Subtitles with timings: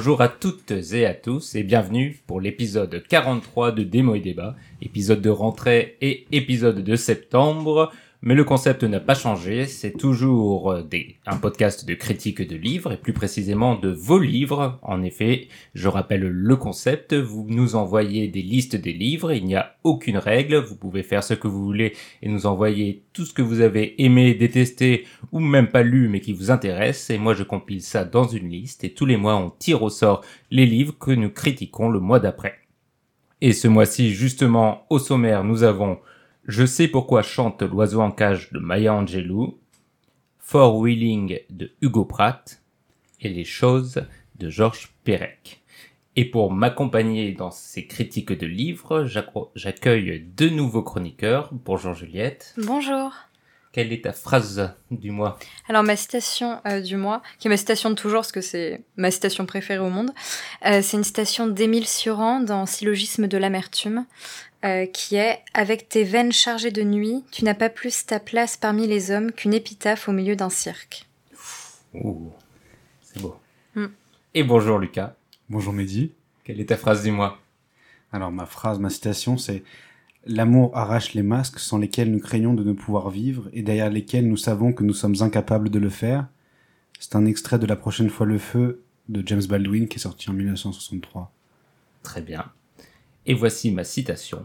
[0.00, 4.56] Bonjour à toutes et à tous et bienvenue pour l'épisode 43 de Démo et Débat,
[4.80, 7.92] épisode de rentrée et épisode de septembre.
[8.22, 10.82] Mais le concept n'a pas changé, c'est toujours euh,
[11.26, 14.78] un podcast de critique de livres, et plus précisément de vos livres.
[14.82, 19.54] En effet, je rappelle le concept, vous nous envoyez des listes des livres, il n'y
[19.54, 23.32] a aucune règle, vous pouvez faire ce que vous voulez et nous envoyer tout ce
[23.32, 27.32] que vous avez aimé, détesté, ou même pas lu mais qui vous intéresse, et moi
[27.32, 30.66] je compile ça dans une liste, et tous les mois on tire au sort les
[30.66, 32.58] livres que nous critiquons le mois d'après.
[33.40, 35.98] Et ce mois-ci, justement, au sommaire, nous avons
[36.50, 39.60] je sais pourquoi chante l'oiseau en cage de Maya Angelou,
[40.40, 42.60] Four Wheeling de Hugo Pratt
[43.20, 45.62] et Les choses de Georges Perec.
[46.16, 49.06] Et pour m'accompagner dans ces critiques de livres,
[49.54, 51.50] j'accueille deux nouveaux chroniqueurs.
[51.52, 52.52] Bonjour Juliette.
[52.58, 53.12] Bonjour.
[53.72, 55.38] Quelle est ta phrase du mois?
[55.68, 58.82] Alors ma citation euh, du mois, qui est ma citation de toujours parce que c'est
[58.96, 60.10] ma citation préférée au monde,
[60.66, 64.06] euh, c'est une citation d'Émile Sioran dans Syllogisme de l'amertume,
[64.64, 68.56] euh, qui est Avec tes veines chargées de nuit, tu n'as pas plus ta place
[68.56, 71.06] parmi les hommes qu'une épitaphe au milieu d'un cirque.
[71.94, 72.30] Ouh,
[73.02, 73.36] c'est beau.
[73.74, 73.86] Mm.
[74.34, 75.14] Et bonjour Lucas.
[75.48, 76.12] Bonjour Mehdi.
[76.44, 77.38] Quelle est ta phrase du mois?
[78.12, 79.62] Alors ma phrase, ma citation, c'est
[80.26, 84.28] L'amour arrache les masques sans lesquels nous craignons de ne pouvoir vivre et derrière lesquels
[84.28, 86.26] nous savons que nous sommes incapables de le faire.
[86.98, 90.28] C'est un extrait de La prochaine fois le feu de James Baldwin qui est sorti
[90.28, 91.32] en 1963.
[92.02, 92.44] Très bien.
[93.30, 94.44] Et voici ma citation.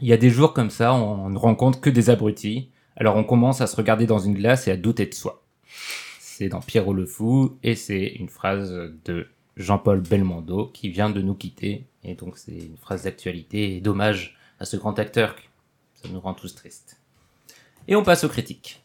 [0.00, 3.24] Il y a des jours comme ça, on ne rencontre que des abrutis, alors on
[3.24, 5.42] commence à se regarder dans une glace et à douter de soi.
[6.20, 11.20] C'est dans Pierrot le Fou, et c'est une phrase de Jean-Paul Belmondo qui vient de
[11.20, 15.34] nous quitter, et donc c'est une phrase d'actualité, et dommage à ce grand acteur,
[16.00, 17.00] ça nous rend tous tristes.
[17.88, 18.84] Et on passe aux critiques.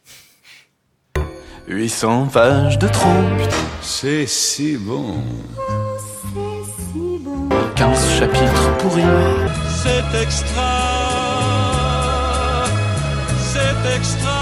[1.68, 3.54] 800 pages de trompe.
[3.84, 5.14] C'est si bon.
[7.82, 9.02] 15 chapitres pourris.
[9.68, 10.64] C'est extra,
[13.40, 14.42] c'est extra,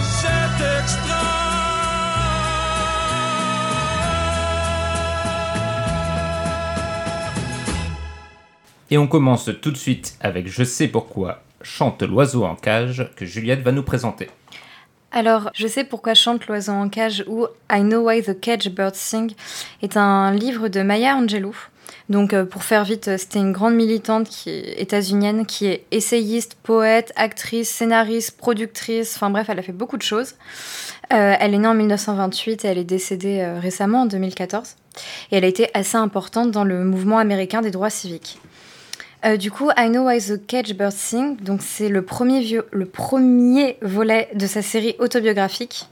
[0.00, 1.16] c'est extra.
[8.92, 13.26] Et on commence tout de suite avec Je sais pourquoi chante l'oiseau en cage que
[13.26, 14.28] Juliette va nous présenter.
[15.12, 18.94] Alors, Je sais pourquoi chante l'oiseau en cage ou I Know Why the Cage Birds
[18.94, 19.32] Sing
[19.82, 21.56] est un livre de Maya Angelou.
[22.08, 27.12] Donc, euh, pour faire vite, c'était une grande militante qui états-unienne qui est essayiste, poète,
[27.16, 29.16] actrice, scénariste, productrice.
[29.16, 30.34] Enfin bref, elle a fait beaucoup de choses.
[31.12, 34.76] Euh, elle est née en 1928 et elle est décédée euh, récemment en 2014.
[35.32, 38.38] Et elle a été assez importante dans le mouvement américain des droits civiques.
[39.24, 42.86] Euh, du coup, I Know Why the Cage Bird Sing, donc c'est le premier, le
[42.86, 45.88] premier volet de sa série autobiographique.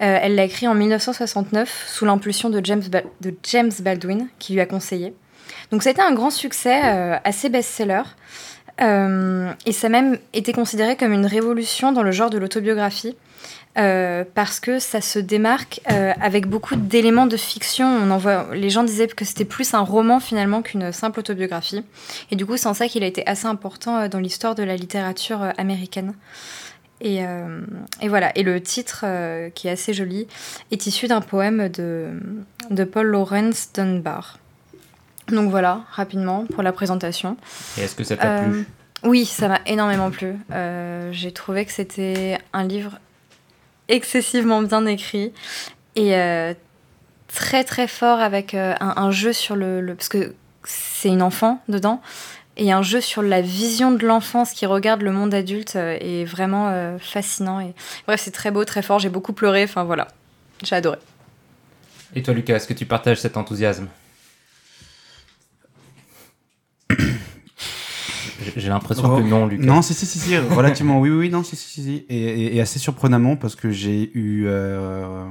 [0.00, 2.82] Euh, elle l'a écrit en 1969 sous l'impulsion de James,
[3.20, 5.12] de James Baldwin, qui lui a conseillé.
[5.72, 8.02] Donc ça a été un grand succès, euh, assez best-seller.
[8.80, 13.16] et ça a même été considéré comme une révolution dans le genre de l'autobiographie.
[13.76, 17.86] Euh, parce que ça se démarque euh, avec beaucoup d'éléments de fiction.
[17.86, 21.84] On en voit, les gens disaient que c'était plus un roman finalement qu'une simple autobiographie.
[22.32, 24.64] Et du coup, c'est en ça qu'il a été assez important euh, dans l'histoire de
[24.64, 26.14] la littérature américaine.
[27.00, 27.20] Et,
[28.00, 28.36] et, voilà.
[28.36, 29.04] Et le titre,
[29.54, 30.26] qui est assez joli,
[30.72, 32.08] est issu d'un poème de,
[32.70, 34.40] de Paul Lawrence Dunbar.
[35.28, 37.36] Donc voilà, rapidement, pour la présentation.
[37.76, 38.66] Et est-ce que ça t'a plu?
[39.04, 40.34] Oui, ça m'a énormément plu.
[41.12, 42.98] J'ai trouvé que c'était un livre
[43.88, 45.32] excessivement bien écrit
[45.96, 46.54] et euh,
[47.28, 52.00] très très fort avec euh, un, jeu sur le, parce que c'est une enfant dedans
[52.56, 56.24] et un jeu sur la vision de l'enfance qui regarde le monde adulte euh, est
[56.24, 57.74] vraiment fascinant et
[58.06, 60.08] bref c'est très beau très fort j'ai beaucoup pleuré enfin voilà.
[60.62, 60.98] J'ai adoré.
[62.14, 63.88] Et toi Lucas est-ce que tu partages cet enthousiasme?
[68.56, 69.64] J'ai l'impression que non, Lucas.
[69.64, 72.04] Non, si, si, si, si relativement, oui, oui, non, si, si, si.
[72.08, 75.26] Et, et, assez surprenamment parce que j'ai eu euh,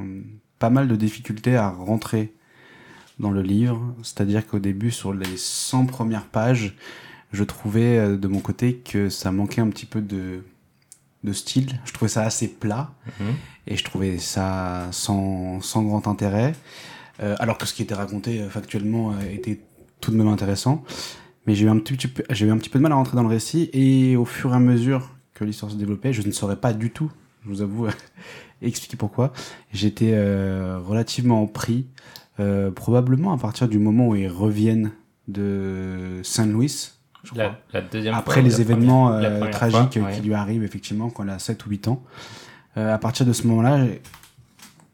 [0.60, 2.34] pas mal de difficultés à rentrer
[3.20, 3.82] dans le livre.
[4.04, 6.76] C'est-à-dire qu'au début, sur les 100 premières pages,
[7.32, 10.44] je trouvais euh, de mon côté que ça manquait un petit peu de,
[11.24, 11.80] de style.
[11.86, 13.34] Je trouvais ça assez plat mhm.
[13.68, 16.54] et je trouvais ça sans, sans grand intérêt.
[17.22, 19.60] Euh, alors que ce qui était raconté factuellement était
[20.02, 20.84] tout de même intéressant.
[21.48, 21.98] Mais j'ai eu, un petit,
[22.30, 24.52] j'ai eu un petit peu de mal à rentrer dans le récit et au fur
[24.52, 27.12] et à mesure que l'histoire se développait, je ne saurais pas du tout
[27.44, 27.88] je vous avoue,
[28.62, 29.32] expliquer pourquoi.
[29.72, 31.88] J'étais euh, relativement pris,
[32.42, 34.92] euh, probablement à partir du moment où ils reviennent
[35.30, 36.90] de Saint-Louis.
[37.36, 40.16] La, la deuxième Après fois, les la événements première- euh, tragiques fois, ouais.
[40.16, 42.04] qui lui arrivent effectivement quand elle a 7 ou 8 ans.
[42.76, 43.86] Euh, à partir de ce moment-là,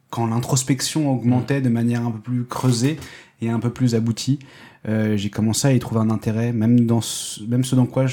[0.10, 2.98] quand l'introspection augmentait de manière un peu plus creusée
[3.42, 4.40] et un peu plus aboutie,
[4.88, 8.06] euh, j'ai commencé à y trouver un intérêt, même dans ce, même ce dans quoi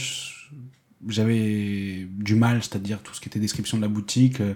[1.08, 4.54] j'avais du mal, c'est-à-dire tout ce qui était description de la boutique, euh,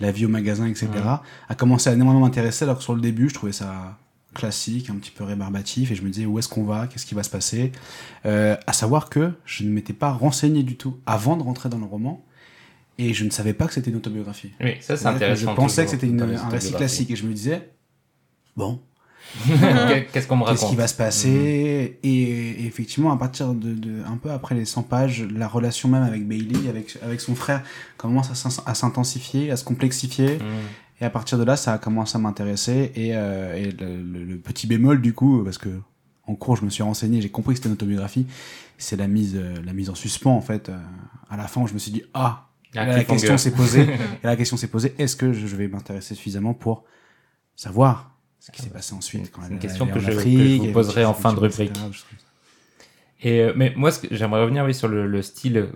[0.00, 1.20] la vie au magasin, etc., Mm.
[1.50, 3.98] a commencé à énormément m'intéresser, alors que sur le début, je trouvais ça
[4.34, 7.14] classique, un petit peu rébarbatif, et je me disais où est-ce qu'on va, qu'est-ce qui
[7.14, 7.70] va se passer?
[8.24, 11.78] Euh, à savoir que je ne m'étais pas renseigné du tout avant de rentrer dans
[11.78, 12.24] le roman,
[12.96, 14.52] et je ne savais pas que c'était une autobiographie.
[14.60, 15.50] Oui, ça c'est intéressant.
[15.50, 17.70] Je pensais que c'était un récit classique, et je me disais,
[18.56, 18.80] bon,
[20.12, 23.72] Qu'est-ce qu'on me raconte qu'est-ce qui va se passer et, et effectivement à partir de,
[23.72, 27.34] de un peu après les 100 pages la relation même avec Bailey avec avec son
[27.34, 27.62] frère
[27.96, 30.36] commence à s'in- à s'intensifier à se complexifier.
[30.36, 31.00] Mm.
[31.00, 32.92] et à partir de là ça a commencé à m'intéresser.
[32.94, 35.70] Et, euh, et le, le- le petit bémol du coup parce que
[36.26, 38.26] en cours je me suis renseigné j'ai compris que c'était une autobiographie
[38.78, 40.76] c'est la mise euh, la mise en suspens en fait euh,
[41.30, 43.82] à la fin je me suis dit ah là, la question s'est posée.
[44.22, 46.84] Et la question s'est posée est-ce que je vais m'intéresser suffisamment pour
[47.56, 48.11] savoir
[48.44, 50.58] ce qui s'est passé ensuite quand elle une est question que je- que je Afrique,
[50.58, 51.76] vous poserai en fin de rubrique.
[53.22, 55.68] Et euh, mais moi, j'aimerais revenir oui sur le, le style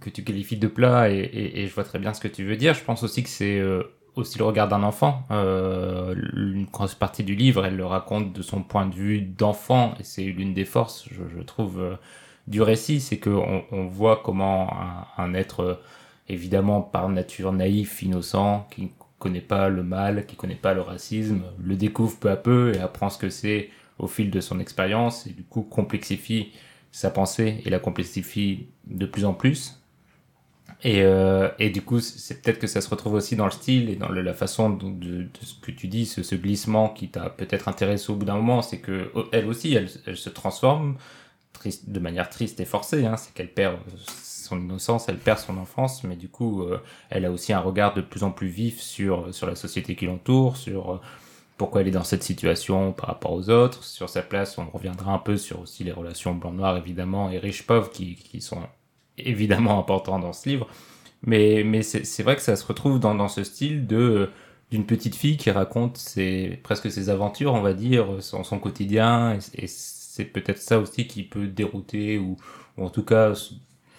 [0.00, 2.44] que tu qualifies de plat et, et, et je vois très bien ce que tu
[2.44, 2.74] veux dire.
[2.74, 3.82] Je pense aussi que c'est euh,
[4.14, 5.22] aussi le regard d'un enfant.
[5.30, 9.94] Euh, une grosse partie du livre, elle le raconte de son point de vue d'enfant
[10.00, 11.96] et c'est l'une des forces, je, je trouve, euh,
[12.46, 15.80] du récit, c'est que on, voit comment un, un être
[16.30, 21.42] évidemment par nature naïf, innocent, qui connaît pas le mal, qui connaît pas le racisme,
[21.62, 25.26] le découvre peu à peu et apprend ce que c'est au fil de son expérience
[25.26, 26.52] et du coup complexifie
[26.92, 29.78] sa pensée et la complexifie de plus en plus.
[30.84, 33.90] Et, euh, et du coup, c'est peut-être que ça se retrouve aussi dans le style
[33.90, 38.12] et dans la façon de, ce que tu dis, ce, glissement qui t'a peut-être intéressé
[38.12, 40.96] au bout d'un moment, c'est que oh, elle aussi, elle, se transforme
[41.52, 43.06] triste, de manière triste et forcée.
[43.06, 43.78] Hein, c'est qu'elle perd
[44.48, 46.80] son innocence, elle perd son enfance, mais du coup, euh,
[47.10, 50.06] elle a aussi un regard de plus en plus vif sur sur la société qui
[50.06, 51.00] l'entoure, sur euh,
[51.56, 55.12] pourquoi elle est dans cette situation par rapport aux autres, sur sa place, on reviendra
[55.12, 58.62] un peu sur aussi les relations blanc-noir évidemment et riche-pauvre qui, qui sont
[59.18, 60.68] évidemment importants dans ce livre.
[61.22, 64.30] Mais, mais c'est vrai que ça se retrouve dans, dans ce style de
[64.70, 69.34] d'une petite fille qui raconte ses, presque ses aventures, on va dire, son, son quotidien,
[69.34, 72.36] et, et c'est peut-être ça aussi qui peut dérouter ou,
[72.76, 73.32] ou en tout cas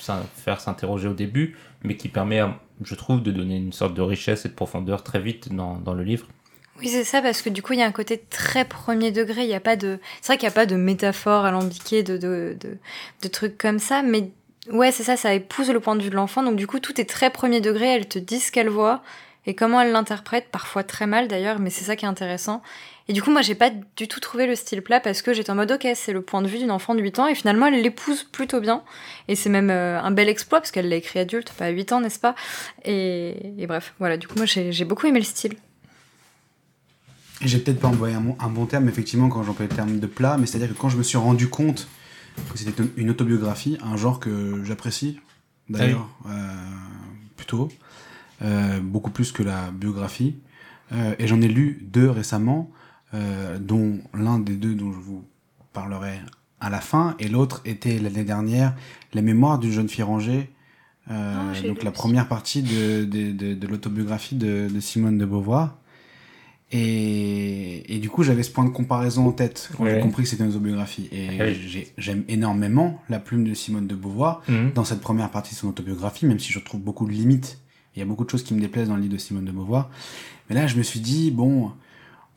[0.02, 4.02] faire s'interroger au début, mais qui permet, à- je trouve, de donner une sorte de
[4.02, 6.28] richesse et de profondeur très vite dans, dans le livre.
[6.80, 9.44] Oui, c'est ça, parce que du coup, il y a un côté très premier degré.
[9.44, 12.16] Il y a pas de, c'est vrai qu'il n'y a pas de métaphore alambiquée, de,
[12.18, 12.78] de, de,
[13.22, 14.32] de trucs comme ça, mais
[14.72, 16.42] ouais, c'est ça, ça épouse le point de vue de l'enfant.
[16.42, 17.88] Donc, du coup, tout est très premier degré.
[17.88, 19.04] Elle te dit ce qu'elle voit
[19.46, 22.62] et comment elle l'interprète, parfois très mal d'ailleurs, mais c'est ça qui est intéressant.
[23.10, 25.50] Et du coup, moi, j'ai pas du tout trouvé le style plat parce que j'étais
[25.50, 27.66] en mode, ok, c'est le point de vue d'une enfant de 8 ans et finalement,
[27.66, 28.84] elle l'épouse plutôt bien.
[29.28, 31.92] Et c'est même euh, un bel exploit parce qu'elle l'a écrit adulte, pas à 8
[31.92, 32.36] ans, n'est-ce pas?
[32.86, 35.56] Et, et bref, voilà, du coup, moi, j'ai beaucoup aimé le style.
[37.42, 40.00] Et j'ai peut-être pas employé un, bon- un bon terme, effectivement, quand j'emploie le terme
[40.00, 41.88] de plat, mais c'est-à-dire que quand je me suis rendu compte
[42.52, 45.20] que c'était une- autobiographie, un genre que j'apprécie,
[45.68, 46.30] d'ailleurs, euh,
[47.38, 47.70] plutôt,
[48.44, 50.36] euh, beaucoup plus que la biographie,
[50.92, 52.76] euh, et j'en ai lu deux récemment, euh,
[53.14, 55.24] dont l'un des deux dont je vous
[55.74, 56.20] parlerai
[56.60, 58.76] à la fin, et l'autre était l'année dernière,
[59.14, 60.50] Les mémoires d'une jeune fille rangée,
[61.10, 62.00] euh, Ah, donc la aussi.
[62.00, 65.78] première partie de, de, de, de l'autobiographie de, de Simone de Beauvoir.
[66.72, 70.30] Et, et du coup, j'avais ce point de comparaison en tête quand j'ai compris que
[70.30, 71.10] c'était une autobiographie.
[71.12, 71.46] Et Ah
[71.98, 74.44] j'aime énormément la plume de Simone de Beauvoir
[74.76, 77.60] dans cette première partie de son autobiographie, même si je trouve beaucoup de limites.
[77.96, 79.52] Il y a beaucoup de choses qui me déplaisent dans le livre de Simone de
[79.52, 79.90] Beauvoir.
[80.50, 81.72] Mais là, je me suis dit, bon,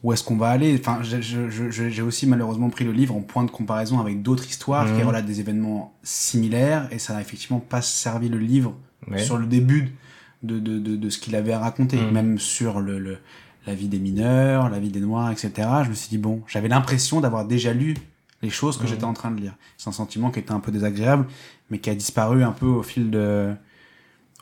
[0.02, 3.50] où est-ce qu'on va aller Enfin, j'ai aussi malheureusement pris le livre en point de
[3.50, 5.06] comparaison avec d'autres histoires qui Mhm.
[5.08, 8.74] relatent des événements similaires, et ça n'a effectivement pas servi le livre
[9.08, 9.18] Ouais.
[9.18, 9.94] sur le début
[10.42, 12.10] de, de, de, de ce qu'il avait à raconter, Mhm.
[12.12, 13.18] même sur le, le,
[13.66, 15.52] la vie des mineurs, la vie des noirs, etc.
[15.84, 17.94] Je me suis dit, bon, j'avais l'impression d'avoir déjà lu
[18.42, 18.88] les choses que Mhm.
[18.88, 19.54] j'étais en train de lire.
[19.78, 21.26] C'est un sentiment qui était un peu désagréable,
[21.70, 23.52] mais qui a disparu un peu au fil de,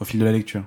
[0.00, 0.64] au fil de la lecture.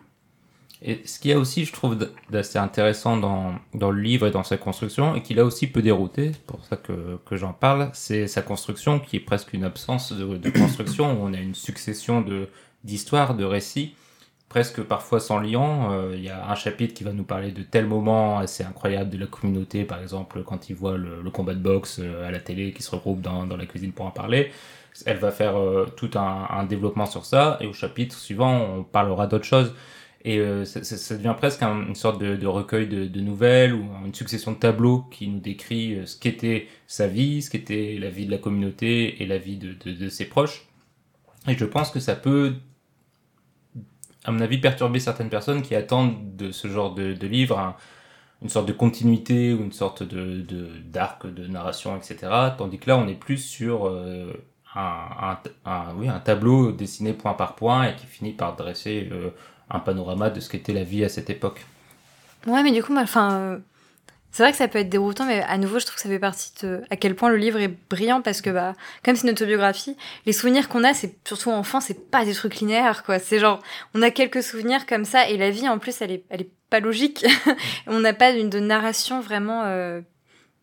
[0.85, 1.97] Et ce qu'il y a aussi, je trouve,
[2.29, 5.81] d'assez intéressant dans, dans le livre et dans sa construction, et qui là aussi peut
[5.81, 9.63] dérouter, c'est pour ça que, que j'en parle, c'est sa construction qui est presque une
[9.63, 12.49] absence de, construction, où on a une succession de
[12.83, 13.95] d'histoires, de récits,
[14.49, 15.89] presque parfois sans lien.
[15.93, 19.09] Euh, Il y a un chapitre qui va nous parler de tel moment assez incroyable
[19.09, 22.39] de la communauté, par exemple, quand ils voient le, combat de boxe euh, à la
[22.39, 24.51] télé qui se regroupe dans, dans la cuisine pour en parler.
[25.05, 28.83] Elle va faire euh, tout un, un développement sur ça, et au chapitre suivant, on
[28.83, 29.73] parlera d'autre chose.
[30.25, 34.53] Et euh, ça, devient presque un- une sorte de, recueil de, nouvelles ou une succession
[34.53, 38.31] de tableaux qui nous décrit euh, ce qu'était sa vie, ce qu'était la vie de
[38.31, 40.65] la communauté et la vie de, ses proches.
[41.47, 42.55] Et je pense que ça peut,
[44.23, 47.75] à mon avis, perturber certaines personnes qui attendent de ce genre de, livre un-
[48.41, 50.45] une sorte de continuité ou une sorte de
[50.85, 52.31] d'arc de, narration, etc.
[52.57, 54.33] Tandis que là, on est plus sur euh,
[54.75, 55.37] un,
[55.97, 59.09] oui, un tableau dessiné point par point et qui finit par dresser
[59.73, 61.65] un panorama de ce qu'était la vie à cette époque.
[62.47, 63.57] Ouais, mais du coup, enfin, euh,
[64.31, 66.19] c'est vrai que ça peut être déroutant, mais à nouveau, je trouve que ça fait
[66.19, 69.33] partie de à quel point le livre est brillant parce que, bah, comme c'est une
[69.33, 73.19] autobiographie, les souvenirs qu'on a, c'est surtout enfant, c'est pas des trucs linéaires, quoi.
[73.19, 73.61] C'est genre,
[73.93, 76.51] on a quelques souvenirs comme ça et la vie, en plus, elle est, elle est
[76.69, 77.25] pas logique.
[77.87, 80.01] on n'a pas une de narration vraiment, euh,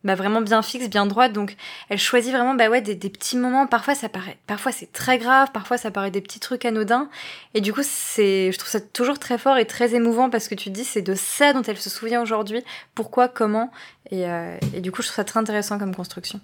[0.04, 1.32] bah, vraiment bien fixe, bien droite.
[1.32, 1.56] Donc,
[1.88, 3.66] elle choisit vraiment, bah ouais, des, petits moments.
[3.66, 7.08] Parfois, ça paraît, parfois c'est très grave, parfois ça paraît des petits trucs anodins.
[7.54, 10.54] Et du coup, c'est, je trouve ça toujours très fort et très émouvant parce que
[10.54, 12.62] tu te dis, c'est de ça dont elle se souvient aujourd'hui,
[12.94, 13.70] pourquoi, comment.
[14.10, 16.40] Et, euh, et du coup, je trouve ça très intéressant comme construction.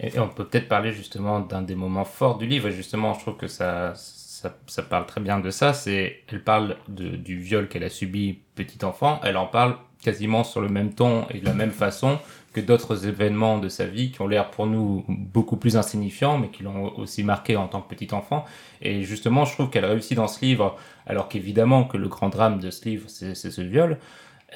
[0.00, 3.20] Et on peut peut-être parler justement d'un des moments forts du livre, et justement, je
[3.20, 5.72] trouve que ça, ça, ça parle très bien de ça.
[5.72, 10.44] C'est, elle parle de, du viol qu'elle a subi petit enfant, elle en parle quasiment
[10.44, 12.18] sur le même ton et de la même façon
[12.52, 16.48] que d'autres événements de sa vie qui ont l'air pour nous beaucoup plus insignifiants, mais
[16.48, 18.44] qui l'ont aussi marqué en tant que petit enfant.
[18.80, 22.60] Et justement, je trouve qu'elle réussit dans ce livre, alors qu'évidemment que le grand drame
[22.60, 23.98] de ce livre, c'est ce viol,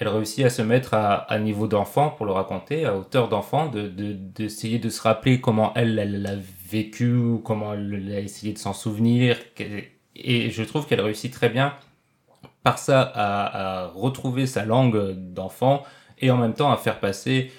[0.00, 3.88] elle réussit à se mettre à, niveau d'enfant pour le raconter, à hauteur d'enfant, de
[3.88, 6.36] de- d'essayer de, se rappeler comment elle, l'a
[6.70, 7.12] vécu,
[7.44, 9.36] comment elle a essayé de s'en souvenir.
[10.14, 11.74] Et je trouve qu'elle réussit très bien
[12.62, 15.84] par ça à, retrouver sa langue d'enfant
[16.18, 17.52] et en même temps à faire passer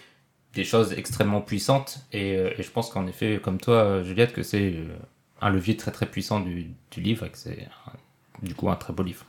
[0.53, 1.99] des choses extrêmement puissantes.
[2.11, 4.97] Et, euh, je pense qu'en effet, comme toi, Juliette, que c'est euh,
[5.41, 7.67] un levier très très puissant du, livre et que c'est
[8.41, 9.25] du coup un très beau livre.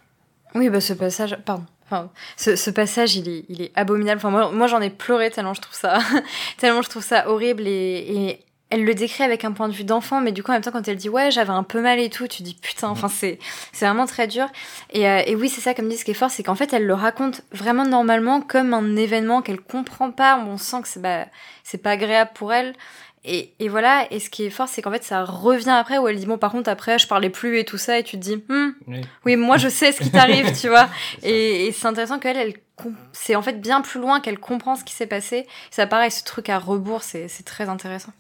[0.55, 1.65] Oui, bah ce passage, pardon.
[1.87, 4.19] Enfin, ce, passage, il est, il est abominable.
[4.19, 5.99] Enfin, moi, moi j'en ai pleuré tellement je trouve ça,
[6.57, 8.41] tellement je trouve ça horrible et
[8.71, 10.71] elle le décrit avec un point de vue d'enfant, mais du coup en même temps
[10.71, 13.39] quand elle dit ouais j'avais un peu mal et tout, tu dis putain, enfin c'est
[13.73, 14.47] c'est vraiment très dur.
[14.93, 16.73] Et, euh, et oui c'est ça comme dit ce qui est fort, c'est qu'en fait
[16.73, 20.39] elle le raconte vraiment normalement comme un événement qu'elle comprend pas.
[20.47, 21.27] On sent que c'est bah,
[21.65, 22.75] c'est pas agréable pour elle.
[23.23, 26.09] Et, et voilà, et ce qui est fort, c'est qu'en fait, ça revient après, où
[26.09, 28.23] elle dit, bon, par contre, après, je parlais plus et tout ça, et tu te
[28.23, 29.03] dis, Hmm, Oui.
[29.27, 30.89] oui, moi, je sais ce qui t'arrive, tu vois.
[31.23, 34.75] Et, et c'est intéressant qu'elle, elle, com- c'est en fait bien plus loin qu'elle comprend
[34.75, 35.47] ce qui s'est passé.
[35.71, 38.13] Ça, pareil, ce truc à rebours, c'est c'est très intéressant.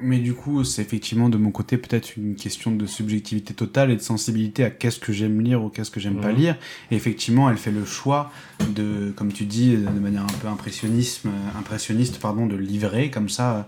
[0.00, 3.96] Mais du coup, c'est effectivement de mon côté peut-être une question de subjectivité totale et
[3.96, 6.38] de sensibilité à qu'est-ce que j'aime lire ou qu'est-ce que j'aime pas Mhm.
[6.38, 6.56] lire.
[6.90, 8.30] Et effectivement, elle fait le choix
[8.74, 13.28] de, comme tu dis, de manière un peu impressionnisme, euh, impressionniste, pardon, de livrer comme
[13.28, 13.62] ça, euh,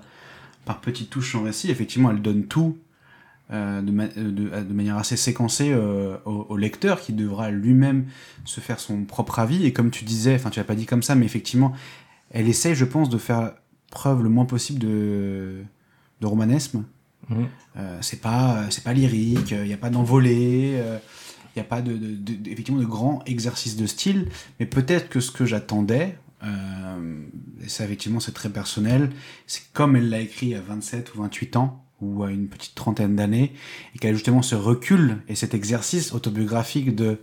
[0.65, 1.71] par petites touches son récit.
[1.71, 2.79] Effectivement, elle donne tout
[3.53, 7.13] euh, de, ma- euh, de, euh, de manière assez séquencée euh, au, au lecteur qui
[7.13, 8.05] devra lui-même
[8.45, 9.67] se faire son propre avis.
[9.67, 11.73] Et comme tu disais, enfin tu l'as pas dit comme ça, mais effectivement,
[12.31, 13.55] elle essaye, je pense, de faire
[13.91, 15.57] preuve le moins possible de,
[16.21, 16.85] de romanesme.
[17.29, 17.49] Mhm.
[17.77, 20.83] Euh, c'est pas c'est pas lyrique, il n'y a pas d'envolée,
[21.55, 25.21] il n'y a pas de, de, effectivement de grands exercices de style, mais peut-être que
[25.21, 27.23] ce que j'attendais, euh,
[27.63, 29.11] et ça effectivement c'est très personnel,
[29.47, 33.17] c'est comme elle l'a écrit à 27 ou 28 ans, ou à une petite trentaine
[33.17, 33.53] d'années,
[33.95, 37.19] et qu'elle a justement ce recul et cet exercice autobiographique de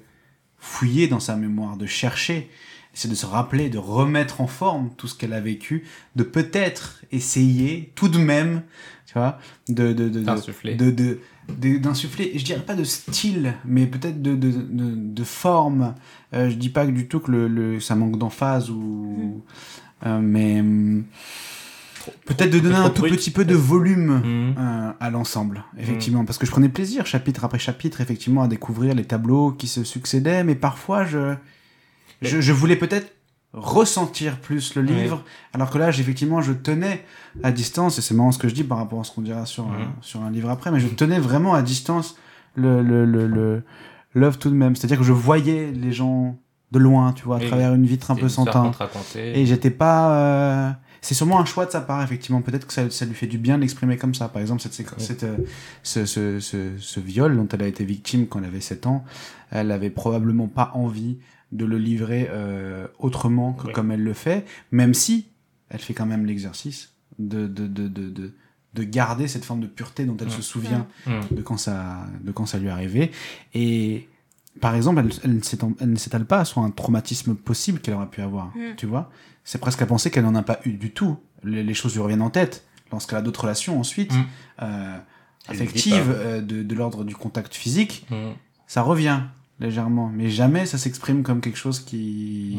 [0.58, 2.50] fouiller dans sa mémoire, de chercher,
[2.98, 5.84] c'est de se rappeler, de remettre en forme tout ce qu'elle a vécu,
[6.16, 8.64] de peut-être essayer tout de même,
[9.06, 9.38] tu vois,
[9.70, 10.76] de, de, de, D'insuffler.
[10.76, 11.20] de, de,
[11.60, 15.94] de- d'insuffler, je dirais pas de style, mais peut-être de, de, de, forme.
[16.34, 19.42] Euh, je dis pas du tout que le, le, ça manque d'emphase ou,
[20.06, 21.06] euh, mais hum,
[22.26, 24.56] peut-être de donner un tout petit peu de volume Mhm.
[24.58, 28.96] euh, à l'ensemble, effectivement, parce que je prenais plaisir chapitre après chapitre, effectivement, à découvrir
[28.96, 31.36] les tableaux qui se succédaient, mais parfois je,
[32.22, 33.14] je, je voulais peut-être
[33.54, 37.04] ressentir plus le livre, alors que là, effectivement, je tenais
[37.44, 39.46] à distance, et c'est marrant ce que je dis par rapport à ce qu'on dira
[39.46, 39.88] sur, un, Mhm.
[40.02, 42.18] sur un livre après, mais je tenais vraiment à distance
[42.56, 43.64] le, le, le, le-
[44.14, 46.38] l'œuvre tout de même, c'est-à-dire que je voyais les gens
[46.72, 48.64] de loin, tu vois, à travers une vitre un peu sans teint.
[49.36, 50.12] Et j'étais pas.
[50.12, 50.72] euh,
[51.02, 52.42] C'est sûrement un choix de sa part, effectivement.
[52.42, 54.28] Peut-être que ça, ça lui fait du bien de l'exprimer comme ça.
[54.28, 55.38] Par exemple, cette, cette, euh,
[55.84, 59.06] ce, ce, ce, ce viol dont elle a été victime quand elle avait 7 ans,
[59.52, 61.20] elle avait probablement pas envie
[61.52, 65.28] de le livrer euh, autrement que comme elle le fait, même si
[65.70, 68.34] elle fait quand même l'exercice de, de, de, de, de,
[68.74, 70.32] de garder cette forme de pureté dont elle Mm.
[70.32, 70.88] se souvient
[71.32, 73.12] de quand ça de quand ça lui est arrivé
[73.54, 74.08] et
[74.62, 77.94] par exemple elle, elle ne s'étend- elle ne s'étale pas sur un traumatisme possible qu'elle
[77.96, 78.76] aurait pu avoir Mm.
[78.78, 79.10] tu vois
[79.44, 82.02] c'est presque à penser qu'elle n'en a pas eu du tout les, les choses lui
[82.02, 84.24] reviennent en tête lorsqu'elle a d'autres relations ensuite Mm.
[84.64, 84.98] euh,
[85.48, 86.12] affectives pas.
[86.12, 88.34] euh, de, de l'ordre du contact physique Mhm.
[88.68, 89.22] ça revient
[89.60, 92.58] légèrement, mais jamais ça s'exprime comme quelque chose qui.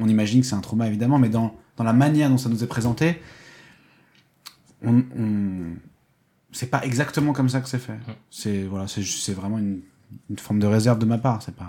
[0.00, 2.62] On imagine que c'est un trauma évidemment, mais dans, dans la manière dont ça nous
[2.62, 3.20] est présenté,
[4.82, 5.74] on, on...
[6.52, 7.98] c'est pas exactement comme ça que c'est fait.
[8.30, 9.80] C'est voilà, c'est ju- c'est vraiment une,
[10.30, 11.42] une forme de réserve de ma part.
[11.42, 11.64] C'est pas.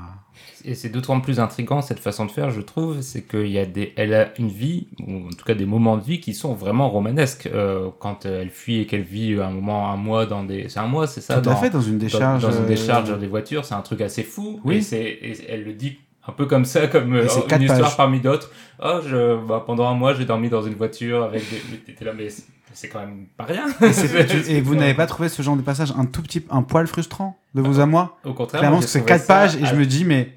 [0.66, 3.66] Et c'est d'autant plus intriguant cette façon de faire, je trouve, c'est qu'il y a
[3.66, 6.54] des, elle a une vie, ou en tout cas des moments de vie qui sont
[6.54, 7.48] vraiment romanesques.
[7.52, 10.80] Euh, quand euh, elle fuit et qu'elle vit un moment, un mois dans des, c'est
[10.80, 12.42] un mois, c'est ça Tout à dans- fait dans une décharge.
[12.44, 14.60] dans, une euh, décharge des voitures, c'est un truc assez fou.
[14.64, 14.78] Oui.
[14.78, 18.20] Et, c'est, et elle le dit un peu comme ça, comme euh, une histoire parmi
[18.20, 18.52] d'autres.
[18.84, 22.12] Oh, je, bah, pendant un mois, j'ai dormi dans une voiture avec des, t'étais là,
[22.16, 23.66] mais c'est- quand même pas rien.
[24.50, 27.36] Et, vous n'avez pas trouvé ce genre de passage un tout petit, un poil frustrant
[27.56, 28.20] de vous à moi?
[28.24, 30.34] Au contraire, Clairement, c'est quatre pages et je me dis, mais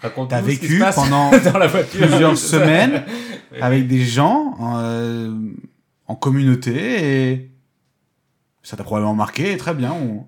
[0.00, 2.00] t'as se vécu pendant dans la voiture.
[2.06, 3.02] plusieurs semaines
[3.60, 5.36] avec des gens euh,
[6.06, 7.50] en communauté et
[8.62, 9.52] ça t'a probablement marqué.
[9.52, 9.92] et Très bien.
[9.92, 10.24] on-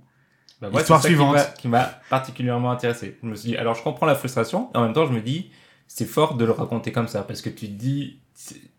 [0.65, 1.37] Bah, moi, Histoire suivante.
[1.59, 3.17] Qui m'a particulièrement intéressé.
[3.23, 5.21] Je me suis dit, alors je comprends la frustration, et en même temps, je me
[5.21, 5.51] dis,
[5.87, 8.19] c'est fort de le raconter comme ça, parce que tu te dis,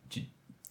[0.10, 0.22] tu-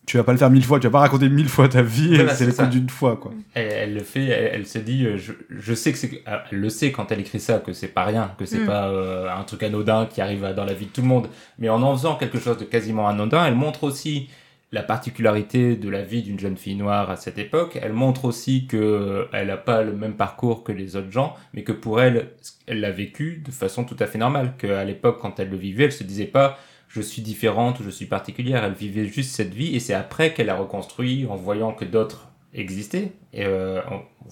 [0.06, 0.78] Tu vas pas le faire mille fois.
[0.80, 2.14] Tu vas pas raconter mille fois ta vie.
[2.14, 3.32] Voilà, c'est le coup d'une fois, quoi.
[3.54, 6.36] elle, elle le fait, elle, elle se dit, euh, je, je sais que c'est, euh,
[6.52, 8.66] elle le sait quand elle écrit ça, que c'est pas rien, que c'est Mm.
[8.66, 11.28] pas euh, un truc anodin qui arrive dans la vie de tout le monde,
[11.58, 14.28] mais en en faisant quelque chose de quasiment anodin, elle montre aussi
[14.74, 17.78] la particularité de la vie d'une jeune fille noire à cette époque.
[17.80, 21.36] Elle montre aussi que euh, elle n'a pas le même parcours que les autres gens,
[21.52, 22.32] mais que pour elle,
[22.66, 24.54] elle l'a vécu de façon tout à fait normale.
[24.58, 27.90] Qu'à l'époque, quand elle le vivait, elle se disait pas je suis différente ou je
[27.90, 28.64] suis particulière.
[28.64, 32.28] Elle vivait juste cette vie et c'est après qu'elle a reconstruit en voyant que d'autres
[32.52, 33.12] existaient.
[33.32, 33.80] Et euh,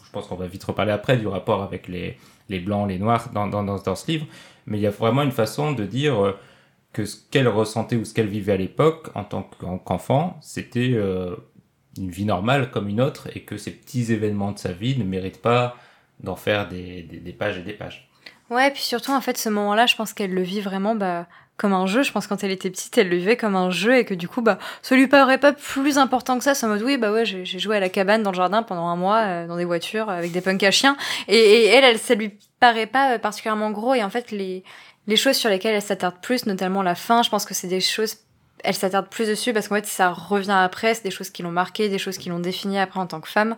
[0.05, 2.17] je pense qu'on va vite reparler après du rapport avec les,
[2.49, 4.27] les blancs, les noirs dans, dans, dans, dans ce livre.
[4.67, 6.37] Mais il y a vraiment une façon de dire euh,
[6.93, 10.93] que ce qu'elle ressentait ou ce qu'elle vivait à l'époque en tant qu'en- qu'enfant, c'était
[10.93, 11.35] euh,
[11.99, 15.05] une vie normale comme une autre et que ces petits événements de sa vie ne
[15.05, 15.77] méritent pas
[16.21, 18.09] d'en faire des, des, pages et des pages.
[18.51, 21.73] Ouais, puis surtout, en fait, ce moment-là, je pense qu'elle le vit vraiment bah, comme
[21.73, 22.03] un jeu.
[22.03, 24.15] Je pense que quand elle était petite, elle le vivait comme un jeu et que
[24.15, 26.55] du coup, bah, ça lui paraît pas plus important que ça.
[26.55, 28.87] C'est en mode, oui, bah ouais, j'ai joué à la cabane dans le jardin pendant
[28.87, 30.97] un mois, euh, dans des voitures, avec des punks à chiens.
[31.29, 33.95] Et, et elle, elle, ça lui paraît pas euh, particulièrement gros.
[33.95, 34.63] Et en fait, les,
[35.07, 37.81] les choses sur lesquelles elle s'attarde plus, notamment la fin, je pense que c'est des
[37.81, 38.17] choses
[38.65, 41.51] elle s'attarde plus dessus parce qu'en fait ça revient après, c'est des choses qui l'ont
[41.51, 43.57] marqué, des choses qui l'ont définie après en tant que femme.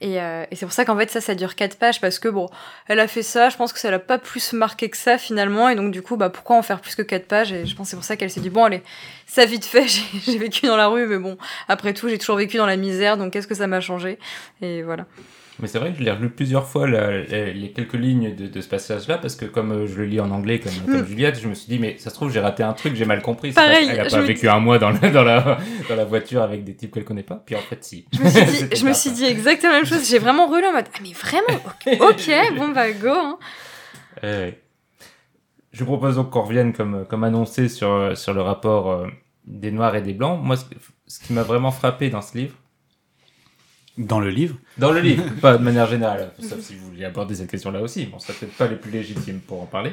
[0.00, 2.28] Et, euh, et c'est pour ça qu'en fait ça, ça dure quatre pages parce que
[2.28, 2.48] bon,
[2.86, 5.68] elle a fait ça, je pense que ça l'a pas plus marqué que ça finalement.
[5.68, 7.52] Et donc du coup, bah pourquoi en faire plus que quatre pages?
[7.52, 8.82] Et je pense c'est pour ça qu'elle s'est dit bon allez,
[9.26, 9.86] ça vite fait,
[10.26, 11.36] j'ai vécu dans la rue, mais bon,
[11.68, 14.18] après tout j'ai toujours vécu dans la misère, donc qu'est-ce que ça m'a changé?
[14.62, 15.06] Et voilà.
[15.58, 18.46] Mais c'est vrai que je l'ai relu plusieurs fois, la- la- les quelques lignes de,
[18.46, 21.40] de ce passage-là, parce que comme euh, je le lis en anglais, comme, comme Juliette,
[21.40, 23.52] je me suis dit, mais ça se trouve, j'ai raté un truc, j'ai mal compris.
[23.52, 26.04] Pareil, pas- Elle a je pas vécu un mois dans, le- dans, la, dans la
[26.04, 28.04] voiture avec des types qu'elle connaît pas, puis en fait, si.
[28.12, 29.16] Je me suis dit, C'était je me pas suis ça.
[29.16, 30.06] dit exactement la même chose.
[30.06, 31.60] J'ai vraiment relu en mode ah mais vraiment
[32.10, 33.08] ok, bon bah go.
[33.10, 33.38] Hein.
[34.22, 34.54] Eh.
[35.72, 39.06] Je vous propose donc qu'on revienne comme, comme annoncé sur, sur le rapport euh,
[39.46, 40.40] des Noirs et des Blancs.
[40.42, 40.64] Moi, ce,
[41.06, 42.54] ce qui m'a vraiment frappé dans ce livre,
[43.98, 44.56] Dans le livre.
[44.76, 48.04] Dans le livre, pas de manière générale, sauf si vous voulez aborder cette question-là aussi.
[48.06, 49.92] Bon, ça peut-être pas les plus légitimes pour en parler.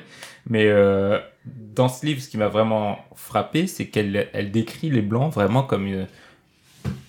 [0.49, 5.01] Mais euh, dans ce livre, ce qui m'a vraiment frappé, c'est qu'elle elle décrit les
[5.01, 6.07] Blancs vraiment comme une,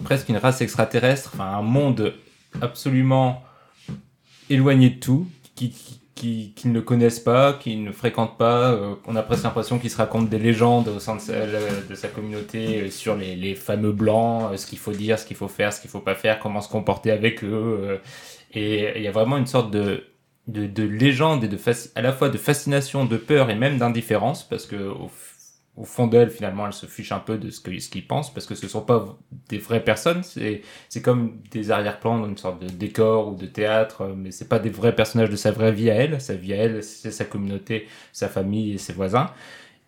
[0.04, 2.14] presque une race extraterrestre, enfin un monde
[2.60, 3.42] absolument
[4.48, 5.26] éloigné de tout,
[5.56, 8.72] qui, qui, qui, qui ne connaissent pas, qui ne fréquentent pas.
[8.72, 12.82] euh, on a presque l'impression qu'ils se racontent des légendes au sein de sa, communauté
[12.82, 15.72] euh, sur les, les fameux blancs, euh, ce qu'il faut dire, ce qu'il faut faire,
[15.72, 17.48] ce qu'il faut pas faire, comment se comporter avec eux.
[17.82, 17.98] euh,
[18.52, 20.04] et il y a vraiment une sorte de,
[20.46, 21.58] de, de légende et de
[21.96, 24.76] à la fois de fascination, de peur et même d'indifférence, parce que
[25.76, 28.32] au fond d'elle, finalement, elle se fiche un peu de ce que- ce qu'ils pensent,
[28.32, 30.62] parce que ce sont pas des vraies personnes, c'est
[31.02, 34.60] comme des arrière-plans dans une sorte de décor ou de théâtre, euh, mais c'est pas
[34.60, 36.20] des vrais personnages de sa vraie vie à elle.
[36.20, 39.30] Sa vie à elle, c'est sa communauté, sa famille et ses voisins.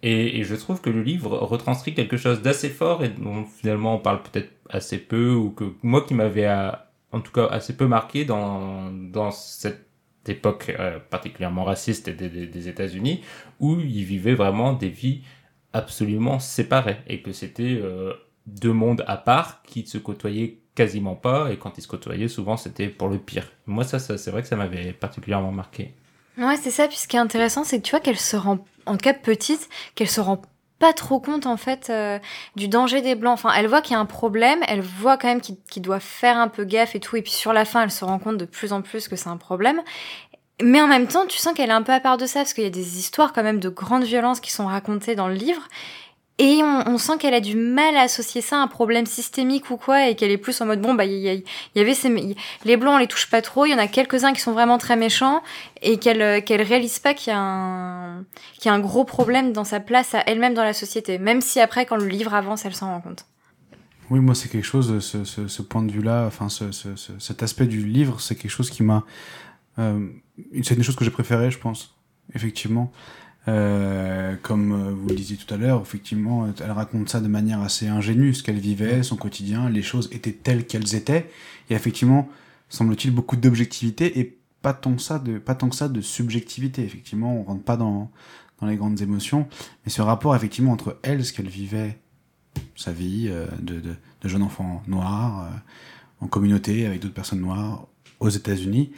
[0.03, 3.99] Et, je trouve que le livre retranscrit quelque chose d'assez fort et dont finalement on
[3.99, 6.71] parle peut-être assez peu, ou que moi qui m'avait euh,
[7.13, 9.87] en tout cas assez peu marqué dans, dans cette
[10.29, 13.23] époque euh, particulièrement raciste des, des, des États-Unis,
[13.61, 15.23] où ils vivaient vraiment des vies
[15.77, 18.13] absolument séparées et que c'était euh,
[18.47, 22.29] deux mondes à part qui ne se côtoyaient quasiment pas et quand ils se côtoyaient
[22.29, 23.51] souvent c'était pour le pire.
[23.67, 25.95] Moi ça, c'est vrai que ça m'avait particulièrement marqué.
[26.39, 26.87] Ouais, c'est ça.
[26.87, 29.69] Puis ce qui est intéressant, c'est que tu vois qu'elle se rend, en cas petite,
[29.95, 30.43] qu'elle se rend
[30.79, 32.19] pas trop compte en fait euh,
[32.55, 33.33] du danger des blancs.
[33.33, 36.37] Enfin, elle voit qu'il y a un problème, elle voit quand même qu'il doit faire
[36.37, 37.17] un peu gaffe et tout.
[37.17, 39.29] Et puis sur la fin, elle se rend compte de plus en plus que c'est
[39.29, 39.81] un problème.
[40.63, 42.55] Mais en même temps, tu sens qu'elle est un peu à part de ça parce
[42.55, 45.35] qu'il y a des histoires quand même de grande violence qui sont racontées dans le
[45.35, 45.63] livre.
[46.39, 49.79] Et on, sent qu'elle a du mal à associer ça à un problème systémique ou
[49.79, 51.45] quoi, et qu'elle est plus en mode bon bah il y, il
[51.77, 54.23] y avait ces, les blancs on les touche pas trop, il y en a quelques
[54.23, 55.43] uns qui sont vraiment très méchants,
[55.81, 58.25] et qu'elle euh, qu'elle réalise pas qu'il y a un
[58.59, 61.41] qu'il y a un gros problème dans sa place à elle-même dans la société, même
[61.41, 63.25] si après quand le livre avance elle s'en rend compte.
[64.11, 66.71] Oui, moi, c'est quelque chose, ce, ce, point de vue-là, enfin, ce-
[67.19, 69.05] cet aspect du livre, c'est quelque chose qui m'a.
[69.79, 70.09] Euh,
[70.63, 71.95] c'est une chose que j'ai préférée, je pense,
[72.35, 72.93] effectivement.
[73.49, 77.61] Euh, comme euh, vous le disiez tout à l'heure, effectivement, elle raconte ça de manière
[77.61, 81.31] assez ingénue, ce qu'elle vivait, son quotidien, les choses étaient telles qu'elles étaient.
[81.71, 82.29] A effectivement,
[82.69, 86.83] semble-t-il, beaucoup d'objectivité et pas tant, ça de, pas tant que ça de subjectivité.
[86.83, 88.11] Effectivement, on rentre pas dans,
[88.61, 89.47] dans les grandes émotions,
[89.85, 91.99] mais ce rapport, effectivement, entre elle, ce qu'elle vivait,
[92.75, 95.51] sa vie de, de, de jeune enfant noir,
[96.21, 97.87] en communauté avec d'autres personnes noires
[98.19, 98.91] aux États-Unis,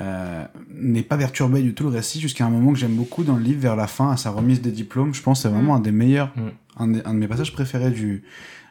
[0.00, 3.36] euh, n'est pas perturbé du tout le récit jusqu'à un moment que j'aime beaucoup dans
[3.36, 5.14] le livre vers la fin, à sa remise des diplômes.
[5.14, 7.00] Je pense que c'est vraiment un des meilleurs, Mm.
[7.04, 8.22] un, de mes passages préférés du,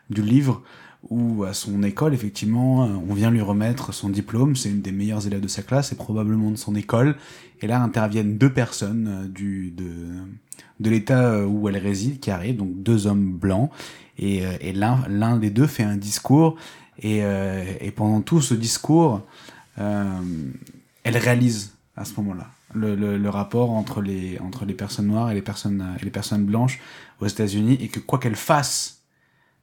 [0.10, 0.62] du livre,
[1.10, 4.56] où à son école, effectivement, euh, on vient lui remettre son diplôme.
[4.56, 7.16] C'est une des meilleures élèves de sa classe et probablement de son école.
[7.62, 9.86] Et là interviennent deux personnes euh, du, de,
[10.80, 13.72] de l'état où elle réside qui arrivent, donc deux hommes blancs.
[14.20, 16.56] Et, et l'un, l'un des deux fait un discours.
[17.04, 19.22] Et, et pendant tout ce discours,
[19.80, 20.20] euh,
[21.08, 25.32] elle réalise à ce moment-là le, le, le rapport entre les, entre les personnes noires
[25.32, 26.80] et les personnes, et les personnes blanches
[27.22, 29.02] aux États-Unis et que quoi qu'elle fasse,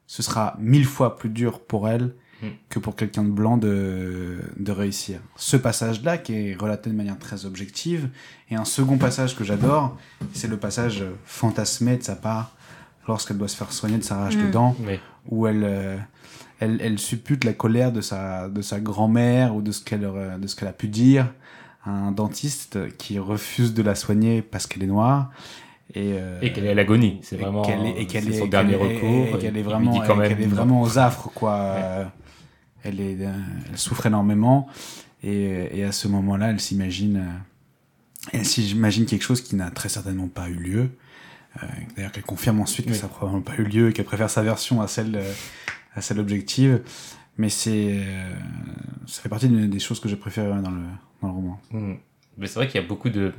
[0.07, 2.47] ce sera mille fois plus dur pour elle Mm.
[2.67, 5.21] que pour quelqu'un de blanc de, de réussir.
[5.37, 8.09] Ce passage-là, qui est relaté de manière très objective,
[8.49, 9.97] et un second passage que j'adore,
[10.33, 12.51] c'est le passage fantasmé de sa part
[13.07, 14.51] lorsqu'elle doit se faire soigner de sa rage de Mm.
[14.51, 15.97] dents, Mais où elle, euh,
[16.59, 20.73] elle, elle suppute la colère de sa, de sa grand-mère ou de ce qu'elle a
[20.73, 21.31] pu dire
[21.83, 25.31] à un dentiste qui refuse de la soigner parce qu'elle est noire.
[25.93, 28.47] Et, euh, et qu'elle est à l'agonie, c'est vraiment qu'elle est, et qu'elle est, son
[28.47, 29.35] dernier est- recours.
[29.35, 31.51] et qu'elle est vraiment, quand même est aux affres, quoi.
[31.53, 31.79] Ouais.
[31.83, 32.05] Euh,
[32.83, 34.67] Elle est, elle souffre énormément,
[35.23, 39.89] et, et à ce moment-là, elle s'imagine, euh, elle s'imagine quelque chose qui n'a très
[39.89, 40.89] certainement pas eu lieu.
[41.63, 44.29] Euh, D'ailleurs, qu'elle confirme ensuite que ça n'a probablement pas eu lieu et qu'elle préfère
[44.31, 45.21] sa version à celle,
[45.95, 46.81] à celle objective.
[47.37, 48.33] Mais c'est, euh,
[49.07, 50.83] ça fait partie des choses que je préfère dans le,
[51.21, 51.59] dans le roman.
[51.71, 51.93] Mm.
[52.37, 53.33] Mais c'est vrai qu'il y a beaucoup de.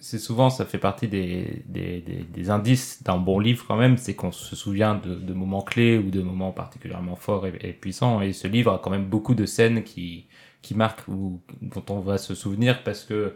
[0.00, 4.14] C'est souvent, ça fait partie des, des, des, indices d'un bon livre quand même, c'est
[4.14, 8.22] qu'on se souvient de, de moments clés ou de moments particulièrement forts et, et puissants.
[8.22, 10.26] Et ce livre a quand même beaucoup de scènes qui,
[10.62, 13.34] qui marquent ou dont on va se souvenir parce que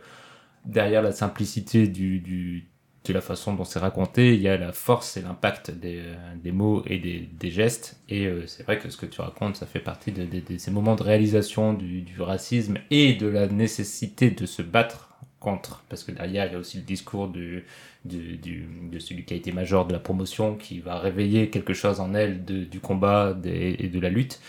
[0.65, 2.69] derrière la simplicité du, du,
[3.05, 6.03] de la façon dont c'est raconté, il y a la force et l'impact des,
[6.37, 8.01] des mots et des, des gestes.
[8.09, 10.27] Et euh, c'est vrai que ce que tu racontes, ça fait partie de,
[10.59, 15.09] ces moments de réalisation du, du racisme et de la nécessité de se battre
[15.41, 15.83] contre.
[15.89, 17.65] Parce que derrière, il y a aussi le discours du,
[18.05, 21.75] du, du- de celui qui a été major de la promotion, qui va réveiller quelque
[21.75, 24.41] chose en elle de, du combat et de la lutte,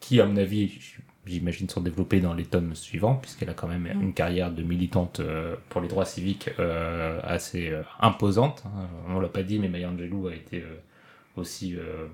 [0.00, 0.80] qui, à mon avis,
[1.26, 4.02] j'imagine, sont développés dans les tomes suivants, puisqu'elle a quand même Mm.
[4.02, 8.62] une carrière de militante euh, pour les droits civiques euh, assez euh, imposante.
[8.66, 8.86] hein.
[9.08, 10.80] On l'a pas dit, mais Maya Angelou a été euh,
[11.36, 11.76] aussi...
[11.76, 12.06] euh,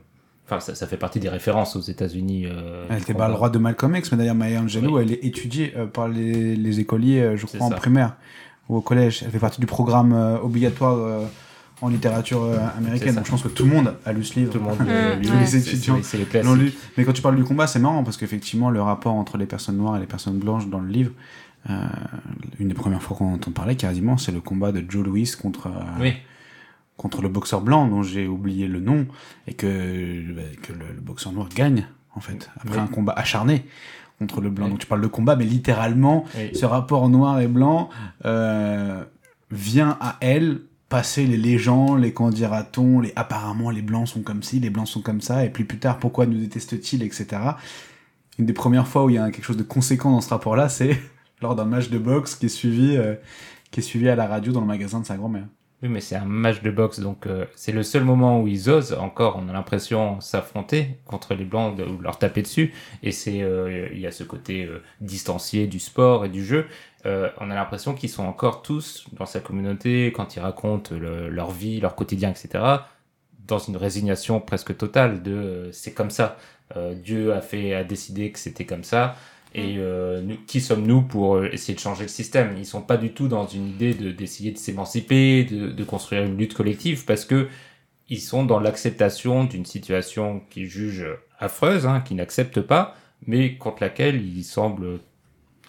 [0.50, 2.46] Enfin, ça, ça fait partie des références aux États-Unis.
[2.46, 5.02] euh, Elle était pas le roi de Malcolm X, mais d'ailleurs Maya Angelou, Oui.
[5.02, 8.16] elle est étudiée euh, par les, les écoliers, euh, je crois, en primaire
[8.70, 9.22] ou au collège.
[9.24, 11.26] Elle fait partie du programme euh, obligatoire euh,
[11.80, 13.14] en littérature euh, américaine.
[13.14, 14.52] Donc je pense que tout le monde a lu ce livre.
[14.52, 15.98] Tout le monde Mm, euh, Les étudiants
[16.32, 16.72] les l'ont lu.
[16.96, 19.76] Mais quand tu parles du combat, c'est marrant parce qu'effectivement, le rapport entre les personnes
[19.76, 21.12] noires et les personnes blanches dans le livre,
[21.70, 21.74] euh,
[22.58, 25.66] une des premières fois qu'on entend parler quasiment, c'est le combat de Joe Louis contre,
[25.68, 26.14] euh, Oui,
[26.96, 29.06] contre le boxeur blanc dont j'ai oublié le nom
[29.46, 32.82] et que, bah, que le, le boxeur noir gagne en fait après Oui.
[32.82, 33.64] un combat acharné
[34.18, 34.64] contre le blanc.
[34.66, 34.70] Oui.
[34.72, 36.50] Donc tu parles de combat, mais littéralement oui.
[36.54, 37.88] ce rapport noir et blanc
[38.24, 39.04] euh,
[39.50, 44.42] vient à elle passer les légendes, les qu'en dira-t-on, les apparemment les blancs sont comme
[44.42, 47.26] ci, les blancs sont comme ça, et puis plus tard pourquoi nous détestent-ils, etc.
[48.38, 50.68] Une des premières fois où il y a quelque chose de conséquent dans ce rapport-là,
[50.68, 50.98] c'est
[51.42, 53.14] lors d'un match de boxe qui est suivi, euh,
[53.70, 55.46] qui est suivi à la radio dans le magasin de sa grand-mère.
[55.80, 58.68] Oui, mais c'est un match de boxe, donc euh, c'est le seul moment où ils
[58.68, 62.74] osent encore, on a l'impression, s'affronter contre les blancs ou leur taper dessus.
[63.04, 66.66] Et c'est, euh, il y a ce côté euh, distancié du sport et du jeu.
[67.06, 71.28] Euh, on a l'impression qu'ils sont encore tous dans sa communauté quand ils racontent le-
[71.28, 72.64] leur vie, leur quotidien, etc.
[73.46, 76.36] Dans une résignation presque totale de euh, c'est comme ça.
[76.76, 79.16] Euh, Dieu a fait, a décidé que c'était comme ça.
[79.54, 82.54] Et nous, qui sommes-nous pour essayer de changer le système?
[82.58, 86.22] Ils sont pas du tout dans une idée de d'essayer de s'émanciper, de, de construire
[86.24, 87.48] une lutte collective, parce que
[88.08, 91.06] ils sont dans l'acceptation d'une situation qu'ils jugent
[91.38, 92.94] affreuse, hein, qu'ils n'acceptent pas,
[93.26, 95.00] mais contre laquelle ils semblent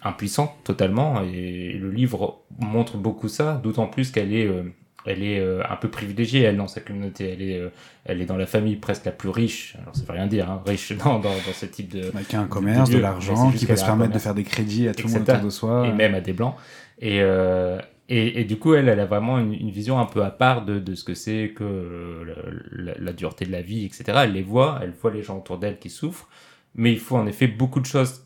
[0.04, 1.22] impuissants totalement.
[1.24, 4.64] Et le livre montre beaucoup ça, d'autant plus qu'elle est euh,
[5.06, 7.32] elle est euh, un peu privilégiée, elle, dans sa communauté.
[7.32, 7.70] Elle est, euh,
[8.06, 9.76] elle est dans la famille presque la plus riche.
[9.82, 12.12] Alors, ça veut rien dire, hein, riche dans, dans, dans ce type de.
[12.28, 14.94] Qui a un commerce, de l'argent, qui peut se permettre de faire des crédits à
[14.94, 15.88] tout le monde autour de soi.
[15.88, 16.56] et même à des blancs.
[17.00, 20.24] Et, euh, et, et du coup, elle, elle a vraiment une, une vision un peu
[20.24, 24.04] à part de, de ce que c'est que euh, la dureté de la vie, etc.
[24.24, 26.28] Elle les voit, elle voit les gens autour d'elle qui souffrent,
[26.76, 28.26] mais il faut en effet beaucoup de choses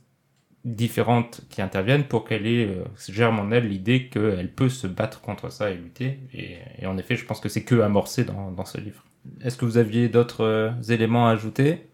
[0.65, 5.21] différentes qui interviennent pour qu'elle ait, euh, germe en elle l'idée qu'elle peut se battre
[5.21, 6.19] contre ça et lutter.
[6.33, 9.03] Et, en effet, je pense que c'est que amorcé dans, ce livre.
[9.41, 11.87] Est-ce que vous aviez d'autres euh, éléments à ajouter?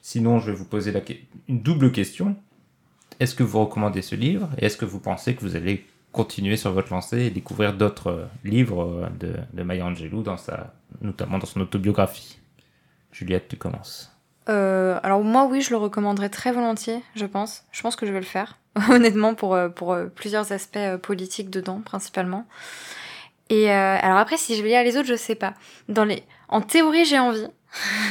[0.00, 0.92] Sinon, je vais vous poser
[1.48, 2.36] une double question.
[3.20, 4.48] Est-ce que vous recommandez ce livre?
[4.58, 8.10] Et est-ce que vous pensez que vous allez continuer sur votre lancée et découvrir d'autres
[8.10, 12.38] euh, livres de, de Maya Angelou, dans sa, notamment dans son autobiographie?
[13.12, 14.15] Juliette, tu commences.
[14.48, 17.64] Euh, alors moi oui, je le recommanderais très volontiers, je pense.
[17.72, 18.58] Je pense que je vais le faire,
[18.90, 22.46] honnêtement, pour, euh, pour euh, plusieurs aspects euh, politiques dedans, principalement.
[23.48, 25.54] Et euh, alors après, si je vais lire les autres, je sais pas.
[25.88, 26.22] Dans les...
[26.48, 27.46] En théorie, j'ai envie.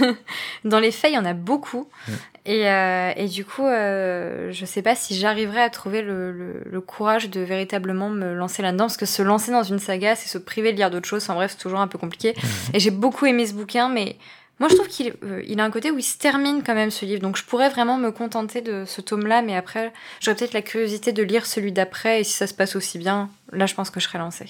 [0.64, 1.90] Dans les faits, il y en a beaucoup.
[2.08, 2.12] Mm.
[2.46, 6.62] Et, euh, et du coup, euh, je sais pas si j'arriverai à trouver le, le,
[6.64, 10.30] le courage de véritablement me lancer là-dedans, parce que se lancer dans une saga, c'est
[10.30, 11.24] se priver de lire d'autres choses.
[11.24, 12.36] Enfin bref, c'est toujours un peu compliqué.
[12.74, 14.18] Et j'ai beaucoup aimé ce bouquin, mais
[14.60, 16.92] moi, je trouve qu'il euh, il a un côté où il se termine quand même
[16.92, 17.22] ce livre.
[17.22, 19.92] Donc, je pourrais vraiment me contenter de ce tome-là, mais après,
[20.22, 22.22] j'aurais peut-être la curiosité de lire celui d'après.
[22.22, 24.50] Et si ça se passe aussi bien, là, je pense que je serai lancée.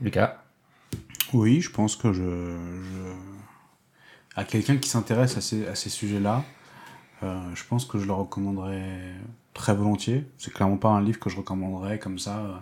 [0.00, 0.36] Lucas?
[1.32, 3.14] Oui, je pense que je, je-
[4.36, 6.44] à quelqu'un qui s'intéresse à ces, à ces sujets-là,
[7.22, 8.98] euh, je pense que je le recommanderais
[9.54, 10.24] très volontiers.
[10.38, 12.38] C'est clairement pas un livre que je recommanderais comme ça.
[12.38, 12.54] euh,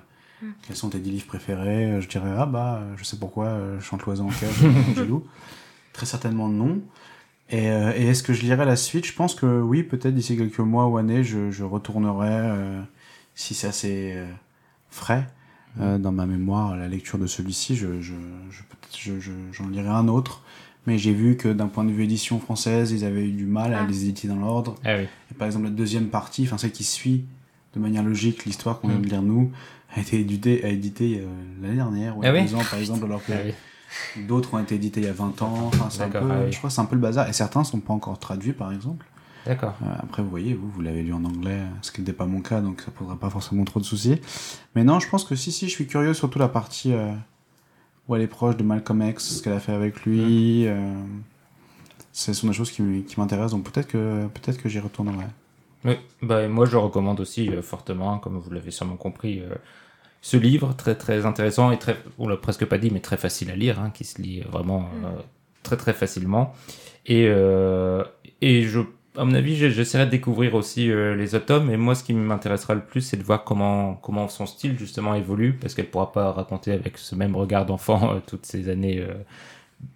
[0.42, 0.50] Mm.
[0.66, 2.00] Quels sont tes dix livres préférés?
[2.00, 5.24] Je dirais ah bah je sais pourquoi euh, je chante l'oiseau en cage, Angelou.
[5.92, 6.80] Très certainement non.
[7.50, 9.04] Et, euh, et est-ce que je lirai la suite?
[9.06, 12.80] Je pense que oui, peut-être d'ici quelques mois ou années, je, je retournerai euh,
[13.34, 14.26] si c'est assez euh,
[14.90, 15.26] frais
[15.80, 17.76] euh, dans ma mémoire la lecture de celui-ci.
[17.76, 18.14] Je, je,
[18.50, 20.42] je, peut-être je, je- j'en lirai un autre.
[20.86, 23.72] Mais j'ai vu que d'un point de vue édition française, ils avaient eu du mal
[23.72, 23.86] à Ah.
[23.86, 24.74] les éditer dans l'ordre.
[24.84, 25.04] Ah oui.
[25.30, 27.24] Et par exemple, la deuxième partie, enfin celle qui suit
[27.76, 29.02] de manière logique l'histoire qu'on vient Mm.
[29.02, 29.52] de lire nous,
[29.94, 31.26] a été éditée, euh,
[31.62, 33.42] l'année dernière ou il y Ah a oui deux ans par exemple, alors que Ah
[33.44, 33.52] oui.
[34.28, 35.70] D'autres ont été édités il y a 20 ans.
[35.72, 36.52] Enfin, c'est un peu, D'accord, ah oui.
[36.52, 37.28] Je crois que c'est un peu le bazar.
[37.28, 39.06] Et certains sont pas encore traduits par exemple.
[39.46, 39.74] D'accord.
[39.82, 42.40] Euh, après, vous voyez, vous, vous l'avez lu en anglais, ce qui n'était pas mon
[42.40, 44.20] cas, donc ça poserait pas forcément trop de soucis.
[44.74, 47.12] Mais non, je pense que si, si, je suis curieux, surtout la partie euh,
[48.08, 50.66] où elle est proche de Malcolm X, ce qu'elle a fait avec lui.
[50.66, 50.94] euh,
[52.12, 52.82] ce sont des choses qui,
[53.16, 55.24] m'intéressent, donc peut-être que, peut-être que j'y retournerai.
[55.84, 59.42] Oui, bah, moi je recommande aussi euh, fortement, comme vous l'avez sûrement compris,
[60.22, 63.50] ce livre très très intéressant et très, on l'a presque pas dit, mais très facile
[63.50, 65.20] à lire, hein, qui se lit vraiment euh,
[65.62, 66.54] très très facilement.
[67.06, 68.02] Et, euh,
[68.40, 68.80] et je,
[69.18, 71.70] à mon avis, j'essaierai de découvrir aussi euh, les autres tomes.
[71.70, 75.14] Et moi, ce qui m'intéressera le plus, c'est de voir comment comment son style justement
[75.14, 79.04] évolue, parce qu'elle pourra pas raconter avec ce même regard d'enfant euh, toutes ces années.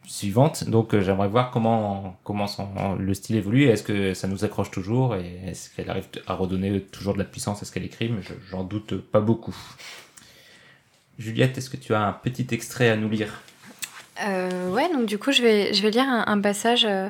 [0.06, 2.66] suivantes donc euh, j'aimerais voir comment comment son,
[2.98, 5.14] le style évolue est-ce que ça nous accroche toujours?
[5.16, 8.08] Et est-ce qu'elle arrive à redonner toujours de la puissance à ce qu'elle écrit?
[8.08, 9.54] Mais je- j'en doute pas beaucoup
[11.18, 13.42] Juliette est-ce que tu as un petit extrait à nous lire?
[14.26, 17.08] Euh, ouais, donc du coup, je vais, je vais lire un, passage euh,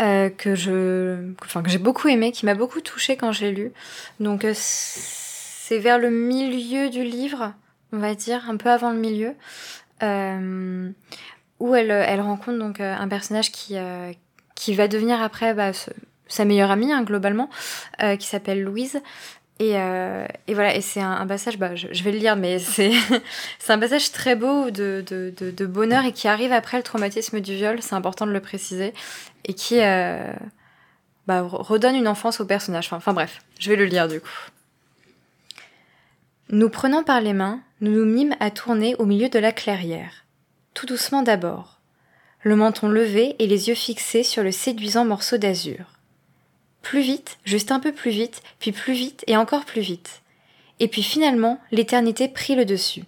[0.00, 3.52] euh, que je, enfin, que j'ai beaucoup aimé, qui m'a beaucoup touchée quand je l'ai
[3.52, 3.72] lu.
[4.20, 7.52] Donc, euh, c'est vers le milieu du livre,
[7.92, 9.34] on va dire, un peu avant le milieu,
[11.60, 13.76] où elle, elle rencontre donc un personnage qui,
[14.56, 15.70] qui va devenir après bah,
[16.26, 17.48] sa meilleure amie, hein, globalement,
[18.18, 19.00] qui s'appelle Louise.
[19.58, 22.92] Et, euh, et voilà, et c'est un, passage, bah, je, vais le lire, mais c'est
[23.68, 27.54] un passage très beau de, de, de, bonheur et qui arrive après le traumatisme du
[27.54, 28.92] viol, c'est important de le préciser,
[29.44, 30.32] et qui euh,
[31.26, 32.86] bah, re- redonne une enfance au personnage.
[32.86, 34.28] Enfin, enfin bref, je vais le lire du coup.
[36.48, 40.24] Nous prenant par les mains, nous nous mîmes à tourner au milieu de la clairière.
[40.74, 41.78] Tout doucement d'abord,
[42.42, 45.86] le menton levé et les yeux fixés sur le séduisant morceau d'azur.
[46.82, 50.22] Plus vite, juste un peu plus vite, puis plus vite et encore plus vite.
[50.80, 53.04] Et puis finalement, l'éternité prit le dessus.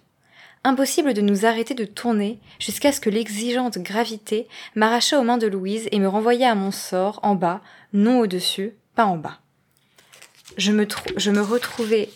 [0.63, 5.45] Impossible de nous arrêter de tourner jusqu'à ce que l'exigeante gravité m'arrachât aux mains de
[5.45, 7.61] Louise et me renvoya à mon sort en bas,
[7.93, 9.39] non au-dessus, pas en bas.
[10.57, 11.31] Je me, je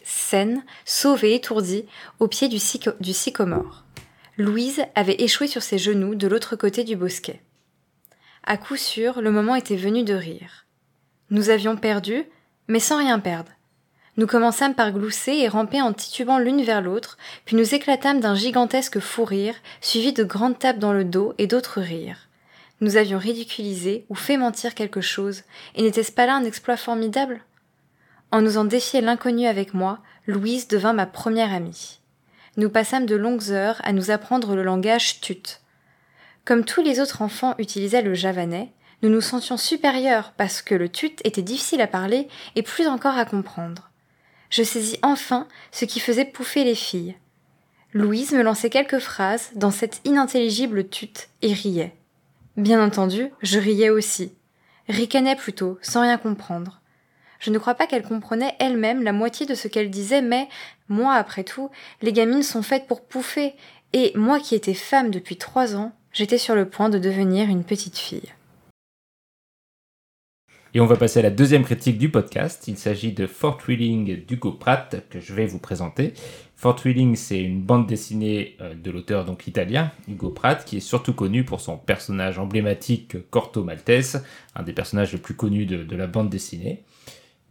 [0.06, 1.86] saine, sauve et étourdie,
[2.20, 2.58] au pied du,
[3.00, 3.84] du sycomore.
[4.38, 7.42] Louise avait échoué sur ses genoux de l'autre côté du bosquet.
[8.44, 10.66] À coup sûr, le moment était venu de rire.
[11.32, 12.24] Nous avions perdu,
[12.68, 13.52] mais sans rien perdre.
[14.18, 18.36] Nous commençâmes par glousser et ramper en titubant l'une vers l'autre, puis nous éclatâmes d'un
[18.36, 22.28] gigantesque fou rire, suivi de grandes tapes dans le dos et d'autres rires.
[22.82, 25.44] Nous avions ridiculisé ou fait mentir quelque chose,
[25.76, 27.42] et n'était-ce pas là un exploit formidable?
[28.32, 32.00] En osant défier l'inconnu avec moi, Louise devint ma première amie.
[32.58, 35.60] nous passâmes de longues heures à nous apprendre le langage tut.
[36.44, 40.90] Comme tous les autres enfants utilisaient le javanais, nous nous sentions supérieurs parce que le
[40.90, 43.90] tut était difficile à parler et plus encore à comprendre.
[44.50, 47.16] Je saisis enfin ce qui faisait pouffer les filles.
[47.94, 51.96] Louise me lançait quelques phrases dans cet inintelligible tut et riait.
[52.58, 54.34] Bien entendu, je riais aussi.
[54.90, 56.82] Ricanais plutôt, sans rien comprendre.
[57.40, 60.50] Je ne crois pas qu'elle comprenait elle-même la moitié de ce qu'elle disait, mais,
[60.90, 61.70] moi, après tout,
[62.02, 63.54] les gamines sont faites pour pouffer,
[63.94, 67.64] et moi qui étais femme depuis trois ans, j'étais sur le point de devenir une
[67.64, 68.34] petite fille.
[70.76, 72.68] Et on va passer à la deuxième critique du podcast.
[72.68, 76.14] Il s'agit de Fort Wheeling d'Hugo Pratt que je vais vous présenter.
[76.56, 80.82] Fort Wheeling, c'est une bande dessinée euh, de l'auteur donc italien Hugo Pratt, qui est
[80.82, 84.24] surtout connu pour son personnage emblématique Corto Maltese,
[84.56, 86.84] un des personnages les plus connus de, la bande dessinée.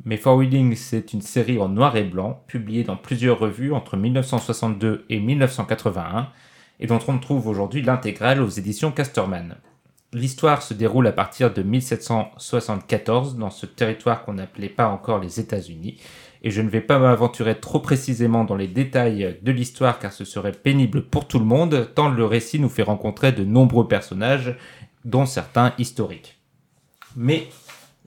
[0.05, 3.97] Mais Fort Wheeling, c'est une série en noir et blanc, publiée dans plusieurs revues entre
[3.97, 6.29] 1962 et 1981,
[6.79, 9.57] et dont on trouve aujourd'hui l'intégrale aux éditions Casterman.
[10.14, 15.38] L'histoire se déroule à partir de 1774 dans ce territoire qu'on n'appelait pas encore les
[15.38, 16.01] États-Unis,
[16.42, 20.25] et je ne vais pas m'aventurer trop précisément dans les détails de l'histoire car ce
[20.25, 24.57] serait pénible pour tout le monde, tant le récit nous fait rencontrer de nombreux personnages,
[25.05, 26.38] dont certains historiques.
[27.14, 27.49] Mais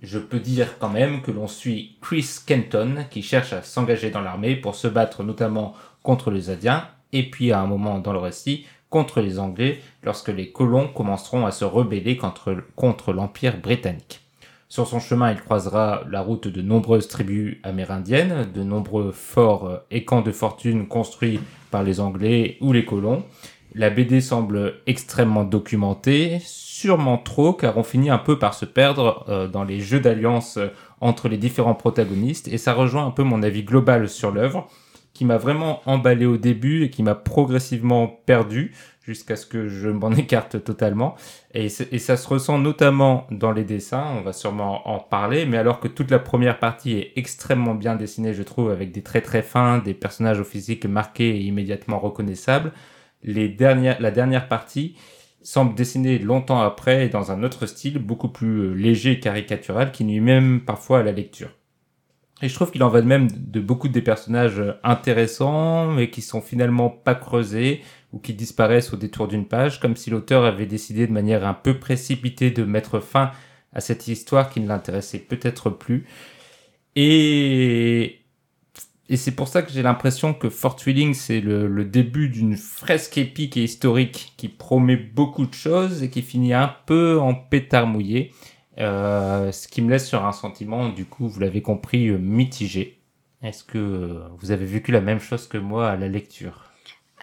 [0.01, 4.21] je peux dire quand même que l'on suit Chris Kenton qui cherche à s'engager dans
[4.21, 8.19] l'armée pour se battre notamment contre les Indiens, et puis à un moment dans le
[8.19, 14.21] récit contre les Anglais lorsque les colons commenceront à se rebeller contre, l'Empire britannique.
[14.69, 20.05] Sur son chemin, il croisera la route de nombreuses tribus amérindiennes, de nombreux forts et
[20.05, 21.39] camps de fortune construits
[21.71, 23.23] par les Anglais ou les colons.
[23.73, 29.25] La BD semble extrêmement documentée, sûrement trop, car on finit un peu par se perdre
[29.29, 30.59] euh, dans les jeux d'alliance
[30.99, 34.67] entre les différents protagonistes, et ça rejoint un peu mon avis global sur l'œuvre
[35.21, 39.87] qui m'a vraiment emballé au début et qui m'a progressivement perdu jusqu'à ce que je
[39.89, 41.13] m'en écarte totalement.
[41.53, 45.79] Et, ça se ressent notamment dans les dessins, on va sûrement en parler, mais alors
[45.79, 49.43] que toute la première partie est extrêmement bien dessinée, je trouve, avec des traits très
[49.43, 52.71] fins, des personnages au physique marqués et immédiatement reconnaissables,
[53.21, 54.95] les dernières, la dernière partie
[55.43, 60.03] semble dessinée longtemps après dans un autre style, beaucoup plus euh, léger et caricatural, qui
[60.03, 61.51] nuit même parfois à la lecture.
[62.41, 66.21] Et je trouve qu'il en va de même de beaucoup des personnages intéressants, mais qui
[66.21, 67.81] sont finalement pas creusés
[68.13, 71.53] ou qui disparaissent au détour d'une page, comme si l'auteur avait décidé de manière un
[71.53, 73.31] peu précipitée de mettre fin
[73.73, 76.05] à cette histoire qui ne l'intéressait peut-être plus.
[76.95, 78.19] Et,
[79.07, 82.57] et c'est pour ça que j'ai l'impression que Fort Wheeling, c'est le, le début d'une
[82.57, 87.33] fresque épique et historique qui promet beaucoup de choses et qui finit un peu en
[87.33, 88.31] pétard mouillé.
[88.81, 92.99] Euh, ce qui me laisse sur un sentiment, du coup, vous l'avez compris, euh, mitigé.
[93.43, 96.71] Est-ce que euh, vous avez vécu la même chose que moi à la lecture?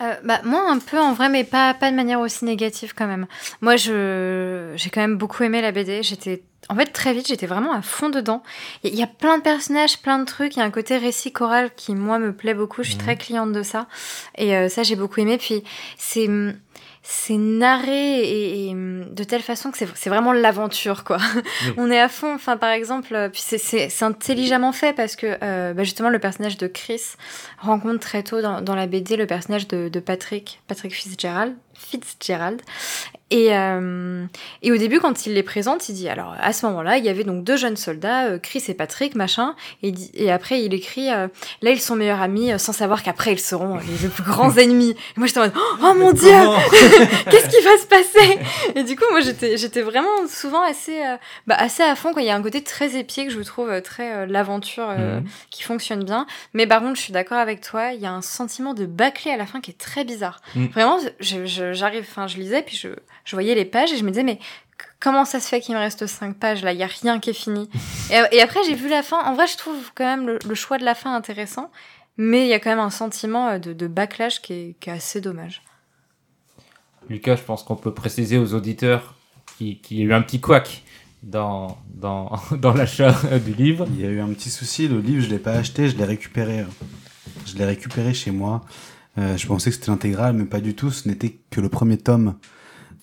[0.00, 3.08] Euh, bah, moi un peu en vrai mais pas pas de manière aussi négative quand
[3.08, 3.26] même.
[3.60, 7.46] Moi je j'ai quand même beaucoup aimé la BD, j'étais en fait très vite, j'étais
[7.46, 8.42] vraiment à fond dedans.
[8.84, 11.32] Il y, a plein de personnages, plein de trucs, il y a un côté récit
[11.32, 13.86] choral qui moi me plaît beaucoup, je suis très cliente de ça.
[14.36, 15.38] Et euh, ça j'ai beaucoup aimé.
[15.38, 15.64] Puis
[15.96, 16.28] c'est
[17.10, 21.16] c'est narré et, et, de telle façon que c'est vraiment l'aventure quoi.
[21.34, 21.72] Oui.
[21.78, 22.34] On est à fond.
[22.34, 26.58] Enfin par exemple, euh, puis c'est intelligemment fait parce que euh, bah justement le personnage
[26.58, 27.00] de Chris
[27.60, 32.60] rencontre très tôt dans, dans la BD le personnage de, de Patrick, Patrick Fitzgerald, Fitzgerald.
[33.30, 34.24] Et, euh,
[34.62, 37.10] et au début, quand il les présente, il dit alors à ce moment-là, il y
[37.10, 39.54] avait donc deux jeunes soldats, euh, Chris et Patrick, machin.
[39.82, 41.28] Et, et après, il écrit euh,
[41.60, 44.90] là ils sont meilleurs amis, euh, sans savoir qu'après ils seront les plus grands ennemis.
[44.90, 46.30] Et moi j'étais en mode oh mon dieu,
[47.30, 48.38] qu'est-ce qui va se passer?
[48.74, 52.14] Et du coup, moi j'étais j'étais vraiment souvent assez euh, bah, assez à fond.
[52.14, 52.22] Quoi.
[52.22, 55.24] Il y a un côté très épique, je trouve très l'aventure mmh.
[55.50, 56.26] qui fonctionne bien.
[56.54, 59.30] Mais par contre, je suis d'accord avec toi, il y a un sentiment de bâclé
[59.30, 60.40] à la fin qui est très bizarre.
[60.54, 60.66] Mmh.
[60.68, 62.88] Vraiment, j'arrive, enfin je lisais puis je
[63.28, 64.38] je voyais les pages et je me disais, mais
[65.00, 66.72] comment ça se fait qu'il me reste cinq pages là?
[66.72, 67.68] Il n'y a rien qui est fini.
[68.10, 69.22] et, et, après, j'ai vu la fin.
[69.22, 71.70] En vrai, je trouve quand même le, le choix de la fin intéressant,
[72.16, 74.94] mais il y a quand même un sentiment de, de backlash qui est, qui est,
[74.94, 75.62] assez dommage.
[77.10, 79.14] Lucas, je pense qu'on peut préciser aux auditeurs
[79.58, 80.84] qu'il y a eu un petit couac
[81.22, 83.86] dans, dans, dans l'achat du livre.
[83.90, 84.88] Il y a eu un petit souci.
[84.88, 86.64] Le livre, je ne l'ai pas acheté, je l'ai récupéré.
[87.44, 88.64] Je l'ai récupéré chez moi.
[89.18, 90.90] Euh, je pensais que c'était l'intégrale, mais pas du tout.
[90.90, 92.36] Ce n'était que le premier tome.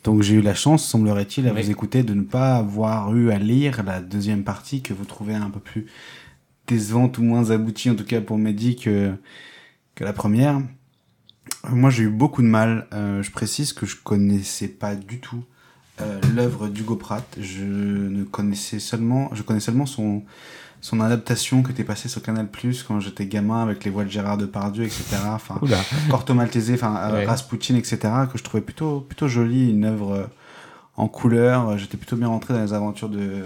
[0.06, 1.64] Donc j'ai eu la chance, semblerait-il, à oui.
[1.64, 5.34] vous écouter, de ne pas avoir eu à lire la deuxième partie que vous trouvez
[5.34, 5.88] un peu plus
[6.68, 9.14] décevante ou moins aboutie, en tout cas pour Mehdi, que,
[9.95, 10.62] que la première.
[11.68, 12.88] Moi j'ai eu beaucoup de mal.
[12.93, 15.43] Euh, je précise que je connaissais pas du tout
[16.01, 17.26] euh, l'œuvre d'Hugo Pratt.
[17.41, 20.24] Je ne connaissais seulement, je connais seulement son
[20.86, 24.12] son adaptation que t'es passé sur Canal Plus quand j'étais gamin avec les voix de
[24.12, 25.18] Gérard Depardieu, etc.
[25.34, 25.60] Enfin.
[26.12, 27.26] Corto Maltese, enfin euh, Ouais.
[27.26, 27.98] Rasputin, etc.
[28.32, 30.26] que je trouvais plutôt plutôt jolie, une œuvre euh,
[30.96, 31.70] en couleur.
[31.70, 33.46] Euh, J'étais plutôt bien rentré dans les aventures de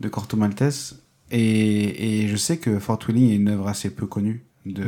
[0.00, 1.02] de Corto Maltese.
[1.30, 4.86] Et, et je sais que Fort Wheeling est une œuvre assez peu connue de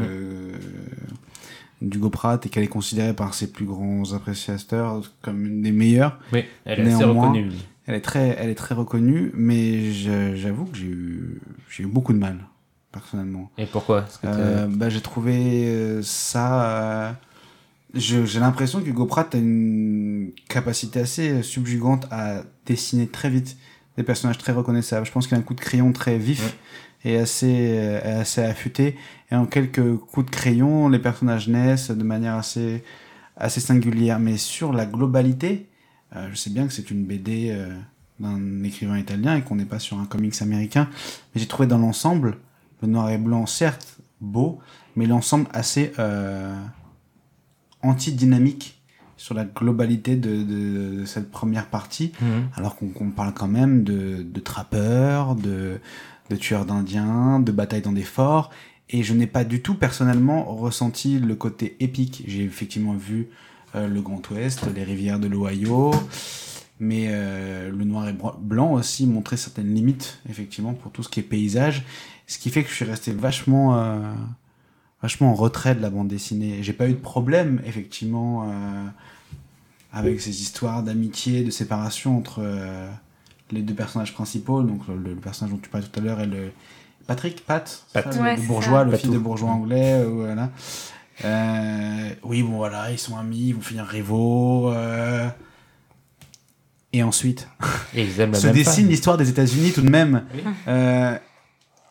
[1.83, 6.19] d'Hugo Pratt et qu'elle est considérée par ses plus grands appréciateurs comme une des meilleures.
[6.33, 7.51] Oui, elle est assez reconnue.
[7.89, 12.12] Elle est très, elle est très reconnue, mais j'avoue que j'ai eu, j'ai eu beaucoup
[12.12, 12.36] de mal,
[12.93, 13.51] personnellement.
[13.57, 16.68] Et pourquoi que Euh, bah, j'ai trouvé euh, ça.
[16.68, 17.12] euh,
[17.95, 23.57] j'ai l'impression qu'Hugo Pratt a une capacité assez subjugante à dessiner très vite
[23.97, 25.07] des personnages très reconnaissables.
[25.07, 26.59] Je pense qu'il a un coup de crayon très vif
[27.07, 28.97] et assez, euh, assez affûté.
[29.32, 32.84] Et en quelques coups de crayon, les personnages naissent de manière assez,
[33.39, 34.18] assez singulière.
[34.18, 35.68] Mais sur la globalité,
[36.13, 37.73] je sais bien que c'est une BD euh,
[38.21, 40.89] d'un écrivain italien et qu'on n'est pas sur un comics américain.
[41.35, 42.39] Mais j'ai trouvé dans l'ensemble,
[42.83, 44.59] le noir et blanc, certes, beau,
[44.97, 46.55] mais l'ensemble assez euh,
[47.83, 48.81] anti-dynamique
[49.17, 52.49] sur la globalité de, de- de cette première partie, Mhm.
[52.55, 55.81] alors qu'on parle quand même de, de trappeurs, de,
[56.31, 58.51] de tueurs d'indiens, de batailles dans des forts,
[58.91, 62.23] et je n'ai pas du tout personnellement ressenti le côté épique.
[62.27, 63.25] J'ai effectivement vu euh,
[63.75, 65.93] le Grand Ouest, les rivières de l'Ohio,
[66.81, 71.21] mais euh, le noir et blanc aussi montrait certaines limites, effectivement, pour tout ce qui
[71.21, 71.85] est paysage,
[72.27, 73.99] ce qui fait que je suis resté vachement, euh,
[75.03, 76.62] vachement en retrait de la bande dessinée.
[76.62, 78.87] J'ai pas eu de problème, effectivement, euh,
[79.93, 82.89] avec ces histoires d'amitié, de séparation entre euh,
[83.51, 86.27] les deux personnages principaux, donc le, le personnage dont tu parlais tout à l'heure et
[86.27, 86.51] le
[87.07, 88.12] Patrick, Pat, c'est Pat.
[88.12, 88.85] ça, le- Ouais, le c'est bourgeois, ça.
[88.85, 89.03] le Patou.
[89.05, 90.51] fils de bourgeois anglais, euh, voilà.
[91.25, 94.71] Euh, oui, bon voilà, ils sont amis, ils vont finir rivaux.
[94.73, 95.29] euh,
[96.93, 97.49] Et ensuite,
[97.95, 100.41] Et ils aiment la se même dessine l'histoire des États-Unis tout de même Oui.
[100.69, 101.16] euh,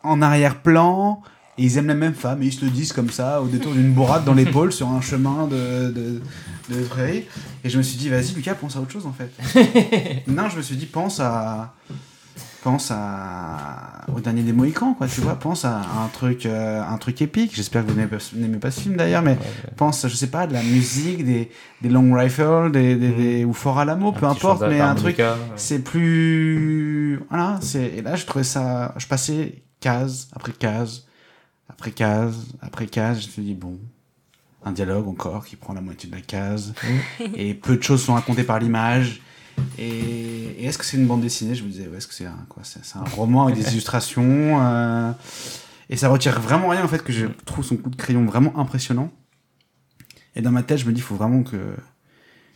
[0.02, 1.22] en arrière-plan.
[1.60, 3.72] Et ils aiment la même femme et ils se le disent comme ça au détour
[3.72, 6.22] d'une bourrade dans l'épaule sur un chemin de, de,
[6.72, 7.24] de prairie.
[7.64, 9.32] Et je me suis dit, vas-y Lucas, pense à autre chose en fait.
[10.28, 11.74] non, je me suis dit, pense à.
[12.62, 14.04] Pense à.
[14.14, 15.36] Au dernier des Mohicans, quoi, tu vois.
[15.36, 17.54] Pense à un truc, euh, un truc épique.
[17.54, 19.38] J'espère que vous n'aimez pas, ce film d'ailleurs, mais
[19.76, 21.50] pense, je sais pas, de la musique, des,
[21.82, 25.16] des long rifles, des, des, des- ou fort Un peu importe, mais un truc
[25.56, 25.78] c'est
[26.28, 31.06] plus voilà c'est et là je trouvais ça je passais case après case
[31.68, 33.78] après case après case je me suis dit bon
[34.64, 36.74] un dialogue encore qui prend la moitié de la case
[37.34, 39.20] et peu de choses sont racontées par l'image
[39.78, 41.54] et, et est-ce que c'est une bande dessinée?
[41.54, 44.60] Je me disais ouais, est-ce que c'est un quoi c'est un roman avec des illustrations
[44.62, 45.12] euh,
[45.90, 48.58] et ça retire vraiment rien en fait que je trouve son coup de crayon vraiment
[48.58, 49.10] impressionnant
[50.36, 51.56] et dans ma tête je me dis il faut vraiment que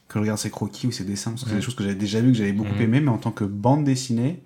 [0.08, 1.94] que je regarde ses croquis ou ses dessins, parce que c'est des choses que j'avais
[1.94, 2.82] déjà vues, que j'avais beaucoup Mhm.
[2.82, 4.42] aimé, mais en tant que bande dessinée,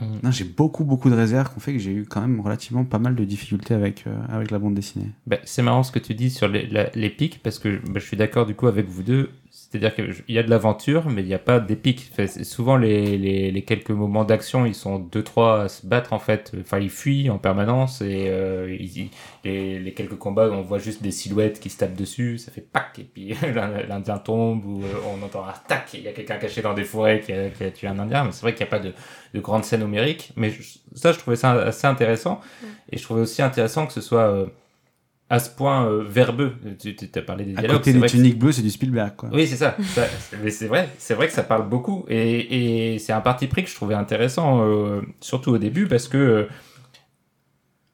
[0.00, 0.20] Mhm.
[0.22, 2.84] non, j'ai beaucoup, beaucoup de réserves qui ont fait que j'ai eu quand même relativement
[2.84, 5.10] pas mal de difficultés avec, euh, avec la bande dessinée.
[5.26, 7.98] Bah, c'est marrant ce que tu dis sur les, la- les pics, parce que bah,
[7.98, 9.30] je suis d'accord du coup avec vous deux.
[9.72, 12.10] C'est-à-dire qu'il y a de l'aventure, mais il n'y a pas d'épique.
[12.12, 16.12] Enfin, souvent, les, les, les quelques moments d'action, ils sont deux, trois à se battre
[16.12, 16.52] en fait.
[16.60, 19.08] Enfin, ils fuient en permanence et euh, ils-
[19.44, 22.60] les, les quelques combats, on voit juste des silhouettes qui se tapent dessus, ça fait
[22.60, 26.12] pac, et puis l'In- l'Indien tombe, ou euh, on entend un tac, il y a
[26.12, 28.24] quelqu'un caché dans des forêts qui a, qui a tué un Indien.
[28.24, 28.92] Mais c'est vrai qu'il n'y a pas de,
[29.32, 30.32] de grande scène numérique.
[30.36, 30.62] Mais je-
[30.94, 32.40] ça, je trouvais ça assez intéressant.
[32.90, 34.46] Et je trouvais aussi intéressant que ce soit euh,
[35.32, 36.52] à ce point euh, verbeux.
[36.78, 37.78] Tu as parlé des À dialogues.
[37.78, 39.30] côté c'est des tuniques bleues, c'est du Spielberg, quoi.
[39.32, 39.74] oui, c'est ça.
[39.94, 40.06] Ça-
[40.42, 43.64] mais c'est vrai, c'est vrai que ça parle beaucoup et, et c'est un parti pris
[43.64, 46.44] que je trouvais intéressant, euh, surtout au début, parce que euh,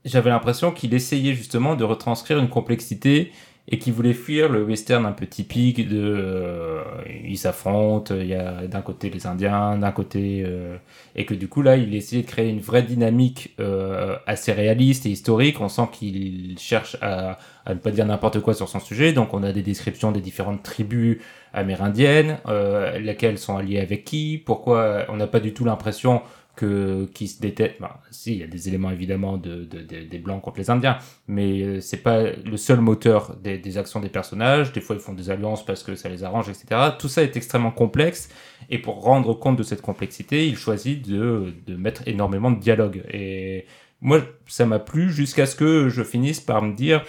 [0.05, 3.31] j'avais l'impression qu'il essayait justement de retranscrire une complexité
[3.71, 6.83] et qu'il voulait fuir le western un peu typique de euh,
[7.25, 10.79] ils s'affrontent, il y a d'un côté les Indiens, d'un côté euh,
[11.15, 15.05] et que du coup là il essayait de créer une vraie dynamique euh, assez réaliste
[15.05, 15.61] et historique.
[15.61, 19.13] On sent qu'il cherche à, à ne pas dire n'importe quoi sur son sujet.
[19.13, 21.19] Donc on a des descriptions des différentes tribus
[21.53, 26.23] amérindiennes, euh, lesquelles sont alliées avec qui, pourquoi on n'a pas du tout l'impression
[26.59, 27.81] que qui se détestent.
[27.81, 30.71] Bah, si, il y a des éléments évidemment de, de- de- des blancs contre les
[30.71, 34.73] Indiens, mais euh, c'est pas le seul moteur des, des actions des personnages.
[34.73, 36.67] Des fois, ils font des alliances parce que ça les arrange, etc.
[36.99, 38.29] Tout ça est extrêmement complexe,
[38.71, 43.03] et pour rendre compte de cette complexité, il choisit de, de mettre énormément de dialogue.
[43.13, 43.65] Et
[44.01, 47.05] moi, ça m'a plu jusqu'à ce que je finisse par me dire.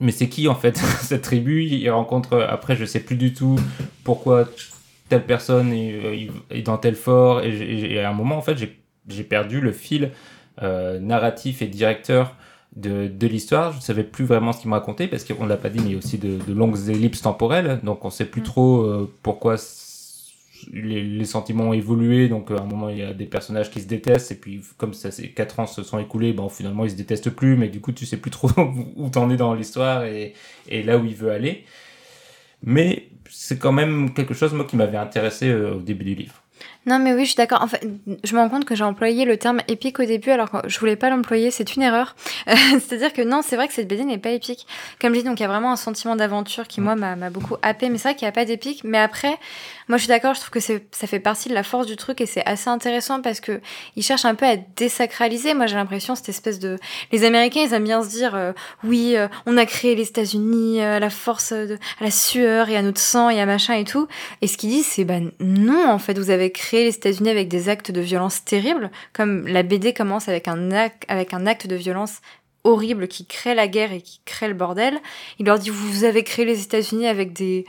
[0.00, 1.64] Mais c'est qui en fait cette tribu?
[1.64, 3.56] Il rencontre après, je sais plus du tout
[4.04, 4.48] pourquoi
[5.08, 7.42] telle personne est, est dans tel fort.
[7.42, 8.78] Et, à un moment, en fait, j'ai-
[9.24, 10.10] perdu le fil
[10.62, 12.34] euh, narratif et directeur
[12.74, 13.72] de, de l'histoire.
[13.72, 15.86] Je ne savais plus vraiment ce qu'il me racontait parce qu'on l'a pas dit, mais
[15.90, 17.80] il y a aussi de, de longues ellipses temporelles.
[17.84, 18.44] Donc on sait plus Mm.
[18.44, 19.56] trop euh, pourquoi
[20.72, 23.80] les, les sentiments ont évolué, donc à un moment il y a des personnages qui
[23.80, 26.90] se détestent, et puis comme ça c'est quatre ans se sont écoulés, bon finalement ils
[26.90, 28.48] se détestent plus, mais du coup tu sais plus trop
[28.96, 30.32] où t'en es dans l'histoire et,
[30.68, 31.64] et là où il veut aller.
[32.62, 36.42] Mais c'est quand même quelque chose moi qui m'avait intéressé euh, au début du livre.
[36.86, 37.62] Non, mais oui, je suis d'accord.
[37.62, 37.86] En fait,
[38.22, 40.78] je me rends compte que j'ai employé le terme épique au début, alors que je
[40.78, 41.50] voulais pas l'employer.
[41.50, 42.14] C'est une erreur.
[42.46, 44.66] C'est-à-dire que non, c'est vrai que cette BD n'est pas épique.
[45.00, 47.56] Comme je dis, donc il y a vraiment un sentiment d'aventure qui moi m'a beaucoup
[47.62, 47.88] happé.
[47.88, 48.82] Mais c'est vrai qu'il n'y a pas d'épique.
[48.84, 49.38] Mais après,
[49.88, 50.34] moi je suis d'accord.
[50.34, 53.20] Je trouve que ça fait partie de la force du truc et c'est assez intéressant
[53.20, 53.60] parce que
[53.94, 55.54] ils cherchent un peu à désacraliser.
[55.54, 56.76] Moi j'ai l'impression cette espèce de
[57.12, 58.52] les Américains ils aiment bien se dire euh,
[58.84, 62.68] oui euh, on a créé les États-Unis euh, à la force de, à la sueur
[62.68, 64.08] et à notre sang et à machin et tout.
[64.42, 67.48] Et ce qu'ils disent c'est ben non en fait vous avez créé les États-Unis avec
[67.48, 71.66] des actes de violence terribles comme la BD commence avec un acte avec un acte
[71.66, 72.20] de violence
[72.64, 74.98] horrible qui crée la guerre et qui crée le bordel.
[75.38, 77.64] Il leur dit vous avez créé les États-Unis avec des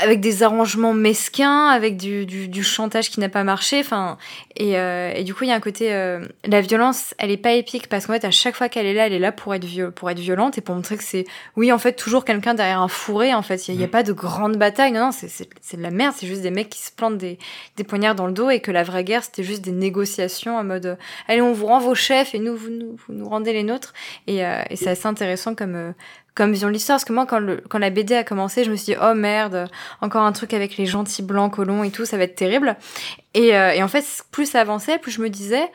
[0.00, 4.16] avec des arrangements mesquins, avec du, du, du chantage qui n'a pas marché, enfin,
[4.56, 7.36] et, euh, et du coup il y a un côté, euh, la violence, elle est
[7.36, 9.54] pas épique parce qu'en fait à chaque fois qu'elle est là, elle est là pour
[9.54, 11.24] être pour être violente et pour montrer que c'est,
[11.56, 13.66] oui en fait toujours quelqu'un derrière un fourré, en fait.
[13.68, 15.90] Il y, a- a pas de grande bataille, non non c'est c'est c'est de la
[15.90, 17.38] merde, c'est juste des mecs qui se plantent des
[17.76, 20.62] des poignards dans le dos et que la vraie guerre c'était juste des négociations en
[20.64, 20.96] mode, euh,
[21.26, 23.92] allez on vous rend vos chefs et nous vous nous, vous nous rendez les nôtres.
[24.28, 25.92] Et, euh, et c'est assez intéressant comme euh,
[26.38, 28.94] comme vision de l'histoire parce que moi quand la BD a commencé je me suis
[28.94, 29.68] dit oh merde
[30.00, 32.76] encore un truc avec les gentils blancs colons et tout, ça va être terrible.
[33.34, 35.70] Et, euh, en fait, plus ça avançait, plus je me disais,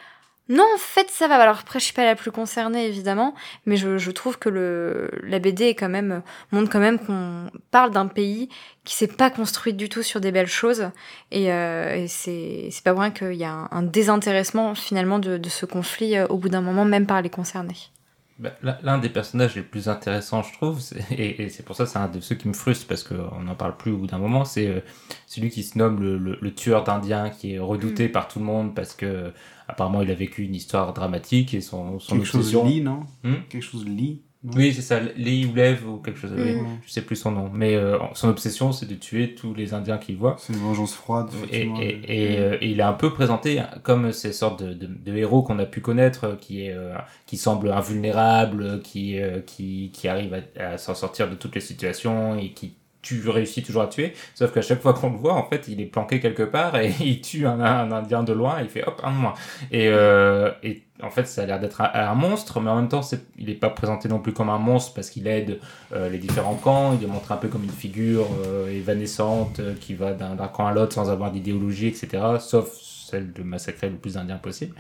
[0.49, 1.35] non, en fait, ça va.
[1.35, 3.33] Alors après, je suis pas la plus concernée, évidemment,
[3.65, 8.07] mais je, trouve que la BD est quand même, montre quand même qu'on parle d'un
[8.07, 8.49] pays
[8.83, 10.89] qui s'est pas construit du tout sur des belles choses.
[11.31, 16.17] Et, euh, c'est, pas vrai qu'il y a un, désintéressement, finalement, de, de ce conflit
[16.17, 17.92] euh, au bout d'un moment, même par les concernés.
[18.39, 20.81] Bah, l'un- des personnages les plus intéressants, je trouve,
[21.11, 23.53] et, et c'est pour ça c'est un de ceux qui me frustre parce qu'on n'en
[23.55, 24.79] parle plus au bout d'un moment, c'est euh,
[25.27, 28.45] celui qui se nomme le, le- le tueur d'Indiens qui est redouté par tout le
[28.45, 29.31] monde parce que
[29.67, 32.65] apparemment il a vécu une histoire dramatique et son, son Quelque chose obsession.
[32.65, 33.05] lit, non?
[33.23, 33.35] Hmm?
[33.49, 34.23] Quelque chose lit.
[34.43, 36.33] Oui, c'est ça, Lee ou Lev ou quelque chose.
[36.35, 36.79] oui, Mm.
[36.85, 37.49] je sais plus son nom.
[37.53, 40.35] Mais euh, son obsession, c'est de tuer tous les Indiens qu'il voit.
[40.37, 41.29] C'est une vengeance froide.
[41.49, 41.79] Et, effectivement.
[41.79, 45.15] et, et, euh, et il est un peu présenté comme ces sortes de, de, de
[45.17, 46.93] héros qu'on a pu connaître, euh, qui est euh,
[47.25, 51.61] qui semble invulnérable, qui euh, qui qui arrive à, à s'en sortir de toutes les
[51.61, 54.13] situations et qui tue, réussit toujours à tuer.
[54.35, 56.91] Sauf qu'à chaque fois qu'on le voit, en fait, il est planqué quelque part et
[57.01, 58.59] il tue un, un Indien de loin.
[58.59, 59.33] Et il fait hop un de moins.
[59.71, 63.01] Et, euh, et en fait, ça a l'air d'être un, monstre, mais en même temps,
[63.37, 65.59] il n'est pas présenté non plus comme un monstre parce qu'il aide
[65.91, 66.97] euh, les différents camps.
[66.97, 70.65] Il est montré un peu comme une figure euh, évanescente euh, qui va d'un, camp
[70.65, 72.23] à l'autre sans avoir d'idéologie, etc.
[72.39, 74.75] Sauf celle de massacrer le plus d'Indiens possible.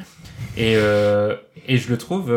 [0.55, 1.35] Et, euh,
[1.67, 2.33] et je le trouve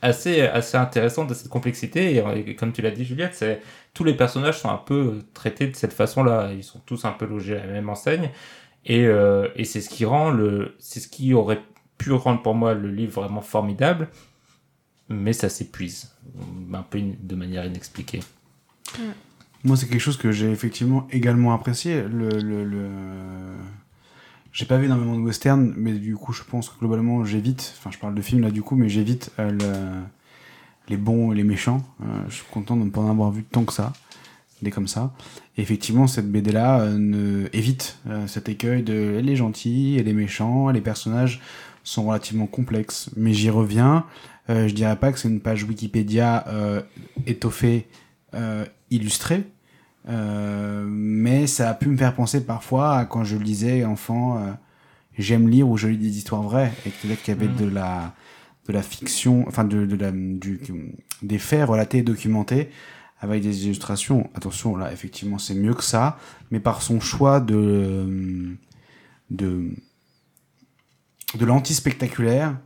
[0.00, 2.16] assez, intéressant de cette complexité.
[2.46, 3.44] Et, comme tu l'as dit, Juliette,
[3.92, 6.50] tous les personnages sont un peu traités de cette façon-là.
[6.56, 8.30] Ils sont tous un peu logés à la même enseigne.
[8.86, 11.60] Et, et c'est ce qui rend le, c'est ce qui aurait
[11.98, 14.08] pu rendre pour moi le livre vraiment formidable,
[15.08, 16.12] mais ça s'épuise
[16.72, 18.20] un peu de manière inexpliquée.
[19.64, 22.02] Moi, c'est quelque chose que j'ai effectivement également apprécié.
[22.02, 22.88] Le, le.
[24.52, 27.74] J'ai pas vu énormément de western, mais du coup, je pense que globalement, j'évite.
[27.78, 30.02] Enfin, je parle de films là, du coup, mais j'évite euh, le-
[30.88, 31.82] les bons et les méchants.
[32.02, 33.92] Euh, je suis content de ne pas en avoir vu tant que ça.
[34.62, 35.12] Des comme ça.
[35.56, 37.48] Effectivement, cette BD là euh, ne...
[37.52, 40.68] évite cet écueil de les gentils et les méchants.
[40.70, 41.40] Les personnages
[41.84, 43.10] sont relativement complexes.
[43.16, 44.04] Mais j'y reviens.
[44.50, 46.82] Euh, je dirais pas que c'est une page Wikipédia euh,
[47.26, 47.86] étoffée,
[48.34, 49.44] euh, illustrée.
[50.08, 54.38] Euh, mais ça a pu me faire penser parfois à quand je lisais enfant,
[55.16, 57.56] j'aime lire ou je lis des histoires vraies et que qu'il y avait Mhm.
[57.56, 58.14] de la
[58.66, 60.58] de la fiction, enfin de, de la du
[61.22, 62.70] des faits relatés et documentés
[63.20, 64.28] avec des illustrations.
[64.34, 66.18] Attention, là effectivement c'est mieux que ça,
[66.50, 68.56] mais par son choix de
[69.30, 69.70] de
[71.38, 72.58] de l'anti-spectaculaire,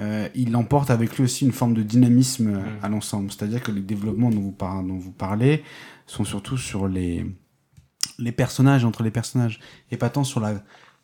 [0.00, 2.78] euh, il emporte avec lui aussi une forme de dynamisme euh, Mhm.
[2.82, 3.30] à l'ensemble.
[3.32, 5.62] C'est-à-dire que les développements dont vous, par- dont vous parlez
[6.06, 7.26] sont surtout sur les,
[8.18, 9.60] les personnages, entre les personnages,
[9.90, 10.54] et pas tant sur la,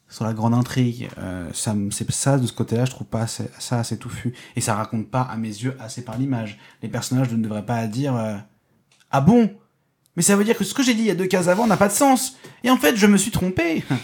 [0.08, 1.10] sur la grande intrigue.
[1.18, 4.32] Euh, ça, c'est ça, de ce côté-là, je trouve pas assez- ça assez touffu.
[4.56, 6.58] Et ça raconte pas, à mes yeux, assez par l'image.
[6.82, 8.36] Les personnages ne devraient pas dire euh,
[9.10, 9.50] Ah bon
[10.16, 11.66] Mais ça veut dire que ce que j'ai dit il y a deux cases avant
[11.66, 12.36] n'a pas de sens.
[12.64, 13.84] Et en fait, je me suis trompé.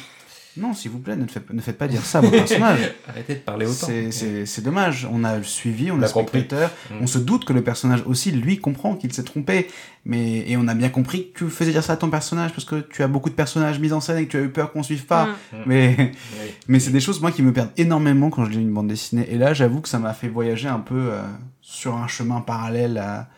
[0.56, 2.92] non, s'il vous plaît, ne faites, ne faites pas dire ça à vos personnages.
[3.08, 3.86] Arrêtez de parler autant.
[3.86, 5.08] C'est- C'est c'est dommage.
[5.10, 6.40] On a suivi, on On a a compris.
[6.40, 6.70] spectateur.
[6.90, 6.94] Mm.
[7.02, 9.68] On se doute que le personnage aussi, lui, comprend qu'il s'est trompé.
[10.06, 12.64] Mais, et on a bien compris que tu faisais dire ça à ton personnage parce
[12.66, 14.70] que tu as beaucoup de personnages mis en scène et que tu as eu peur
[14.72, 15.26] qu'on suive pas.
[15.26, 15.28] Mm.
[15.56, 15.62] Mm.
[15.66, 15.96] Mais,
[16.40, 16.50] Oui.
[16.68, 19.26] mais c'est des choses, moi, qui me perdent énormément quand je lis une bande dessinée.
[19.30, 21.22] Et là, j'avoue que ça m'a fait voyager un peu euh,
[21.62, 23.28] sur un chemin parallèle à,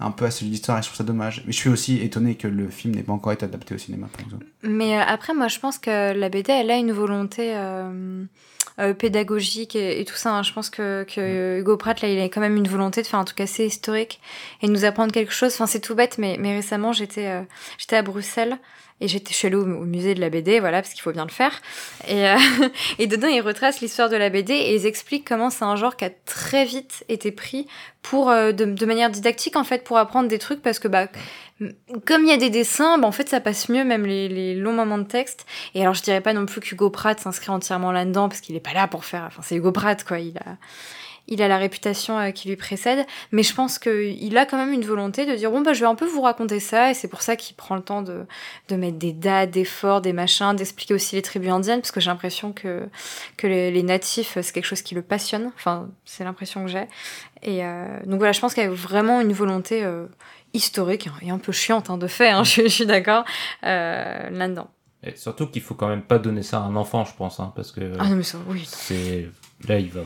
[0.00, 1.42] un peu à celui de l'histoire et je trouve ça dommage.
[1.46, 4.08] Mais je suis aussi étonné que le film n'ait pas encore été adapté au cinéma,
[4.12, 4.46] par exemple.
[4.62, 8.24] Mais euh, après, moi, je pense que la BD, elle a une volonté euh,
[8.80, 10.32] euh, pédagogique et, et tout ça.
[10.32, 10.42] hein.
[10.42, 13.20] Je pense que, que Hugo Pratt, là, il a quand même une volonté de faire
[13.20, 14.20] un truc assez historique
[14.62, 15.52] et de nous apprendre quelque chose.
[15.54, 17.42] Enfin, c'est tout bête, mais, mais récemment, j'étais euh,
[17.78, 18.58] j'étais à Bruxelles
[19.00, 21.30] et j'étais suis allée au, musée de la BD, voilà, parce qu'il faut bien le
[21.30, 21.60] faire.
[22.06, 22.36] Et, euh,
[22.98, 25.96] et dedans, ils retracent l'histoire de la BD et ils expliquent comment c'est un genre
[25.96, 27.66] qui a très vite été pris
[28.02, 31.08] pour euh, de, manière didactique en fait pour apprendre des trucs parce que bah
[32.04, 34.54] comme il y a des dessins, bah, en fait ça passe mieux même les, les
[34.54, 35.46] longs moments de texte.
[35.74, 38.60] Et alors je dirais pas non plus qu'Hugo Pratt s'inscrit entièrement là-dedans parce qu'il est
[38.60, 39.24] pas là pour faire.
[39.26, 40.18] Enfin c'est Hugo Pratt quoi.
[40.18, 40.56] Il a
[41.26, 44.72] il a la réputation euh, qui lui précède, mais je pense qu'il a quand même
[44.72, 47.08] une volonté de dire bon bah je vais un peu vous raconter ça et c'est
[47.08, 48.26] pour ça qu'il prend le temps de,
[48.68, 52.00] de mettre des dates, des forts, des machins, d'expliquer aussi les tribus indiennes parce que
[52.00, 52.88] j'ai l'impression que
[53.36, 55.50] que les, les natifs c'est quelque chose qui le passionne.
[55.56, 56.86] Enfin c'est l'impression que j'ai.
[57.42, 60.06] Et euh, donc voilà je pense qu'il y a vraiment une volonté euh,
[60.52, 62.30] historique et un peu chiante hein, de fait.
[62.30, 63.24] Hein, je, je suis d'accord
[63.64, 64.68] euh, là-dedans.
[65.06, 67.52] Et surtout qu'il faut quand même pas donner ça à un enfant, je pense, hein,
[67.54, 68.64] parce que Ah non mais ça oui.
[68.66, 69.28] c'est
[69.68, 70.00] là il va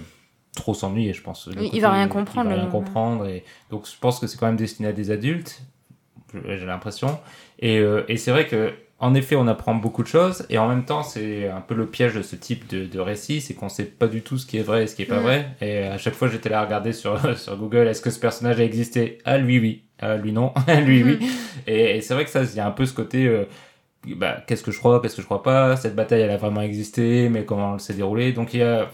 [0.59, 1.49] trop s'ennuyer, je pense.
[1.73, 4.47] Il- va rien comprendre, Il va rien comprendre et donc je pense que c'est quand
[4.47, 5.63] même destiné à des adultes.
[6.35, 7.19] J'ai l'impression.
[7.59, 10.69] Et, euh, et c'est vrai que en effet, on apprend beaucoup de choses et en
[10.69, 13.69] même temps, c'est un peu le piège de ce type de, de récit, c'est qu'on
[13.69, 15.23] sait pas du tout ce qui est vrai et ce qui est pas Mm.
[15.23, 15.47] vrai.
[15.61, 18.59] Et à chaque fois, j'étais là à regarder sur sur Google, est-ce que ce personnage
[18.61, 19.19] a existé?
[19.25, 21.19] Ah lui oui, ah lui non, Ah, lui oui.
[21.69, 23.27] Et, et c'est vrai que ça, il y a un peu ce côté.
[23.27, 23.45] euh,
[24.07, 26.63] bah, qu'est-ce que je crois, qu'est-ce que je crois pas, cette bataille elle a vraiment
[26.63, 28.33] existé, mais comment elle s'est déroulée.
[28.33, 28.91] Donc il y a,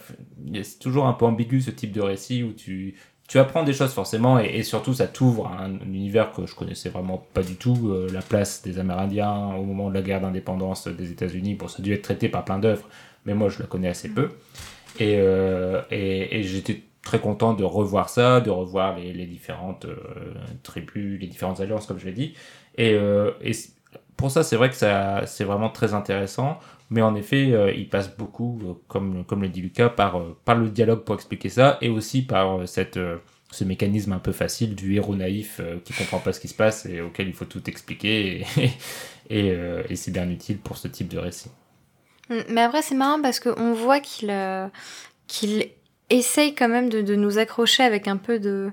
[0.46, 2.94] il y a- c'est toujours un peu ambigu ce type de récit où tu,
[3.28, 6.54] tu apprends des choses forcément et, et surtout ça t'ouvre à un, univers que je
[6.54, 10.20] connaissais vraiment pas du tout, euh, la place des Amérindiens au moment de la guerre
[10.20, 11.54] d'indépendance des États-Unis.
[11.54, 12.88] Bon, ça a dû être traité par plein d'œuvres,
[13.26, 14.30] mais moi je la connais assez peu.
[15.00, 19.84] Et, euh, et, et j'étais très content de revoir ça, de revoir les, les différentes
[19.84, 19.96] euh,
[20.62, 22.34] tribus, les différentes alliances, comme je l'ai dit.
[22.78, 22.98] Et,
[24.16, 26.58] pour ça, c'est vrai que ça, c'est vraiment très intéressant.
[26.90, 30.36] Mais en effet, euh, il passe beaucoup, euh, comme, comme le dit Lucas, par, euh,
[30.44, 32.98] par le dialogue pour expliquer ça, et aussi par cette,
[33.50, 36.86] ce mécanisme un peu facile du héros naïf qui comprend pas ce qui se passe
[36.86, 38.44] et auquel il faut tout expliquer.
[39.30, 39.46] Et,
[39.90, 41.50] et, c'est bien utile pour ce type de récit.
[42.28, 44.32] Mm, Mais après, c'est marrant parce qu'on voit qu'il
[45.26, 45.70] qu'il
[46.10, 48.70] essaye quand même de, de nous accrocher avec un peu de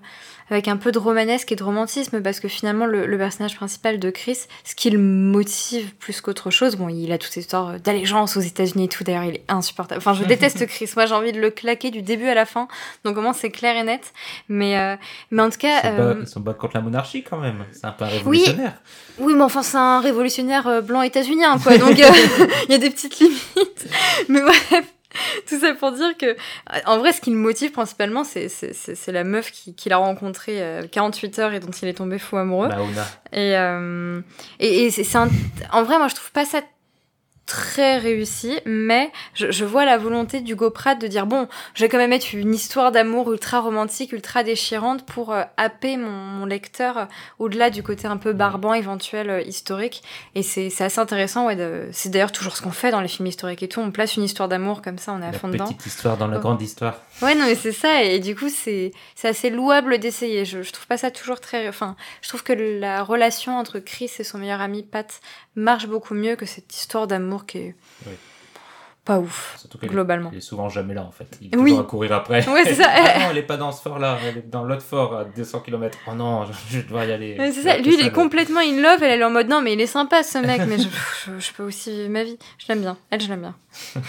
[0.49, 3.99] avec un peu de romanesque et de romantisme parce que finalement le, le personnage principal
[3.99, 7.79] de Chris ce qui le motive plus qu'autre chose bon il a toute cette histoire
[7.79, 11.13] d'allégeance aux États-Unis et tout d'ailleurs il est insupportable enfin je déteste Chris moi j'ai
[11.13, 12.67] envie de le claquer du début à la fin
[13.05, 14.11] donc au moins c'est clair et net
[14.49, 14.97] mais euh,
[15.31, 15.77] mais en tout cas
[16.19, 17.65] Ils se euh, contre la monarchie quand même.
[17.71, 18.73] C'est un peu un révolutionnaire.
[19.19, 21.77] oui, mais enfin, c'est un révolutionnaire euh, blanc états-unien, quoi.
[21.77, 22.09] Donc, euh,
[22.67, 23.87] il y a des petites limites.
[24.29, 24.83] Mais bref,
[25.47, 26.35] tout ça pour dire que,
[26.85, 29.91] en vrai, ce qui le motive principalement, c'est c'est- c'est- c'est la meuf qui- qu'il
[29.93, 32.69] a rencontrée euh, 48 heures et dont il est tombé fou amoureux.
[32.69, 33.05] Mauna.
[33.33, 34.21] Et, euh,
[34.59, 35.29] et, et c'est c'est un...
[35.71, 36.61] en vrai, moi, je trouve pas ça
[37.45, 41.89] très réussi, mais je, je vois la volonté d'Hugo Pratt de dire bon, je vais
[41.89, 46.45] quand même mettre une histoire d'amour ultra romantique, ultra déchirante pour euh, happer mon, mon
[46.45, 47.05] lecteur euh,
[47.39, 50.01] au-delà du côté un peu barbant éventuel euh, historique.
[50.35, 51.55] Et c'est c'est assez intéressant, ouais.
[51.57, 53.81] de- C'est d'ailleurs toujours ce qu'on fait dans les films historiques et tout.
[53.81, 55.65] On place une histoire d'amour comme ça, on est à La fond dedans.
[55.65, 56.41] petite histoire dans la Oh.
[56.41, 56.95] grande histoire.
[57.21, 60.43] Ouais, non, mais c'est ça, et du coup, c'est c'est assez louable d'essayer.
[60.45, 61.67] Je, je trouve pas ça toujours très.
[61.69, 65.19] Enfin, je trouve que la relation entre Chris et son meilleur ami Pat
[65.55, 67.75] marche beaucoup mieux que cette histoire d'amour qui est.
[68.07, 68.13] Oui.
[69.03, 70.29] Pas ouf, Surtout qu'elle est- globalement.
[70.31, 71.25] Il est souvent jamais là en fait.
[71.41, 71.71] Il est Oui.
[71.71, 72.47] toujours à courir après.
[72.47, 72.85] Ouais, c'est ça.
[72.93, 75.23] ah non, elle est pas dans ce fort là, elle est dans l'autre fort à
[75.25, 75.97] 200 km.
[76.07, 77.35] Oh non, je, je dois y aller.
[77.51, 79.73] C'est ça, lui, il est complètement in love, elle, elle est en mode non, mais
[79.73, 80.87] il est sympa ce mec, mais je,
[81.25, 82.37] je, je peux aussi vivre ma vie.
[82.59, 83.55] Je l'aime bien, elle, je l'aime bien.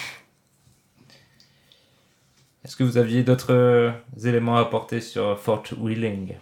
[2.64, 3.90] Est-ce que vous aviez d'autres euh,
[4.24, 6.34] éléments à apporter sur Fort Wheeling?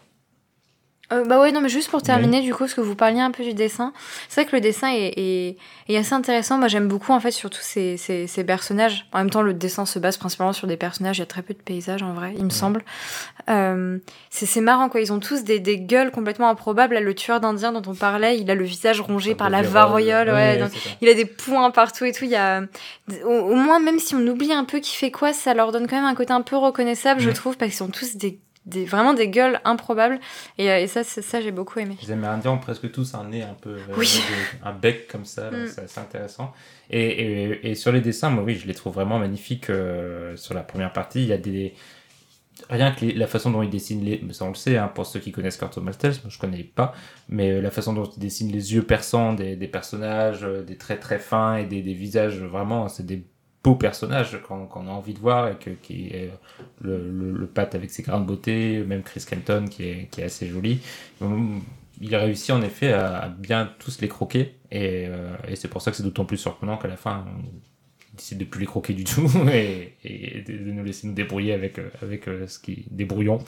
[1.12, 3.32] Euh, bah ouais, non, mais juste pour terminer, du coup, parce que vous parliez un
[3.32, 3.92] peu du dessin,
[4.28, 5.56] c'est vrai que le dessin est, est,
[5.88, 6.58] est assez intéressant.
[6.58, 9.06] Moi, j'aime beaucoup, en fait, surtout ces, ces, ces personnages.
[9.12, 11.18] En même temps, le dessin se base principalement sur des personnages.
[11.18, 12.84] Il y a très peu de paysages, en vrai, il me semble.
[13.48, 13.98] Euh,
[14.30, 15.00] c'est c'est marrant, quoi.
[15.00, 16.94] Ils ont tous des, des gueules complètement improbables.
[16.94, 20.28] Là, le tueur d'Indien dont on parlait, il a le visage rongé par la variole,
[20.30, 20.58] ouais.
[20.58, 22.24] donc, il a des points partout et tout.
[22.24, 22.62] Il y a,
[23.24, 25.88] au, au moins, même si on oublie un peu qui fait quoi, ça leur donne
[25.88, 28.84] quand même un côté un peu reconnaissable, je trouve, parce qu'ils sont tous des, des,
[28.84, 30.20] vraiment des gueules improbables.
[30.58, 31.96] Et, euh, et ça, ça, j'ai beaucoup aimé.
[32.02, 33.70] Les Amérindiens ont presque tous un nez un peu.
[33.70, 34.20] euh, Oui.
[34.64, 35.66] un bec comme ça, Mm.
[35.66, 36.52] c'est assez intéressant.
[36.90, 39.70] Et, et, et sur les dessins, moi, oui, je les trouve vraiment magnifiques.
[39.70, 41.74] euh, sur la première partie, il y a des.
[42.68, 44.20] Rien que les- la façon dont ils dessinent les.
[44.22, 46.62] mais Ça, on le sait, hein, pour ceux qui connaissent Cartoon Masters, moi je connais
[46.62, 46.92] pas.
[47.30, 51.18] Mais la façon dont ils dessinent les yeux perçants des, des personnages, des traits très
[51.18, 53.24] fins et des, des visages, vraiment, c'est des
[53.62, 56.30] beau personnage qu'on a envie de voir et que, qui est
[56.80, 60.80] le, Pat avec ses grains de beauté, même Chris Kenton qui est, assez joli.
[61.20, 61.62] Hum,
[62.00, 65.82] Il a réussi en effet à, bien tous les croquer et, euh, et c'est pour
[65.82, 68.94] ça que c'est d'autant plus surprenant qu'à la fin on décide de plus les croquer
[68.94, 71.90] du tout et, de nous laisser nous débrouiller avec, euh,
[72.28, 73.38] euh, ce qui débrouillons.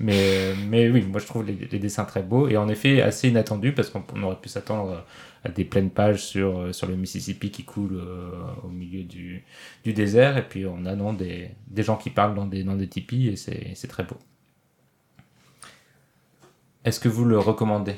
[0.00, 3.28] Mais, mais oui, moi je trouve les, les dessins très beaux et en effet assez
[3.28, 5.04] inattendus parce qu'on on aurait pu s'attendre
[5.44, 8.30] à des pleines pages sur, euh, sur le Mississippi qui coule euh,
[8.62, 9.44] au milieu du,
[9.84, 13.36] désert et puis on a des, gens qui parlent dans des, dans des tipis et
[13.36, 14.16] c'est très beau.
[16.84, 17.96] Est-ce que vous le recommandez?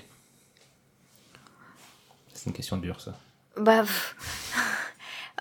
[2.33, 3.19] C'est une question dure ça.
[3.59, 3.85] Bah.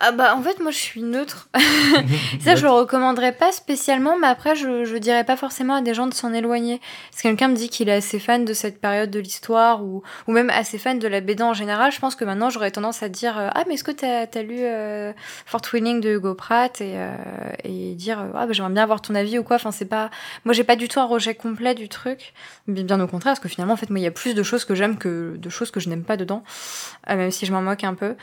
[0.01, 1.49] Ah bah en fait moi je suis neutre.
[2.41, 5.93] Ça je le recommanderais pas spécialement mais après je, je dirais pas forcément à des
[5.93, 6.81] gens de s'en éloigner.
[7.11, 10.31] Si quelqu'un me dit qu'il est assez fan de cette période de l'histoire ou, ou
[10.31, 13.07] même assez fan de la BD en général, je pense que maintenant j'aurais tendance à
[13.07, 15.13] dire euh, ah mais est-ce que t'as as lu euh,
[15.45, 16.81] Fort Winning de Hugo Pratt?
[16.81, 17.15] Et, euh,
[17.63, 19.57] et dire ah bah j'aimerais bien avoir ton avis ou quoi.
[19.57, 20.09] Enfin c'est pas
[20.43, 22.33] moi j'ai pas du tout un rejet complet du truc.
[22.67, 24.41] Bien, bien au contraire parce que finalement en fait moi il y a plus de
[24.41, 26.43] choses que j'aime que de choses que je n'aime pas dedans
[27.11, 28.15] euh, même si je m'en moque un peu.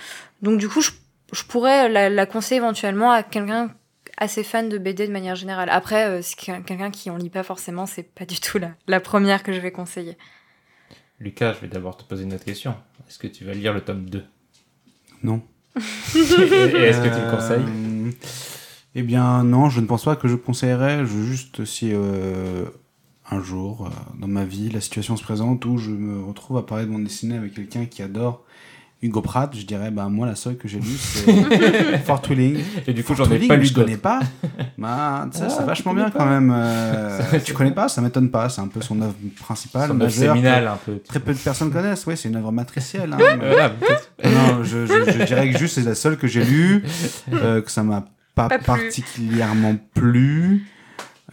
[0.43, 0.91] Donc du coup je
[1.33, 3.75] je pourrais la, la conseiller éventuellement à quelqu'un
[4.17, 5.69] assez fan de BD de manière générale.
[5.71, 9.01] Après, euh, si quelqu'un qui en lit pas forcément, c'est pas du tout la, la
[9.01, 10.17] première que je vais conseiller.
[11.19, 12.75] Lucas, je vais d'abord te poser une autre question.
[13.09, 14.25] Est-ce que tu vas lire le tome 2
[15.23, 15.43] Non.
[15.77, 17.65] Et Est-ce que tu le conseilles?
[17.67, 18.11] Euh,
[18.95, 21.05] Eh bien, non, je ne pense pas que je conseillerais.
[21.07, 22.65] Je juste si euh,
[23.31, 26.87] un jour dans ma vie la situation se présente où je me retrouve à parler
[26.87, 28.45] de bande dessinée avec quelqu'un qui adore
[29.03, 32.59] Hugo Pratt, je dirais, bah moi la seule que j'ai lue c'est Fort Willing.
[32.87, 34.21] Et du coup, j'en ai pas lu je connais pas.
[34.79, 36.19] Bah, ça, Ah, c'est tu vachement bien pas.
[36.21, 36.51] quand même.
[36.57, 38.49] euh, tu connais pas, ça m'étonne pas.
[38.49, 40.35] C'est un peu son œuvre principale, Son œuvre majeure.
[40.35, 40.99] séminale un peu.
[41.07, 42.07] Très peu de personnes connaissent.
[42.07, 43.13] Oui, c'est une œuvre matricielle.
[43.13, 46.83] hein, mais- non, je, je, je dirais que juste c'est la seule que j'ai lue,
[47.33, 50.67] euh, que ça m'a pas, particulièrement plu.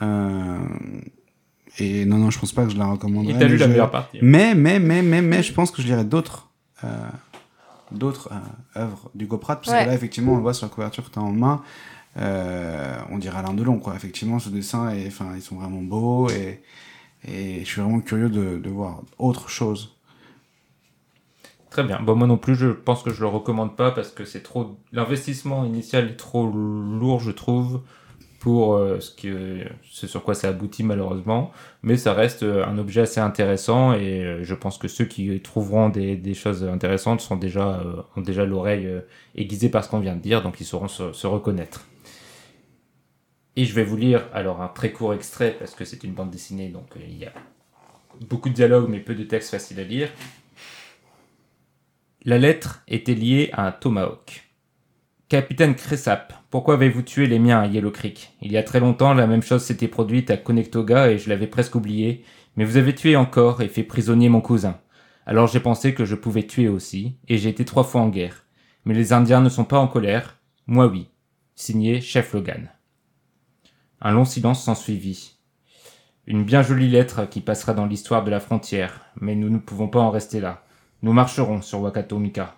[0.02, 0.58] Euh,
[1.80, 3.34] et non, non, je pense pas que je la recommanderais.
[3.34, 4.18] Il t'a lu mais la je- meilleure partie.
[4.22, 6.50] Mais, mais, mais, mais, mais, je pense que je lirai d'autres,
[6.84, 6.88] euh,
[7.92, 9.84] d'autres euh, œuvres du Pratt, parce Ouais.
[9.84, 11.62] que là, effectivement, on le voit sur la couverture que tu as en main.
[12.18, 13.96] Euh, on dirait Alain Delon, quoi.
[13.96, 16.62] Effectivement, ce dessin, est, enfin, ils sont vraiment beaux et,
[17.28, 19.96] et je suis vraiment curieux de, de voir autre chose.
[21.70, 22.00] Très bien.
[22.02, 24.78] Bon, moi non plus, je pense que je le recommande pas parce que c'est trop.
[24.94, 27.82] L'investissement initial est trop lourd, je trouve,
[28.40, 31.52] pour euh, ce que ce sur quoi ça aboutit malheureusement.
[31.82, 35.40] Mais ça reste euh, un objet assez intéressant et euh, je pense que ceux qui
[35.42, 37.84] trouveront des, choses intéressantes sont déjà
[38.16, 38.88] ont déjà l'oreille
[39.36, 41.86] aiguisée par ce qu'on vient de dire, donc ils sauront se, reconnaître.
[43.56, 46.30] Et je vais vous lire alors un très court extrait parce que c'est une bande
[46.30, 47.34] dessinée, donc il y a
[48.30, 50.10] beaucoup de dialogues mais peu de textes faciles à lire.
[52.24, 54.44] La lettre était liée à un tomahawk.
[55.30, 58.32] Capitaine Cressap, pourquoi avez-vous tué les miens à Yellow Creek?
[58.42, 61.48] Il y a très longtemps, la même chose s'était produite à Connectoga et je l'avais
[61.48, 62.24] presque oublié,
[62.56, 64.80] mais vous avez tué encore et fait prisonnier mon cousin.
[65.26, 68.46] Alors j'ai pensé que je pouvais tuer aussi, et j'ai été trois fois en guerre.
[68.86, 70.38] Mais les Indiens ne sont pas en colère,
[70.68, 71.10] moi oui.
[71.56, 72.70] Signé Chef Logan.
[74.00, 75.34] Un long silence s'ensuivit.
[76.28, 79.90] Une bien jolie lettre qui passera dans l'histoire de la frontière, mais nous ne pouvons
[79.90, 80.64] pas en rester là.
[81.02, 82.56] Nous marcherons sur Wakatomika.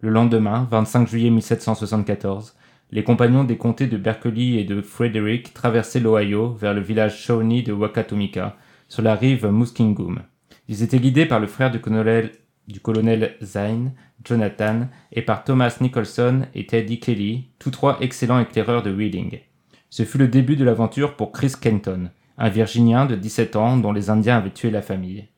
[0.00, 2.56] Le lendemain, 25 juillet 1774,
[2.92, 7.62] les compagnons des comtés de Berkeley et de Frederick traversaient l'Ohio vers le village Shawnee
[7.62, 8.56] de Wakatomika,
[8.88, 10.22] sur la rive Muskingum.
[10.68, 12.32] Ils étaient guidés par le frère du colonel,
[12.66, 13.92] du colonel Zine,
[14.24, 19.40] Jonathan, et par Thomas Nicholson et Teddy Kelly, tous trois excellents éclaireurs de Wheeling.
[19.88, 23.92] Ce fut le début de l'aventure pour Chris Kenton, un Virginien de 17 ans dont
[23.92, 25.28] les Indiens avaient tué la famille.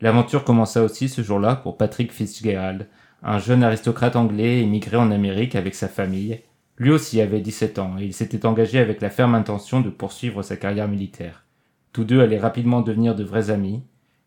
[0.00, 2.88] L'aventure commença aussi ce jour-là pour Patrick Fitzgerald,
[3.22, 6.40] un jeune aristocrate anglais émigré en Amérique avec sa famille.
[6.78, 10.42] Lui aussi avait 17 ans et il s'était engagé avec la ferme intention de poursuivre
[10.42, 11.44] sa carrière militaire.
[11.92, 13.82] Tous deux allaient rapidement devenir de vrais amis,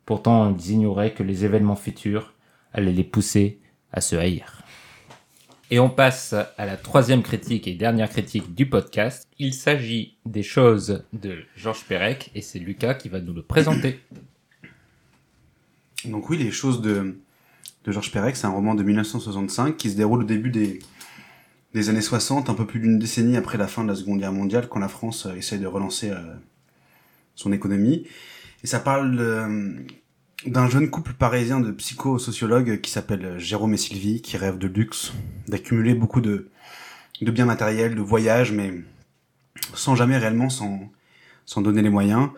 [0.05, 2.33] pourtant ils ignoraient que les événements futurs
[2.73, 3.59] allaient les pousser
[3.93, 4.63] à se haïr.
[5.69, 9.25] Et on passe à la troisième critique et dernière critique du podcast.
[9.39, 14.01] Il s'agit des choses de Georges Perec et c'est Lucas qui va nous le présenter.
[16.03, 17.15] Donc oui, les choses de,
[17.85, 20.79] de Georges Perec, c'est un roman de 1965 qui se déroule au début des,
[21.73, 24.33] des années 60, un peu plus d'une décennie après la fin de la Seconde Guerre
[24.33, 26.17] mondiale, quand la France euh, essaye de relancer euh,
[27.35, 28.07] son économie.
[28.63, 29.73] Et ça parle euh,
[30.45, 35.13] d'un jeune couple parisien de psychosociologues qui s'appelle Jérôme et Sylvie, qui rêvent de luxe,
[35.47, 36.49] d'accumuler beaucoup de,
[37.21, 38.73] biens matériels, de voyages, mais
[39.73, 42.29] sans jamais réellement s'en donner les moyens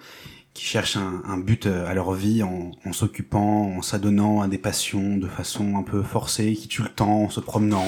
[0.53, 5.17] qui cherchent un, but à leur vie en, en s'occupant, en s'adonnant à des passions
[5.17, 7.87] de façon un peu forcée, qui tuent le temps en se promenant,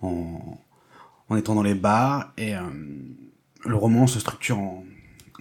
[0.00, 0.58] en,
[1.28, 2.32] en étant dans les bars.
[2.36, 2.60] Et euh,
[3.64, 4.84] le roman se structure en,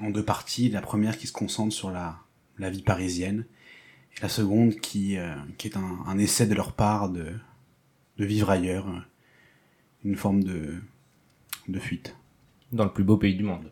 [0.02, 0.70] en deux parties.
[0.70, 2.18] La première qui se concentre sur la,
[2.58, 3.46] la vie parisienne,
[4.18, 7.26] et la seconde qui, euh, qui est un, un essai de leur part de,
[8.18, 9.00] de vivre ailleurs, euh,
[10.06, 10.76] une forme de,
[11.68, 12.16] de fuite.
[12.72, 13.72] Dans le plus beau pays du monde,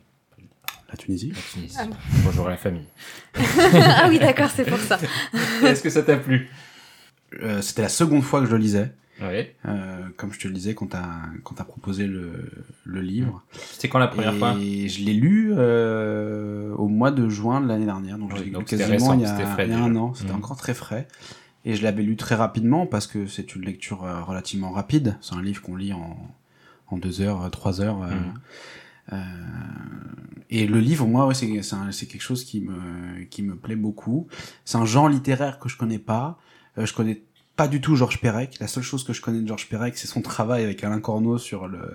[0.89, 1.75] La Tunisie la Tunisie.
[1.79, 1.95] Ah bon.
[2.23, 2.85] Bonjour à la famille.
[3.35, 4.99] ah oui, d'accord, c'est pour ça.
[5.63, 6.49] Est-ce que ça t'a plu?
[7.41, 8.93] Euh, C'était la seconde fois que je le lisais.
[9.21, 9.55] Ouais.
[9.65, 11.07] Euh, comme je te le disais quand t'as
[11.43, 12.51] quand t'as proposé le,
[12.83, 13.43] le livre.
[13.71, 17.67] C'était quand la première et fois je l'ai lu euh, au mois de juin de
[17.67, 19.95] l'année dernière, donc Oui, donc quasiment récent, il y a, frais il y a un
[19.95, 20.13] an.
[20.13, 20.37] C'était Mhm.
[20.37, 21.07] encore très frais.
[21.63, 25.17] Et je l'avais lu très rapidement parce que c'est une lecture euh, relativement rapide.
[25.21, 26.17] C'est un livre qu'on lit en,
[26.87, 28.03] en deux heures, euh, trois heures.
[28.03, 28.11] euh,
[29.13, 29.17] euh,
[30.49, 34.27] et le livre, moi, ouais, c'est quelque chose qui me qui me plaît beaucoup.
[34.63, 36.37] C'est un genre littéraire que je connais pas.
[36.77, 37.21] Euh, je connais
[37.55, 38.57] pas du tout Georges Perec.
[38.59, 41.37] La seule chose que je connais de Georges Perec, c'est son travail avec Alain Corneau
[41.37, 41.93] sur le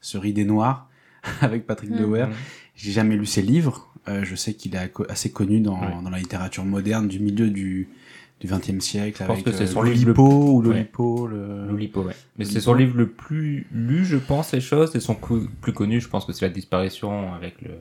[0.00, 0.88] sur Idée Noire
[1.40, 1.90] avec Patrick.
[1.90, 2.26] Dewer.
[2.26, 2.32] Mhm.
[2.76, 3.88] J'ai jamais lu ses livres.
[4.08, 7.88] Euh, je sais qu'il est assez connu dans, dans la littérature moderne du milieu du
[8.40, 10.68] du XXe siècle Je pense avec euh, que c'est son livre le Lolipo ou Ouais.
[10.68, 11.26] Lolipo.
[11.26, 11.66] Le...
[11.68, 12.14] L'Oulipo, ouais.
[12.38, 16.00] Mais c'est son livre le plus lu, je pense, les choses, et son plus connu,
[16.00, 17.72] je pense que c'est la disparition avec le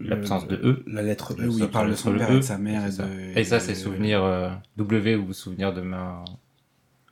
[0.00, 0.82] l'absence de E.
[0.86, 2.86] La lettre Le E où il parle de son père E, et de sa mère
[2.86, 3.04] et ça.
[3.04, 3.38] de.
[3.38, 6.24] Et ça, c'est souvenir euh, W ou souvenir de ma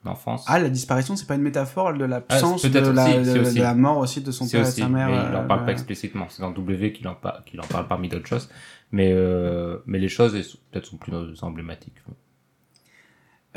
[0.04, 0.44] d'enfance.
[0.46, 3.98] Ah, la disparition, c'est pas une métaphore de l'absence Ah, de, la, de, de mort
[3.98, 5.08] aussi de son père et de sa mère.
[5.08, 6.26] mais il en parle euh, pas explicitement.
[6.30, 8.48] C'est dans W qu'il en, par- qu'il en parle parmi d'autres choses.
[8.92, 10.32] Mais, euh, mais les choses,
[10.70, 11.12] peut-être sont plus
[11.42, 11.96] emblématiques.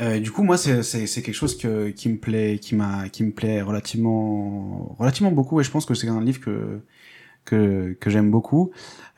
[0.00, 3.30] Euh, du coup, moi, c'est quelque chose que qui me plaît, qui m'a qui me
[3.30, 6.80] plaît relativement relativement beaucoup, et je pense que c'est un livre que
[7.44, 8.70] que que j'aime beaucoup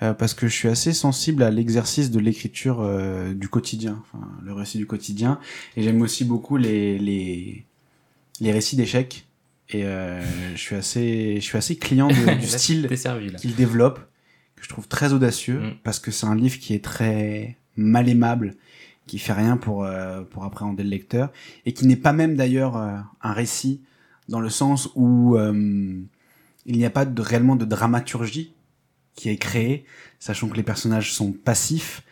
[0.03, 4.27] euh, parce que je suis assez sensible à l'exercice de l'écriture euh, du quotidien, enfin
[4.43, 5.39] le récit du quotidien,
[5.77, 7.65] et j'aime aussi beaucoup les les
[8.41, 9.27] les récits d'échecs.
[9.71, 10.23] Et euh,
[10.55, 12.89] je suis assez je suis assez client de- du Là, style
[13.39, 13.99] qu'il développe,
[14.57, 15.73] que je trouve très audacieux, Mm.
[15.85, 18.55] parce que c'est un livre qui est très mal aimable,
[19.07, 21.31] qui fait rien pour, euh, pour appréhender le lecteur,
[21.67, 23.81] et qui n'est pas même d'ailleurs euh, un récit,
[24.29, 25.95] dans le sens où euh,
[26.67, 28.55] il n'y a pas de, réellement de dramaturgie
[29.15, 29.85] qui est créée,
[30.19, 32.03] sachant que les personnages sont passifs,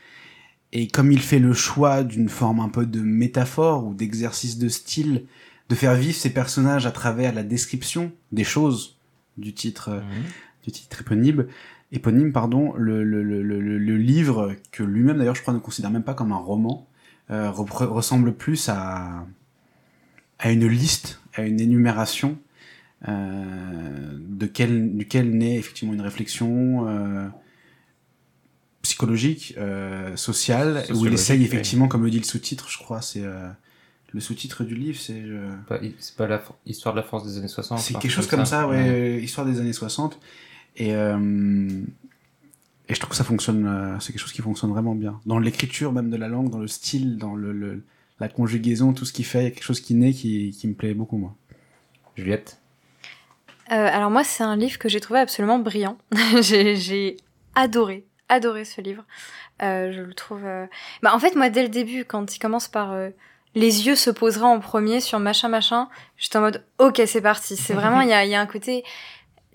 [0.72, 4.68] et comme il fait le choix d'une forme un peu de métaphore ou d'exercice de
[4.68, 5.24] style,
[5.68, 8.96] de faire vivre ces personnages à travers la description des choses
[9.36, 10.24] du titre euh, Mhm.
[10.64, 11.46] du titre éponyme,
[11.90, 16.04] éponyme pardon, le, le, le, le, livre que lui-même d'ailleurs je crois ne considère même
[16.04, 16.86] pas comme un roman,
[17.30, 19.26] euh, ressemble plus à,
[20.38, 22.38] à une liste, à une énumération
[23.08, 27.28] de quel, duquel naît effectivement une réflexion euh,
[28.82, 33.22] psychologique, euh, sociale, où il essaye effectivement, comme le dit le sous-titre, je crois, c'est
[33.24, 33.48] euh,
[34.12, 37.38] le sous-titre du livre, c'est euh, Pas- C'est pas la histoire de la France des
[37.38, 40.18] années 60 c'est un quelque chose comme ça, ouais, histoire des années 60.
[40.76, 41.68] Et, euh,
[42.88, 45.20] et je trouve que ça fonctionne, euh, c'est quelque chose qui fonctionne vraiment bien.
[45.26, 47.82] Dans l'écriture même de la langue, dans le style, dans le, le-
[48.20, 50.66] la conjugaison, tout ce qu'il fait, il y a quelque chose qui naît qui, qui
[50.68, 51.34] me plaît beaucoup, moi.
[52.16, 52.58] Juliette?
[53.72, 55.96] Euh, alors moi, c'est un livre que j'ai trouvé absolument brillant.
[56.40, 57.16] j'ai
[57.54, 59.04] adoré, adoré ce livre.
[59.62, 60.44] Euh, je le trouve...
[60.44, 60.66] euh,
[61.02, 62.94] Bah, en fait, moi, dès le début, quand il commence par...
[63.54, 67.56] les yeux se poseraient en premier sur machin machin, j'étais en mode ok c'est parti.
[67.56, 68.82] C'est vraiment il y a, il y a un côté.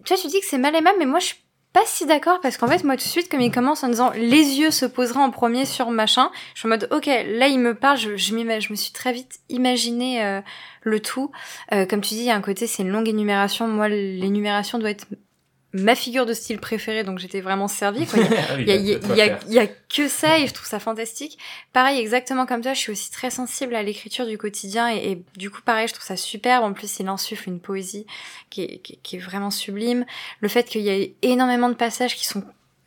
[0.05, 1.37] Tu vois tu dis que c'est mal aimable mais moi je suis
[1.77, 4.11] pas si d'accord parce qu'en fait moi tout de suite comme il commence en disant
[4.15, 7.59] les yeux se poseraient en premier sur machin, je suis en mode ok là il
[7.59, 10.41] me parle, je, je me suis très vite imaginé euh,
[10.81, 11.31] le tout.
[11.73, 13.67] Euh, comme tu dis il y a un côté c'est une longue énumération.
[13.67, 15.05] Moi l'énumération doit être
[15.73, 18.19] ma figure de style préférée donc j'étais vraiment servie quoi.
[18.59, 20.47] Il y a- Ah il y a, il y a- il a- que ça et
[20.47, 21.37] je trouve ça fantastique.
[21.73, 25.23] Pareil, exactement comme toi, je suis aussi très sensible à l'écriture du quotidien et, et
[25.37, 26.63] du coup, pareil, je trouve ça superbe.
[26.63, 28.05] En plus, il insuffle une poésie
[28.49, 30.05] qui est, qui est- qui est vraiment sublime.
[30.39, 32.43] Le fait qu'il y ait énormément de passages qui sont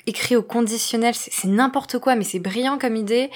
[0.07, 3.31] écrits au conditionnel, c'est n'importe quoi, mais c'est brillant comme idée.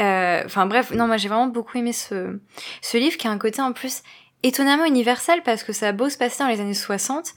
[0.00, 2.38] Euh, Enfin bref, non, moi j'ai vraiment beaucoup aimé ce,
[2.82, 4.02] ce livre qui a un côté en plus
[4.42, 7.30] étonnamment universel parce que ça a beau se passer dans les années 60, euh,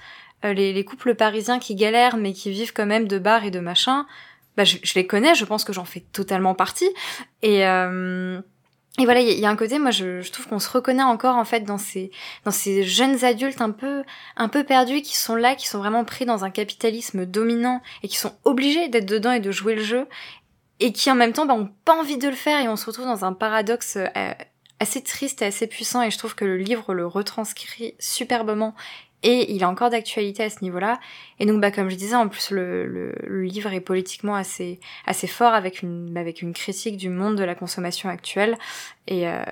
[0.43, 3.59] les, les couples parisiens qui galèrent mais qui vivent quand même de bars et de
[3.59, 4.05] machins,
[4.57, 6.89] bah, je, je les connais, je pense que j'en fais totalement partie.
[7.41, 8.39] Et, euh,
[8.99, 11.03] et voilà, il y, y a un côté, moi, je, je trouve qu'on se reconnaît
[11.03, 12.11] encore en fait dans ces
[12.43, 14.03] dans ces jeunes adultes un peu
[14.35, 18.09] un peu perdus qui sont là, qui sont vraiment pris dans un capitalisme dominant et
[18.09, 20.07] qui sont obligés d'être dedans et de jouer le jeu
[20.81, 22.85] et qui en même temps bah, ont pas envie de le faire et on se
[22.85, 24.33] retrouve dans un paradoxe euh,
[24.79, 28.75] assez triste et assez puissant et je trouve que le livre le retranscrit superbement
[29.23, 30.99] et il est encore d'actualité à ce niveau-là.
[31.39, 34.79] Et donc, bah, comme je disais, en plus, le, le, le livre est politiquement assez,
[35.27, 38.57] fort avec une, avec une critique du monde de la consommation actuelle
[39.07, 39.43] et euh,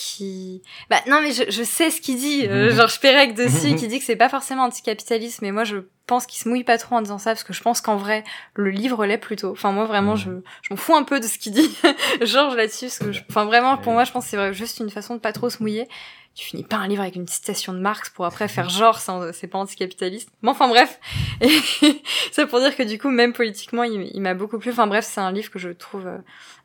[0.00, 3.88] qui bah non mais je, je sais ce qu'il dit euh, Georges Perec dessus qui
[3.88, 6.94] dit que c'est pas forcément anticapitaliste mais moi je pense qu'il se mouille pas trop
[6.94, 8.22] en disant ça parce que je pense qu'en vrai
[8.54, 9.50] le livre l'est plutôt.
[9.50, 10.30] Enfin moi vraiment je,
[10.62, 11.68] je m'en fous un peu de ce qu'il dit
[12.22, 14.88] Georges là-dessus parce que je- enfin vraiment pour moi je pense que c'est juste une
[14.90, 15.88] façon de pas trop se mouiller.
[16.36, 19.48] Tu finis pas un livre avec une citation de Marx pour après faire genre c'est
[19.48, 20.28] pas anticapitaliste.
[20.42, 21.00] Mais enfin bref.
[21.40, 21.50] Et
[22.30, 24.70] c'est pour dire que du coup même politiquement il, il m'a beaucoup plu.
[24.70, 26.18] Enfin bref c'est un livre que je trouve euh,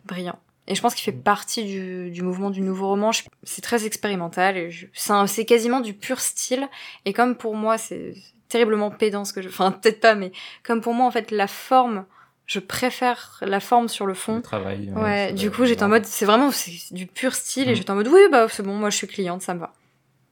[0.06, 0.38] brillant
[0.68, 3.12] et je pense qu'il fait partie du, du mouvement du nouveau roman.
[3.44, 4.70] C'est très expérimental.
[4.94, 6.68] C'est quasiment du pur style.
[7.06, 8.14] Et comme pour moi, c'est
[8.48, 9.50] terriblement pédant ce que je...
[9.50, 10.32] Enfin, peut-être pas, mais
[10.64, 12.06] comme pour moi, en fait, la forme,
[12.46, 14.42] je préfère la forme sur le Le fond.
[14.42, 14.92] travail.
[14.96, 16.52] Ouais, du coup, j'étais en mode, c'est vraiment
[16.92, 17.68] du pur style.
[17.68, 17.72] Mm.
[17.72, 19.74] Et j'étais en mode, oui, bah, c'est bon, moi, je suis cliente, ça me va.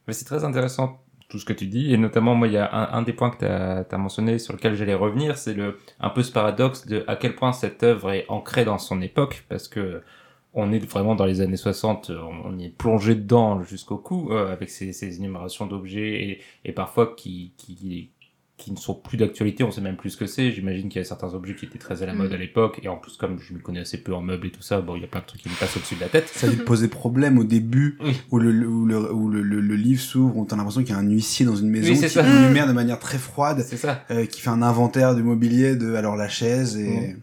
[0.07, 1.01] Mais c'est très intéressant
[1.32, 3.29] tout ce que tu dis, et notamment moi il y a un, un des points
[3.29, 7.05] que tu as, mentionné sur lequel j'allais revenir, c'est le un peu ce paradoxe de
[7.07, 10.03] à quel point cette œuvre est ancrée dans son époque, parce que
[10.53, 14.29] on est vraiment dans les années 60, on, on y est plongé dedans jusqu'au cou,
[14.31, 18.09] euh, avec ces, ces énumérations d'objets, et, et parfois qui, qui,
[18.57, 21.01] qui ne sont plus d'actualité, on sait même plus ce que c'est, j'imagine qu'il y
[21.01, 22.33] a certains objets qui étaient très à la mode Mm.
[22.33, 24.61] à l'époque, et en plus comme je me connais assez peu en meubles et tout
[24.61, 26.27] ça, bon il y a plein de trucs qui me passent au-dessus de la tête.
[26.27, 28.13] Ça a dû te poser problème au début Oui.
[28.29, 30.93] où le, où le, où le, le- le livre s'ouvre, où t'as l'impression qu'il y
[30.93, 32.27] a un huissier dans une maison Oui, c'est qui ça.
[32.27, 34.03] énumère de manière très froide, C'est ça.
[34.11, 37.15] euh, qui fait un inventaire du mobilier de alors la chaise et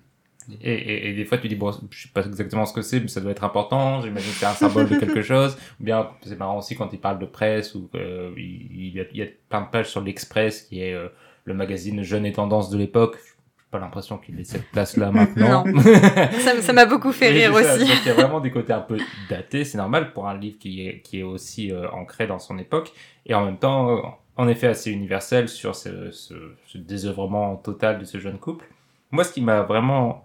[0.62, 3.01] Et, et, et des fois, tu dis, bon, je sais pas exactement ce que c'est,
[3.01, 4.01] mais ça doit être important.
[4.01, 5.57] J'imagine que c'est un symbole de quelque chose.
[5.80, 9.01] Ou bien, c'est marrant aussi quand il parle de presse, ou euh, il, il y
[9.01, 11.09] a, il y a plein de pages sur l'Express, qui est euh,
[11.44, 13.18] le magazine Jeune et Tendance de l'époque.
[13.22, 15.64] J'ai pas l'impression qu'il ait cette place-là maintenant.
[15.66, 15.80] M-
[16.62, 17.74] ça m'a beaucoup fait rire ça.
[17.74, 17.92] aussi.
[18.03, 18.96] Il y a vraiment des côtés un peu
[19.28, 19.64] datés.
[19.64, 22.92] C'est normal pour un livre qui est, qui est aussi euh, ancré dans son époque.
[23.26, 26.32] Et en même temps, en effet, assez universel sur ce, ce,
[26.66, 28.64] ce désœuvrement total de ce jeune couple.
[29.11, 30.24] Moi, ce qui m'a vraiment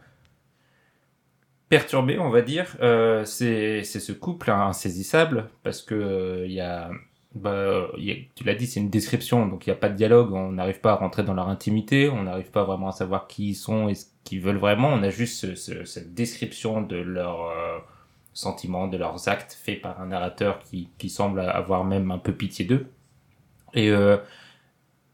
[1.69, 5.49] perturbé, on va dire, euh, c'est ce couple insaisissable.
[5.63, 6.89] Parce que euh, il y a...
[7.35, 7.87] Bah,
[8.35, 10.81] tu l'as dit, c'est une description, donc il n'y a pas de dialogue, on n'arrive
[10.81, 13.89] pas à rentrer dans leur intimité, on n'arrive pas vraiment à savoir qui ils sont
[13.89, 17.79] et ce qu'ils veulent vraiment, on a juste ce- ce- cette description de leurs euh,
[18.33, 22.33] sentiments, de leurs actes faits par un narrateur qui, qui semble avoir même un peu
[22.33, 22.85] pitié d'eux.
[23.73, 24.17] Et, euh,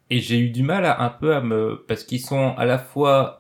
[0.10, 1.86] et j'ai eu du mal à, un peu à me...
[1.88, 3.39] parce qu'ils sont à la fois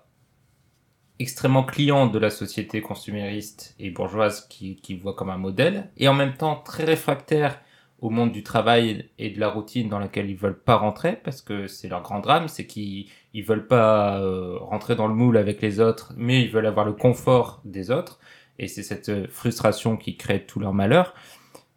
[1.19, 6.07] extrêmement clients de la société consumériste et bourgeoise qui, qui voit comme un modèle, et
[6.07, 7.59] en même temps très réfractaires
[7.99, 11.41] au monde du travail et de la routine dans laquelle ils veulent pas rentrer parce
[11.41, 15.35] que c'est leur grand drame, c'est qu'ils ils veulent pas euh, rentrer dans le moule
[15.35, 18.19] avec les autres, mais ils veulent avoir le confort des autres
[18.57, 21.13] et c'est cette frustration qui crée tout leur malheur.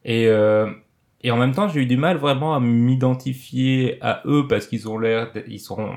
[0.05, 0.71] Et euh,
[1.25, 4.89] et en même temps, j'ai eu du mal vraiment à m'identifier à eux parce qu'ils
[4.89, 5.91] ont l'air, ils sont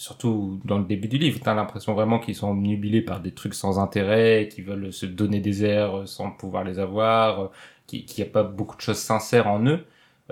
[0.00, 3.54] surtout dans le début du livre, t'as l'impression vraiment qu'ils sont nubilés par des trucs
[3.54, 7.48] sans intérêt, qui veulent se donner des airs sans pouvoir les avoir, euh,
[7.86, 9.84] qui- qu'il n'y a pas beaucoup de choses sincères en eux,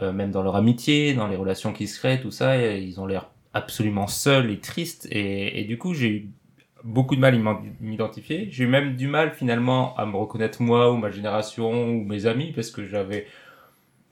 [0.02, 3.06] euh, même dans leur amitié, dans les relations qui se créent, tout ça, ils ont
[3.06, 6.30] l'air absolument seuls et tristes, et, et du coup j'ai eu
[6.84, 10.92] beaucoup de mal à m'identifier, j'ai eu même du mal finalement à me reconnaître moi
[10.92, 13.26] ou ma génération ou mes amis, parce que j'avais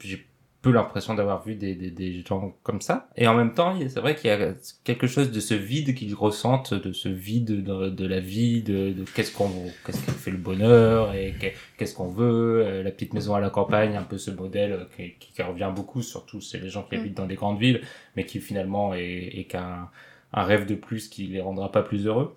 [0.03, 0.26] j'ai
[0.67, 3.09] peu l'impression d'avoir vu des, des, des gens comme ça.
[3.15, 4.53] Et en même temps, c'est vrai qu'il y a
[4.83, 8.91] quelque chose de ce vide qu'ils ressentent, de ce vide de, de la vie, de,
[8.91, 9.49] de qu'est-ce qu'on
[9.85, 13.39] qu'est-ce qui fait le bonheur et qu'est- qu'est-ce qu'on veut, euh, la petite maison à
[13.39, 16.99] la campagne, un peu ce modèle qui, revient beaucoup, surtout c'est les gens qui Mm.
[16.99, 17.81] habitent dans des grandes villes,
[18.15, 19.89] mais qui finalement est, est qu'un
[20.33, 22.35] un rêve de plus qui les rendra pas plus heureux.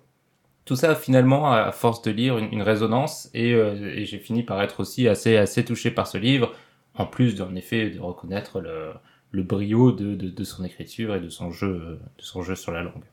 [0.63, 4.43] Tout ça, finalement, à force de lire, une, une résonance, et, euh, et j'ai fini
[4.43, 6.53] par être aussi assez, assez touché par ce livre,
[6.95, 8.91] en plus d'en effet de reconnaître le,
[9.31, 12.71] le brio de, de, de son écriture et de son jeu, de son jeu sur
[12.71, 13.03] la langue.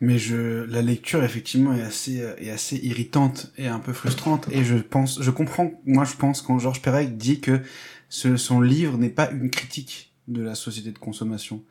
[0.00, 4.48] Mais je, la lecture effectivement est assez, est assez irritante et un peu frustrante.
[4.52, 5.72] Et je pense, je comprends.
[5.86, 7.60] Moi, je pense quand Georges Perec dit que
[8.08, 11.64] ce, son livre n'est pas une critique de la société de consommation.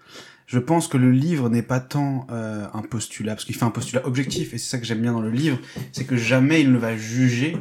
[0.45, 3.69] Je pense que le livre n'est pas tant euh, un postulat, parce qu'il fait un
[3.69, 5.59] postulat objectif, et c'est ça que j'aime bien dans le livre,
[5.91, 7.57] c'est que jamais il ne va juger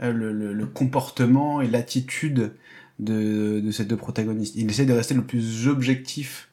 [0.00, 2.52] le, le, le comportement et l'attitude
[2.98, 4.54] de, de ces deux protagonistes.
[4.56, 6.48] Il essaie de rester le plus objectif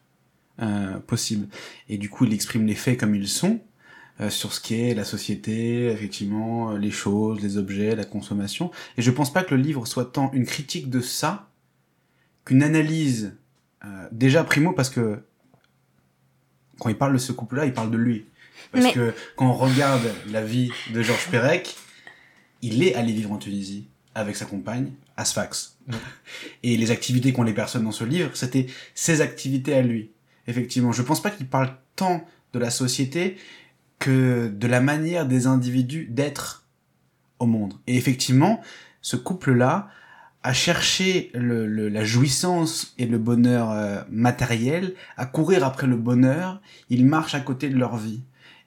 [0.60, 1.46] euh, possible.
[1.88, 3.60] Et du coup, il exprime les faits comme ils sont,
[4.20, 8.70] euh, sur ce qu'est la société, effectivement, euh, les choses, les objets, la consommation.
[8.96, 11.48] Et je pense pas que le livre soit tant une critique de ça
[12.44, 13.34] qu'une analyse.
[13.84, 15.20] Euh, déjà, primo, parce que
[16.80, 18.24] quand il parle de ce couple-là, il parle de lui.
[18.72, 21.76] Parce Mais- que quand on regarde la vie de Georges Perec,
[22.62, 25.76] il est allé vivre en Tunisie avec sa compagne, à Sfax.
[26.62, 30.10] Et les activités qu'ont les personnes dans ce livre, c'était ses activités à lui.
[30.46, 33.36] Effectivement, je pense pas qu'il parle tant de la société
[33.98, 36.64] que de la manière des individus d'être
[37.38, 37.74] au monde.
[37.86, 38.60] Et effectivement,
[39.02, 39.88] ce couple-là
[41.34, 47.04] le, le- la jouissance et le bonheur euh, matériel, à courir après le bonheur, ils
[47.04, 48.22] marchent à côté de leur vie.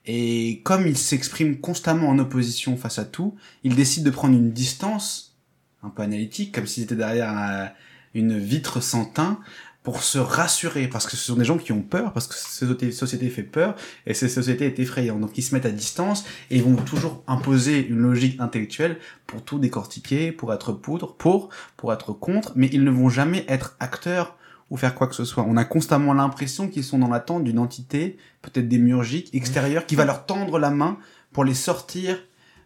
[0.06, 4.52] Et comme ils s'expriment constamment en opposition face à tout, ils décident de prendre une
[4.52, 5.38] distance,
[5.84, 7.72] un peu analytique, comme s'ils étaient derrière
[8.14, 9.40] une vitre sans teint,
[9.84, 12.94] pour se rassurer, parce que ce sont des gens qui ont peur, parce que cette
[12.94, 13.76] société fait peur,
[14.06, 15.20] et cette société est effrayante.
[15.20, 19.44] Donc ils se mettent à distance, et ils vont toujours imposer une logique intellectuelle pour
[19.44, 23.76] tout décortiquer, pour être poudre, pour, pour être contre, mais ils ne vont jamais être
[23.80, 24.38] acteurs
[24.72, 25.46] ou faire quoi que ce soit.
[25.48, 30.06] On a constamment l'impression qu'ils sont dans l'attente d'une entité, peut-être démiurgique, extérieure, qui va
[30.06, 30.98] leur tendre la main
[31.34, 32.18] pour les sortir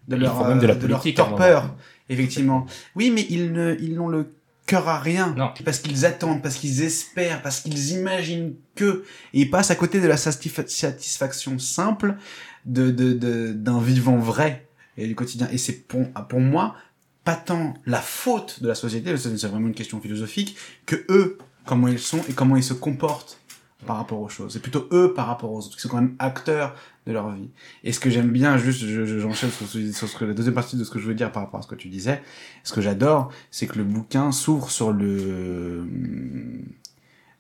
[0.08, 1.76] de leur, même de la euh, leur torpeur.
[2.08, 2.68] Effectivement.
[2.96, 4.32] Oui, mais ils ne, ils n'ont le
[4.68, 5.34] cœur à rien.
[5.36, 5.52] Non.
[5.66, 9.04] Parce qu'ils attendent, parce qu'ils espèrent, parce qu'ils imaginent que,
[9.34, 12.18] et ils passent à côté de la satisfa- satisfaction simple
[12.66, 15.48] de, de, de, d'un vivant vrai et du quotidien.
[15.52, 16.76] Et c'est pour, pour moi,
[17.24, 21.88] pas tant la faute de la société, c'est vraiment une question philosophique, que eux, comment
[21.88, 23.40] ils sont et comment ils se comportent
[23.86, 24.54] par rapport aux choses.
[24.54, 26.74] C'est plutôt eux par rapport aux autres, qui sont quand même acteurs
[27.06, 27.50] de leur vie.
[27.84, 30.90] Et ce que j'aime bien, juste, je, je- j'enchaîne sur, la deuxième partie de ce
[30.90, 32.22] que je veux dire par rapport à ce que tu disais,
[32.64, 35.86] ce que j'adore, c'est que le bouquin s'ouvre sur le,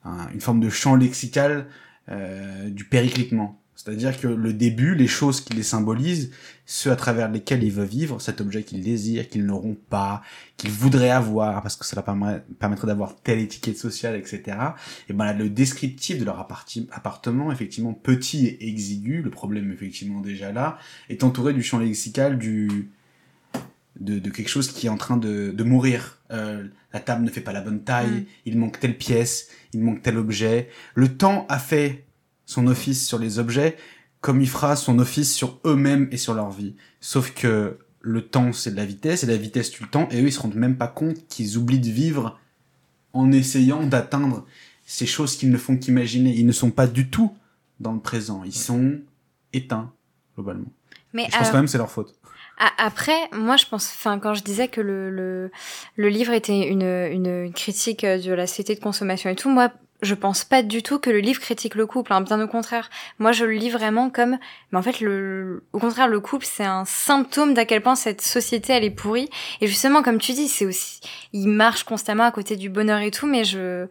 [0.04, 1.68] un- une forme de champ lexical
[2.10, 3.60] euh, du périclitement.
[3.76, 6.32] C'est-à-dire que le début, les choses qui les symbolisent,
[6.66, 10.22] ceux à travers lesquels ils veulent vivre, cet objet qu'ils désirent, qu'ils n'auront pas,
[10.58, 14.58] qu'ils voudraient avoir, parce que cela permet- permettrait d'avoir telle étiquette sociale, etc.
[15.10, 20.22] Et ben là, le descriptif de leur appartement, effectivement petit et exigu, le problème effectivement
[20.22, 20.78] déjà là,
[21.10, 22.90] est entouré du champ lexical du
[24.00, 26.18] de, de quelque chose qui est en train de, de mourir.
[26.32, 28.26] Euh, la table ne fait pas la bonne taille, Mm.
[28.46, 30.70] il manque telle pièce, il manque tel objet.
[30.96, 32.05] Le temps a fait
[32.46, 33.78] son office sur les objets
[34.26, 36.74] comme il fera son office sur eux-mêmes et sur leur vie.
[37.00, 40.20] Sauf que le temps, c'est de la vitesse, et la vitesse tue le temps, et
[40.20, 42.39] eux, ils se rendent même pas compte qu'ils oublient de vivre
[43.14, 44.43] en essayant d'atteindre
[44.84, 46.34] ces choses qu'ils ne font qu'imaginer.
[46.34, 47.36] Ils ne sont pas du tout
[47.80, 48.41] dans le présent.
[48.43, 49.00] Ils sont
[49.54, 49.93] éteints,
[50.34, 50.72] globalement.
[51.14, 52.16] Mais Et je pense quand même que c'est leur faute.
[52.80, 55.52] Après, moi, je pense, enfin, quand je disais que le, le,
[55.98, 59.72] le livre était une, une, une critique de la société de consommation et tout, moi,
[60.02, 62.89] je pense pas du tout que le livre critique le couple, hein, bien au contraire.
[63.20, 64.38] Moi, je le lis vraiment comme,
[64.72, 68.22] mais en fait, le, au contraire, le couple, c'est un symptôme d'à quel point cette
[68.22, 69.30] société, elle est pourrie.
[69.62, 71.00] Et justement, comme tu dis, c'est aussi,
[71.34, 73.88] il marche constamment à côté du bonheur et tout, mais je,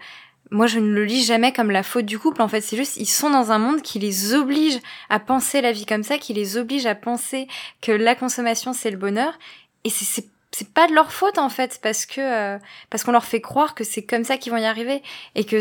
[0.50, 2.42] moi, je ne le lis jamais comme la faute du couple.
[2.42, 4.78] En fait, c'est juste, ils sont dans un monde qui les oblige
[5.08, 7.48] à penser la vie comme ça, qui les oblige à penser
[7.80, 9.38] que la consommation c'est le bonheur
[9.84, 12.58] et c'est c'est pas de leur faute en fait parce que euh,
[12.90, 15.02] parce qu'on leur fait croire que c'est comme ça qu'ils vont y arriver
[15.34, 15.60] et que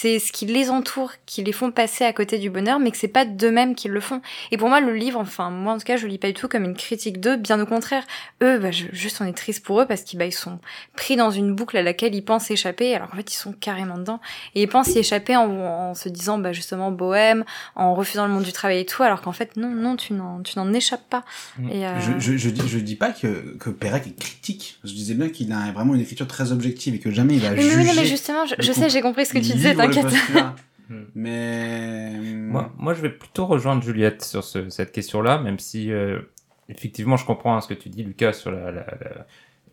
[0.00, 2.96] c'est ce qui les entoure qui les font passer à côté du bonheur mais que
[2.96, 4.20] c'est pas d'eux-mêmes qu'ils le font
[4.50, 6.34] et pour moi le livre enfin moi en tout cas je le lis pas du
[6.34, 8.04] tout comme une critique d'eux bien au contraire
[8.42, 10.58] eux bah, je- juste on est triste pour eux parce qu'ils bah, ils sont
[10.96, 13.98] pris dans une boucle à laquelle ils pensent échapper alors qu'en fait ils sont carrément
[13.98, 14.20] dedans
[14.54, 17.44] et ils pensent y échapper en, en se disant bah justement bohème
[17.76, 20.72] en refusant le monde du travail et tout alors qu'en fait non non tu n'en
[20.72, 21.24] échappes pas
[21.58, 21.68] Mm.
[21.70, 24.78] et euh, Je, je, je, dis, je dis pas que, que Pérec est critique.
[24.84, 27.50] Je disais bien qu'il a vraiment une écriture très objective et que jamais il va
[27.50, 27.76] mais, juger.
[27.76, 30.20] oui, non, mais justement, je, sais, j'ai compris ce que tu disais, t'inquiète.
[30.90, 31.04] Hmm.
[31.14, 36.18] mais Moi, moi, je vais plutôt rejoindre Juliette sur ce- cette question-là, même si euh,
[36.68, 38.72] effectivement, je comprends hein, ce que tu dis, Lucas, sur la.
[38.72, 39.26] la- la-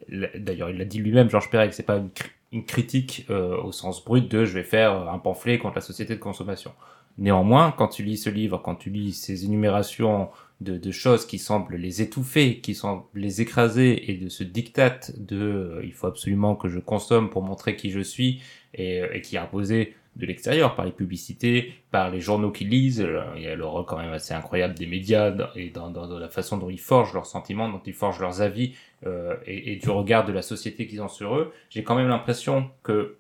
[0.10, 3.58] la- D'ailleurs, il l'a dit lui-même, Georges Perec, c'est pas une, cri- une critique euh,
[3.64, 6.72] au sens brut de je vais faire un pamphlet contre la société de consommation.
[7.18, 10.30] Néanmoins, quand tu lis ce livre, quand tu lis ces énumérations
[10.62, 15.00] de, de choses qui semblent les étouffer, qui semblent les écraser, et de ce diktat
[15.18, 18.42] de euh, il faut absolument que je consomme pour montrer qui je suis,
[18.76, 22.70] et, euh, et qui est imposé de l'extérieur, par les publicités, par les journaux qu'ils
[22.70, 23.02] lisent.
[23.02, 26.30] Euh, Il y a le rôle quand même assez incroyable des médias et dans, la
[26.30, 28.74] façon dont ils forgent leurs sentiments, dont ils forgent leurs avis
[29.06, 31.54] euh, et, du regard de la société qu'ils ont sur eux.
[31.70, 33.18] J'ai quand même l'impression que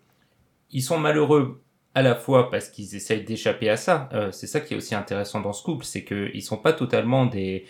[0.72, 1.62] ils sont malheureux
[1.94, 4.10] à la fois parce qu'ils essayent d'échapper à ça.
[4.14, 7.26] Euh, c'est ça qui est aussi intéressant dans ce couple, c'est qu'ils sont pas totalement
[7.26, 7.66] des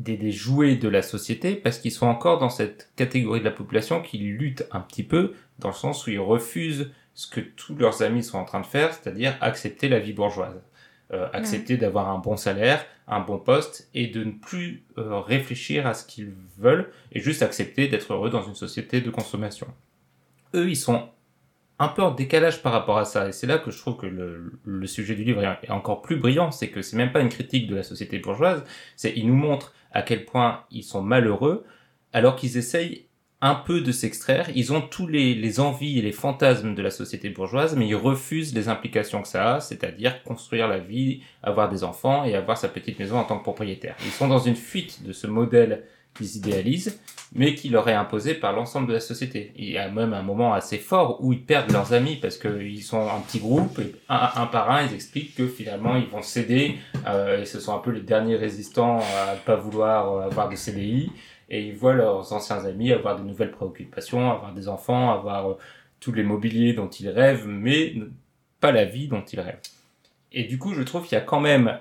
[0.00, 3.50] des des jouets de la société parce qu'ils sont encore dans cette catégorie de la
[3.50, 7.74] population qui lutte un petit peu dans le sens où ils refusent ce que tous
[7.76, 10.60] leurs amis sont en train de faire, c'est-à-dire accepter la vie bourgeoise,
[11.12, 15.84] Euh, accepter d'avoir un bon salaire, un bon poste et de ne plus euh, réfléchir
[15.90, 19.66] à ce qu'ils veulent et juste accepter d'être heureux dans une société de consommation.
[20.54, 21.00] Eux, ils sont
[21.80, 24.06] un peu en décalage par rapport à ça et c'est là que je trouve que
[24.06, 27.34] le, le sujet du livre est encore plus brillant, c'est que c'est même pas une
[27.38, 28.62] critique de la société bourgeoise,
[28.94, 31.64] c'est il nous montre à quel point ils sont malheureux
[32.12, 33.06] alors qu'ils essayent
[33.42, 34.50] un peu de s'extraire.
[34.54, 38.54] Ils ont tous les, envies et les fantasmes de la société bourgeoise, mais ils refusent
[38.54, 42.68] les implications que ça a, c'est-à-dire construire la vie, avoir des enfants et avoir sa
[42.68, 43.96] petite maison en tant que propriétaire.
[44.04, 45.84] Ils sont dans une fuite de ce modèle
[46.14, 47.00] qu'ils idéalisent,
[47.34, 49.52] mais qui leur est imposé par l'ensemble de la société.
[49.56, 52.82] Il y a même un moment assez fort où ils perdent leurs amis parce qu'ils
[52.82, 56.76] sont un petit groupe et un, par un ils expliquent que finalement ils vont céder
[57.06, 60.56] euh, et ce sont un peu les derniers résistants à pas vouloir euh, avoir de
[60.56, 61.12] CDI
[61.48, 65.58] et ils voient leurs anciens amis avoir de nouvelles préoccupations, avoir des enfants, avoir euh,
[66.00, 67.94] tous les mobiliers dont ils rêvent, mais
[68.60, 69.60] pas la vie dont ils rêvent.
[70.32, 71.78] Et du coup, je trouve qu'il y a quand même,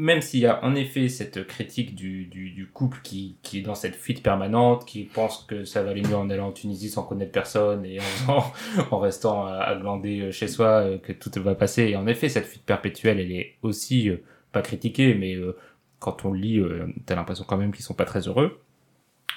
[0.00, 3.62] même s'il y a en effet cette critique du, du, du couple qui, qui est
[3.62, 6.88] dans cette fuite permanente, qui pense que ça va aller mieux en allant en Tunisie
[6.88, 8.42] sans connaître personne et en,
[8.90, 11.82] en restant à, à glander chez soi, euh, que tout va passer.
[11.82, 14.22] Et en effet, cette fuite perpétuelle, elle est aussi euh,
[14.52, 15.54] pas critiquée, mais euh,
[15.98, 18.58] quand on lit, euh, t'as l'impression quand même qu'ils sont pas très heureux.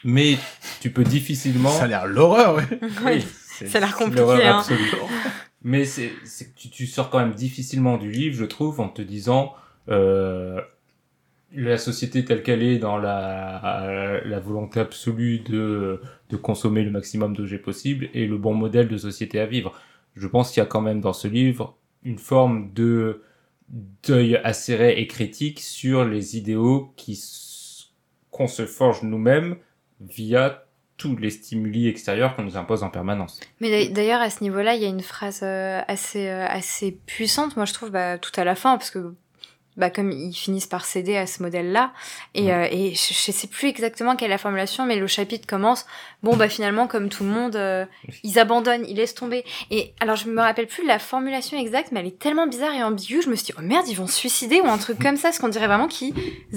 [0.05, 0.37] Mais
[0.79, 1.71] tu peux difficilement.
[1.71, 2.63] Ça a l'air l'horreur, ouais.
[3.05, 3.25] Oui.
[3.67, 4.59] ça a l'air compliqué, l'horreur hein.
[4.59, 4.91] absolue.
[5.61, 8.87] Mais c'est c'est que tu, tu sors quand même difficilement du livre, je trouve, en
[8.87, 16.37] te disant euh, la société telle qu'elle est dans la, la volonté absolue de, de
[16.37, 19.73] consommer le maximum d'objets possible et le bon modèle de société à vivre.
[20.15, 23.21] Je pense qu'il y a quand même dans ce livre une forme de
[24.07, 27.19] d'œil acéré et critique sur les idéaux qui
[28.29, 29.55] qu'on se forge nous-mêmes
[30.01, 30.65] via
[30.97, 33.39] tous les stimuli extérieurs qu'on nous impose en permanence.
[33.61, 36.91] Mais d'a- d'ailleurs, à ce niveau-là, il y a une phrase euh, assez, euh, assez
[37.05, 39.13] puissante, moi je trouve, bah, tout à la fin, parce que
[39.77, 41.91] bah, comme ils finissent par céder à ce modèle-là,
[42.33, 45.47] et, euh, et je, je sais plus exactement quelle est la formulation, mais le chapitre
[45.47, 45.85] commence,
[46.23, 47.85] bon, bah finalement, comme tout le monde, euh,
[48.23, 49.43] ils abandonnent, ils laissent tomber.
[49.71, 52.73] Et alors, je me rappelle plus de la formulation exacte, mais elle est tellement bizarre
[52.73, 54.99] et ambiguë, je me suis dit, oh merde, ils vont se suicider ou un truc
[55.01, 56.13] comme ça, parce qu'on dirait vraiment qu'ils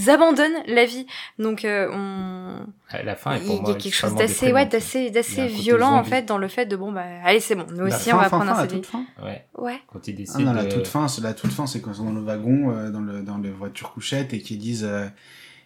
[0.08, 1.06] abandonnent la vie.
[1.38, 2.66] Donc, euh, on...
[3.04, 5.10] La fin, est il pour y moi a quelque chose d'assez ouais, d'assez Il y
[5.10, 7.96] d'assez violent en fait dans le fait de bon bah allez c'est bon nous La
[7.96, 8.82] aussi fin, on va fin, prendre fin, un la CDI.
[9.24, 11.66] Ouais, ouais quand ils Ah décident non, la de- toute fin, c'est la toute fin,
[11.66, 14.40] c'est quand ils sont dans le wagon, euh, dans le dans les voitures couchettes et
[14.40, 15.06] qu'ils disent euh,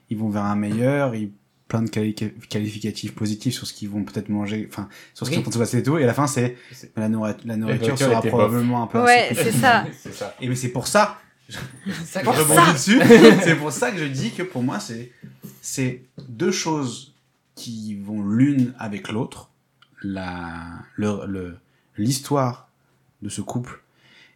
[0.09, 1.31] ils vont vers un meilleur, ils
[1.69, 2.15] plein de quali-
[2.49, 5.43] qualificatifs positifs sur ce qu'ils vont peut-être manger, enfin sur ce qui Oui.
[5.45, 6.57] est en train de se passer et tout, et à la fin c'est
[6.97, 8.29] la, nourri- la nourriture sera bof.
[8.29, 9.85] probablement un peu Ouais, c'est ça.
[10.41, 11.19] Et mais c'est pour ça,
[12.05, 12.73] Ça je rebondis ça.
[12.73, 13.01] dessus,
[13.45, 15.13] c'est pour ça que je dis que pour moi c'est
[15.63, 17.10] c'est deux choses
[17.61, 19.51] qui vont l'une avec l'autre,
[20.03, 20.63] la
[20.97, 21.57] le le-
[21.97, 22.69] l'histoire
[23.23, 23.83] de ce couple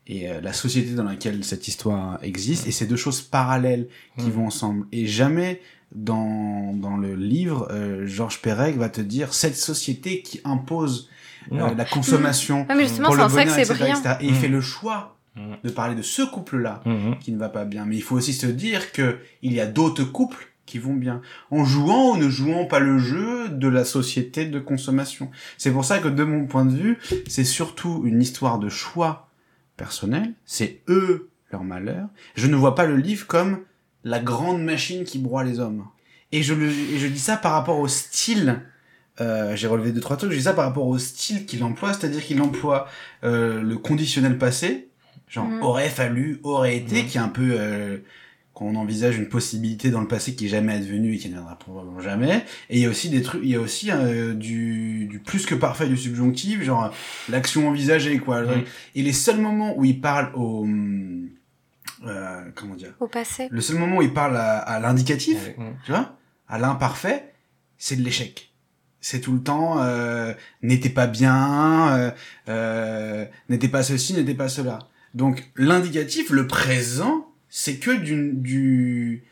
[0.06, 3.86] et euh, la société dans laquelle cette histoire existe et ces deux choses parallèles
[4.18, 4.30] qui Mm.
[4.36, 5.62] vont ensemble et jamais
[5.94, 11.08] dans dans le livre euh, Georges Perec va te dire cette société qui impose
[11.52, 14.26] euh, la consommation Ouais, mais justement pour le en ça que bonheur c'est etc., et
[14.26, 15.16] il fait le choix
[15.64, 17.18] de parler de ce couple là Mhm.
[17.20, 17.84] qui ne va pas bien.
[17.86, 21.20] Mais il faut aussi se dire que il y a d'autres couples qui vont bien
[21.50, 25.30] en jouant ou ne jouant pas le jeu de la société de consommation.
[25.58, 29.28] C'est pour ça que de mon point de vue, c'est surtout une histoire de choix
[29.76, 30.32] personnel.
[30.46, 32.08] C'est eux leur malheur.
[32.34, 33.60] Je ne vois pas le livre comme
[34.04, 35.84] la grande machine qui broie les hommes.
[36.32, 38.60] Et je le, et je dis ça par rapport au style.
[39.20, 40.32] Euh, j'ai relevé deux trois trucs.
[40.32, 42.88] Je dis ça par rapport au style qu'il emploie, c'est-à-dire qu'il emploie
[43.22, 44.88] euh, le conditionnel passé,
[45.28, 45.62] genre Mhm.
[45.62, 47.08] aurait fallu, aurait été, Mhm.
[47.08, 47.98] qui est un peu euh,
[48.54, 51.58] qu'on envisage une possibilité dans le passé qui est jamais advenue et qui ne viendra
[51.58, 52.44] probablement jamais.
[52.70, 55.44] Et il y a aussi des trucs, il y a aussi euh, du, du plus
[55.44, 56.92] que parfait du subjonctif, genre
[57.28, 58.42] l'action envisagée quoi.
[58.42, 58.64] Mhm.
[58.94, 60.66] Et les seuls moments où il parle au
[62.06, 65.50] euh, comment dire, au passé le seul moment où il parle à, à l'indicatif,
[65.84, 66.16] tu vois,
[66.48, 67.34] à l'imparfait,
[67.76, 68.50] c'est de l'échec.
[69.00, 70.32] C'est tout le temps euh,
[70.62, 72.10] n'était pas bien, euh,
[72.48, 74.78] euh, n'était pas ceci, n'était pas cela.
[75.12, 79.22] Donc l'indicatif, le présent, c'est que du, du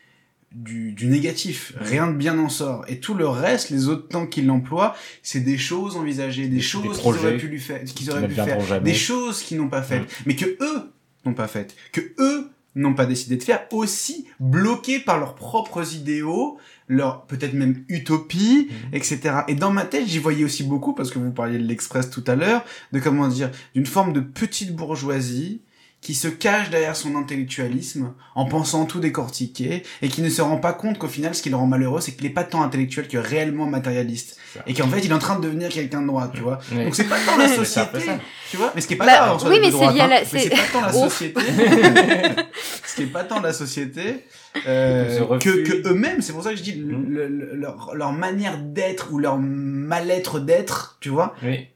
[0.55, 1.73] du, du négatif.
[1.79, 2.85] Rien de bien n'en sort.
[2.87, 6.61] Et tout le reste, les autres temps qu'il emploie, c'est des choses envisagées, des Des-
[6.61, 8.91] choses qu'ils auraient pu lui faire, qu'ils qui auraient pu n'adviendront faire, jamais.
[8.91, 10.91] des choses qu'ils n'ont pas faites, mais que eux
[11.25, 15.95] n'ont pas faites, que eux n'ont pas décidé de faire, aussi bloqués par leurs propres
[15.95, 18.89] idéaux, leur peut-être même utopie, Mhm.
[18.95, 19.19] etc.
[19.47, 22.23] Et dans ma tête, j'y voyais aussi beaucoup, parce que vous parliez de l'Express tout
[22.27, 25.61] à l'heure, de comment dire, d'une forme de petite bourgeoisie
[26.03, 30.57] qui se cache derrière son intellectualisme en pensant tout décortiquer et qui ne se rend
[30.57, 33.07] pas compte qu'au final, ce qui le rend malheureux, c'est qu'il est pas tant intellectuel
[33.07, 34.37] que réellement matérialiste.
[34.67, 36.59] Et qu'en fait, il est en train de devenir quelqu'un de droite, tu vois.
[36.71, 38.19] Donc c'est pas tant la société, ça.
[38.51, 38.71] tu vois.
[38.75, 40.07] Mais ce qui est pas Bah, grave, en soi, oui, mais c'est lié à hein.
[40.07, 41.09] la- c'est- c'est pas tant la Oh.
[41.09, 41.41] société.
[42.85, 44.25] ce qui est pas tant la société
[44.67, 46.21] euh, que, eux-mêmes.
[46.21, 50.39] C'est pour ça que je dis le- le- leur, leur manière d'être ou leur mal-être
[50.39, 51.67] d'être, tu vois, Oui,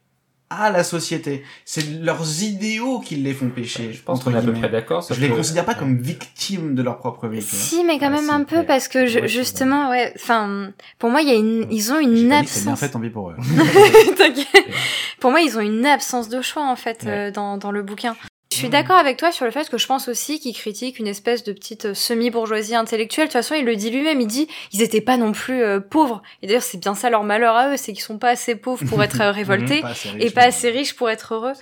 [0.50, 1.44] à la société.
[1.66, 3.92] C'est leurs idéaux qui les font pécher.
[3.94, 5.06] je pense entre qu'on est à peu près d'accord.
[5.10, 7.40] Je les considère pas comme victimes de leur propre vie.
[7.42, 7.48] vois.
[7.60, 11.22] si mais quand Ah, même un peu parce que je- justement ouais enfin pour moi
[11.22, 13.36] il y a une ils ont une c'est bien absence fait, tant pis pour eux.
[15.20, 18.16] Pour moi ils ont une absence de choix en fait euh, dans dans le bouquin
[18.58, 18.72] je suis Mhm.
[18.72, 21.54] d'accord avec toi sur le fait que je pense aussi qu'il critique une espèce de
[21.54, 23.28] petite euh, semi-bourgeoisie intellectuelle.
[23.28, 25.80] De toute façon, il le dit lui-même, il dit ils étaient pas non plus euh,
[25.80, 26.24] pauvres.
[26.42, 28.84] Et d'ailleurs, c'est bien ça leur malheur à eux, c'est qu'ils sont pas assez pauvres
[28.88, 31.54] pour être euh, révoltés Pas assez et pas assez riches pour être heureux.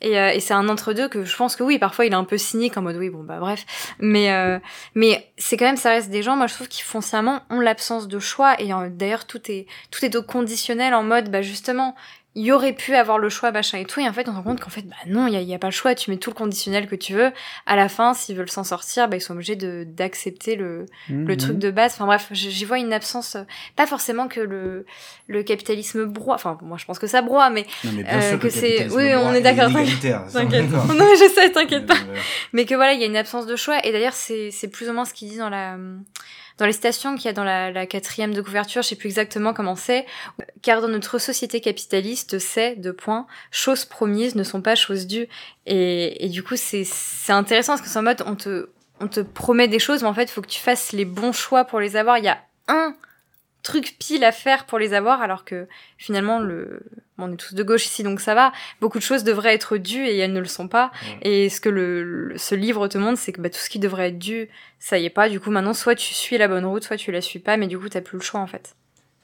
[0.00, 2.22] Et, euh, et c'est un entre-deux que je pense que oui, parfois il est un
[2.24, 3.66] peu cynique en mode oui, bon bah bref.
[3.98, 4.58] Mais, euh,
[4.94, 8.06] mais c'est quand même, ça reste des gens, moi je trouve qui foncièrement ont l'absence
[8.06, 8.54] de choix.
[8.60, 11.96] Et d'ailleurs, tout est, tout est au conditionnel en mode, bah justement,
[12.36, 14.00] il y aurait pu avoir le choix, machin et tout.
[14.00, 15.68] Et en fait, on se rend compte qu'en fait, bah non, il n'y a, pas
[15.68, 15.94] le choix.
[15.94, 17.30] Tu mets tout le conditionnel que tu veux.
[17.66, 21.14] À la fin, s'ils veulent s'en sortir, bah ils sont obligés de d'accepter le, le
[21.34, 21.36] Mhm.
[21.36, 21.92] truc de base.
[21.94, 23.42] Enfin bref, j'y vois une absence, euh,
[23.76, 24.84] pas forcément que le,
[25.28, 26.34] le capitalisme broie.
[26.34, 28.88] Enfin, moi je pense que ça broie, mais Non, mais bien euh, sûr que c'est-
[28.90, 30.70] oui, on est d'accord, t'inquiète.
[30.72, 31.94] non, je sais, t'inquiète pas.
[31.94, 32.16] Euh,
[32.52, 33.78] Mais que voilà, il y a une absence de choix.
[33.86, 35.76] Et d'ailleurs, c'est c'est plus ou moins ce qu'il dit dans la
[36.58, 39.52] dans les citations qu'il y a dans la, quatrième de couverture, je sais plus exactement
[39.52, 40.06] comment c'est.
[40.62, 45.28] Car dans notre société capitaliste, c'est, deux points, choses promises ne sont pas choses dues.
[45.66, 46.86] Et, du coup, c'est
[47.28, 48.68] intéressant parce que c'est en mode, on te,
[49.00, 51.32] on te promet des choses, mais en fait, il faut que tu fasses les bons
[51.32, 52.18] choix pour les avoir.
[52.18, 52.94] Il y a un
[53.62, 55.66] truc pile à faire pour les avoir, alors que
[55.98, 56.82] finalement, le,
[57.18, 58.52] on est tous de gauche ici, donc ça va.
[58.80, 60.90] Beaucoup de choses devraient être dues et elles ne le sont pas.
[61.22, 63.78] Et ce que le, le- ce livre te montre, c'est que bah, tout ce qui
[63.78, 65.28] devrait être dû, ça y est pas.
[65.28, 67.66] Du coup, maintenant, soit tu suis la bonne route, soit tu la suis pas, mais
[67.68, 68.74] du coup, t'as plus le choix en fait.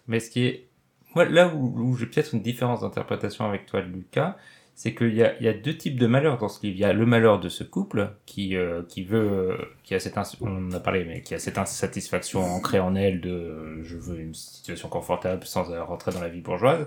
[0.07, 0.67] Mais ce qui est,
[1.15, 4.37] moi, là où, où j'ai peut-être une différence d'interprétation avec toi, Lucas,
[4.77, 6.77] c'est qu'il y a, il y a deux types de malheurs dans ce livre.
[6.77, 10.17] Il y a le malheur de ce couple qui, euh, qui veut, qui a cette,
[10.17, 13.83] ins- on en a parlé, mais qui a cette insatisfaction ancrée en elle de, euh,
[13.83, 16.87] je veux une situation confortable sans rentrer dans la vie bourgeoise.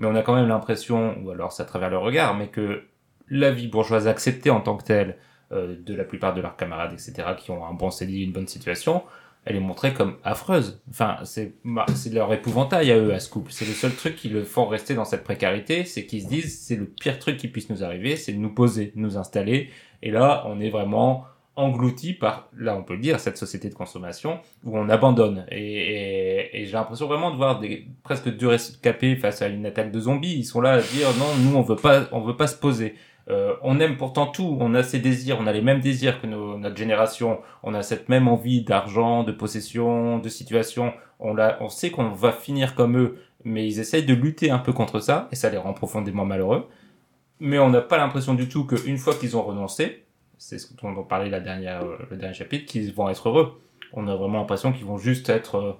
[0.00, 2.84] Mais on a quand même l'impression, ou alors c'est à travers le regard, mais que
[3.28, 5.18] la vie bourgeoise acceptée en tant que telle,
[5.52, 8.48] euh, de la plupart de leurs camarades, etc., qui ont un bon CDI, une bonne
[8.48, 9.02] situation,
[9.44, 10.80] elle est montrée comme affreuse.
[10.88, 11.52] Enfin, c'est
[11.94, 13.52] c'est leur épouvantail à eux, à ce couple.
[13.52, 16.60] C'est le seul truc qui le font rester dans cette précarité, c'est qu'ils se disent
[16.62, 19.68] c'est le pire truc qui puisse nous arriver, c'est de nous poser, de nous installer.
[20.02, 23.74] Et là, on est vraiment englouti par, là on peut le dire, cette société de
[23.74, 25.44] consommation où on abandonne.
[25.50, 29.66] Et, et, et j'ai l'impression vraiment de voir des presque deux rescapés face à une
[29.66, 30.36] attaque de zombies.
[30.38, 32.94] Ils sont là à dire non, nous on veut pas, on veut pas se poser.
[33.28, 36.26] Euh, on aime pourtant tout, on a ces désirs, on a les mêmes désirs que
[36.26, 41.58] nos- notre génération, on a cette même envie d'argent, de possession, de situation, on, l'a-
[41.60, 44.98] on sait qu'on va finir comme eux, mais ils essayent de lutter un peu contre
[45.00, 46.66] ça, et ça les rend profondément malheureux.
[47.38, 50.02] Mais on n'a pas l'impression du tout qu'une fois qu'ils ont renoncé,
[50.42, 53.60] c'est ce dont on parlait la dernière, euh, le dernier chapitre, qu'ils vont être heureux.
[53.92, 55.72] On a vraiment l'impression qu'ils vont juste être euh,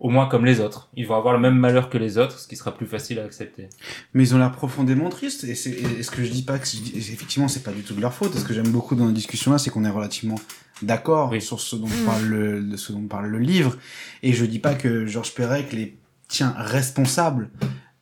[0.00, 0.90] au moins comme les autres.
[0.96, 3.24] Ils vont avoir le même malheur que les autres, ce qui sera plus facile à
[3.24, 3.68] accepter.
[4.12, 5.44] Mais ils ont l'air profondément tristes.
[5.44, 7.94] Et, c'est, et ce que je dis pas, que c'est- effectivement, c'est pas du tout
[7.94, 8.34] de leur faute.
[8.34, 10.34] Et ce que j'aime beaucoup dans la discussion là, c'est qu'on est relativement
[10.82, 11.40] d'accord Oui.
[11.40, 12.04] sur ce dont, Mm.
[12.06, 13.76] parle le, de ce dont parle le livre.
[14.22, 15.96] Et je dis pas que Georges Perec les
[16.28, 17.50] tient responsables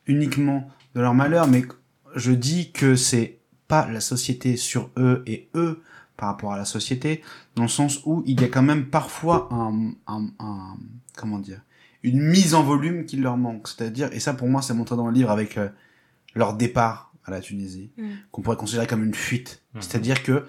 [0.07, 1.63] uniquement de leur malheur, mais
[2.15, 3.37] je dis que c'est
[3.75, 5.81] pas la société sur eux et eux
[6.17, 7.21] par rapport à la société,
[7.55, 10.77] dans le sens où il y a quand même parfois un, un, un
[11.17, 11.61] comment dire,
[12.03, 13.67] une mise en volume qui leur manque.
[13.67, 15.67] C'est-à-dire, et ça pour moi c'est montré dans le livre avec euh,
[16.35, 18.03] leur départ à la Tunisie, Mm.
[18.31, 19.61] qu'on pourrait considérer comme une fuite.
[19.73, 19.81] Mhm.
[19.81, 20.45] C'est-à-dire que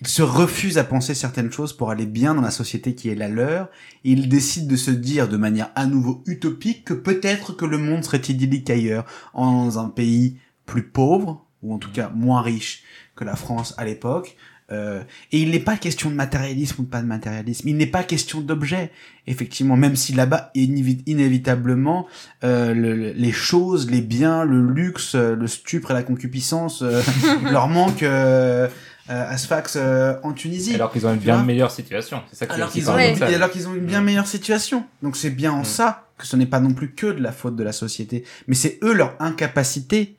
[0.00, 3.16] ils se refusent à penser certaines choses pour aller bien dans la société qui est
[3.16, 3.68] la leur.
[4.04, 7.78] Et ils décident de se dire de manière à nouveau utopique que peut-être que le
[7.78, 9.04] monde serait idyllique ailleurs,
[9.34, 10.36] dans un pays
[10.66, 12.82] plus pauvre, ou en tout cas moins riche
[13.16, 14.36] que la France à l'époque.
[14.70, 15.02] Euh,
[15.32, 17.66] et il n'est pas question de matérialisme ou de pas de matérialisme.
[17.68, 18.90] Il n'est pas question d'objet,
[19.26, 22.06] effectivement, même si là-bas, inévi- inévitablement,
[22.44, 26.82] euh, le- le- les choses, les biens, le luxe, euh, le stupre et la concupiscence
[26.82, 27.00] euh,
[27.50, 28.68] leur manquent euh,
[29.08, 30.74] euh, à Sfax euh, en Tunisie.
[30.74, 32.22] Alors qu'ils ont une bien vois meilleure situation.
[32.30, 34.04] C'est ça qui est Alors qu'ils ont, alors qu'ils ont une bien Mm.
[34.04, 34.84] meilleure situation.
[35.02, 35.64] Donc c'est bien en Mm.
[35.64, 38.54] ça que ce n'est pas non plus que de la faute de la société, mais
[38.54, 40.16] c'est eux leur incapacité.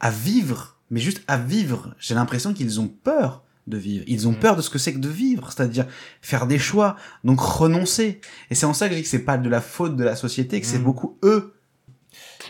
[0.00, 1.94] À vivre, mais juste à vivre.
[1.98, 4.04] J'ai l'impression qu'ils ont peur de vivre.
[4.08, 4.36] Ils ont Mm.
[4.40, 5.86] peur de ce que c'est que de vivre, c'est-à-dire
[6.22, 8.20] faire des choix, donc renoncer.
[8.50, 10.16] Et c'est en ça que je dis que c'est pas de la faute de la
[10.16, 10.84] société, que c'est Mm.
[10.84, 11.54] beaucoup eux.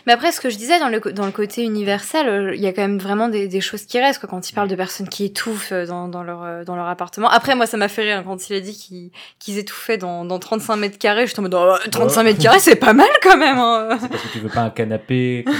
[0.07, 2.67] Mais après, ce que je disais dans le, dans le côté universel, euh, il y
[2.67, 5.07] a quand même vraiment des, des choses qui restent, quoi, quand il parle de personnes
[5.09, 7.29] qui étouffent euh, dans, dans, leur, euh, dans leur appartement.
[7.29, 10.25] Après, moi, ça m'a fait rire hein, quand il a dit qu'ils qu'ils étouffaient dans,
[10.25, 11.27] dans 35 mètres carrés.
[11.27, 13.57] J'étais en mode, oh, 35 mètres carrés, c'est pas mal quand même.
[13.57, 13.97] Hein.
[14.01, 15.43] C'est parce que tu veux pas un canapé.
[15.47, 15.57] comment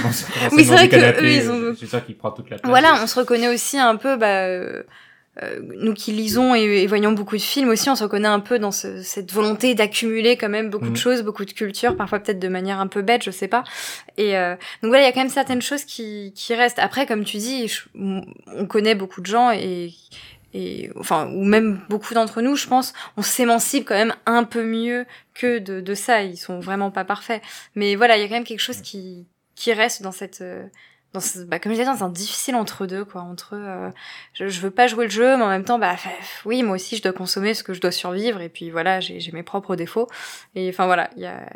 [0.52, 2.58] Oui, c'est vrai que canapé, eux, ils ont- Je suis sûr qu'il prend toute la
[2.58, 2.68] place.
[2.70, 4.46] Voilà, on se reconnaît aussi un peu, bah,
[5.62, 8.58] nous qui lisons et, et voyons beaucoup de films aussi, on se reconnaît un peu
[8.58, 12.38] dans ce- cette volonté d'accumuler quand même beaucoup de choses, beaucoup de culture, parfois peut-être
[12.38, 13.64] de manière un peu bête, je sais pas.
[14.18, 16.78] Et euh, donc voilà, il y a quand même certaines choses qui, qui restent.
[16.78, 19.92] Après, comme tu dis, je- on connaît beaucoup de gens et
[20.54, 24.62] et enfin ou même beaucoup d'entre nous, je pense, on s'émancipe quand même un peu
[24.64, 26.22] mieux que de, de ça.
[26.24, 27.40] Ils sont vraiment pas parfaits,
[27.74, 30.62] mais voilà, il y a quand même quelque chose qui qui reste dans cette euh,
[31.12, 33.20] dans ce- bah, comme je disais, dans un difficile entre deux, quoi.
[33.22, 33.90] Entre, euh,
[34.34, 35.96] je, je veux pas jouer le jeu, mais en même temps, bah,
[36.44, 39.20] oui, moi aussi, je dois consommer parce que je dois survivre, et puis voilà, j'ai
[39.20, 40.08] j'ai mes propres défauts.
[40.54, 41.46] Et enfin voilà, il y a,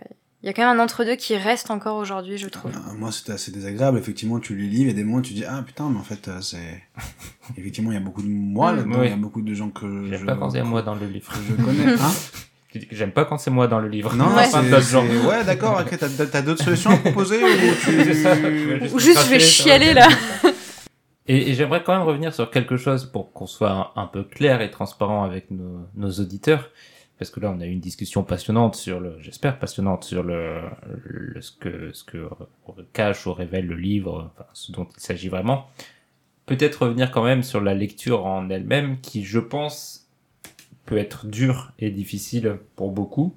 [0.42, 2.70] il y a quand même un entre deux qui reste encore aujourd'hui, je trouve.
[2.70, 3.98] Euh, Moi, c'était assez désagréable.
[3.98, 6.40] Effectivement, tu lis livre et des moments, tu dis Ah putain, mais en fait, euh,
[6.42, 6.82] c'est.
[7.56, 8.76] Effectivement, il y a beaucoup de moi Mm.
[8.76, 8.98] là-dedans.
[9.00, 9.06] Oui.
[9.06, 11.32] Il y a beaucoup de gens que je, pas quand c'est moi dans le livre.
[11.48, 11.92] je connais.
[11.94, 11.96] Hein
[12.90, 14.14] J'aime pas quand c'est moi dans le livre.
[14.14, 14.44] non, Ouais.
[14.44, 15.06] c'est- Enfin, d'autres c'est- gens.
[15.28, 15.80] Ouais, d'accord.
[15.80, 15.98] ok,
[16.30, 17.46] t'as- d'autres solutions à proposer ou
[17.84, 18.74] C'est ça, je tu.
[18.78, 20.08] vais Ou juste, je vais chialer, là.
[21.28, 24.22] Et, et j'aimerais quand même revenir sur quelque chose pour qu'on soit un, un peu
[24.22, 26.70] clair et transparent avec nos, nos auditeurs.
[27.18, 30.60] Parce que là, on a eu une discussion passionnante sur le, j'espère passionnante sur le,
[31.04, 32.28] le- ce que, ce que
[32.92, 35.66] cache ou révèle le livre, enfin, ce dont il s'agit vraiment.
[36.44, 40.05] Peut-être revenir quand même sur la lecture en elle-même, qui, je pense,
[40.86, 43.36] peut être dure et difficile pour beaucoup.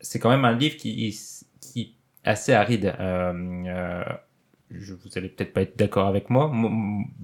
[0.00, 1.88] C'est quand même un livre qui, est
[2.24, 2.94] assez aride.
[2.98, 3.32] Euh,
[3.66, 4.04] euh,
[4.70, 6.52] je, vous allez peut-être pas être d'accord avec moi.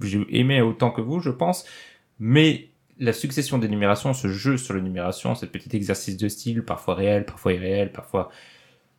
[0.01, 1.65] J'ai aimé autant que vous, je pense.
[2.19, 2.69] Mais
[2.99, 6.93] la succession des numérations, ce jeu sur les numérations, ce petit exercice de style, parfois
[6.93, 8.29] réel, parfois irréel, parfois...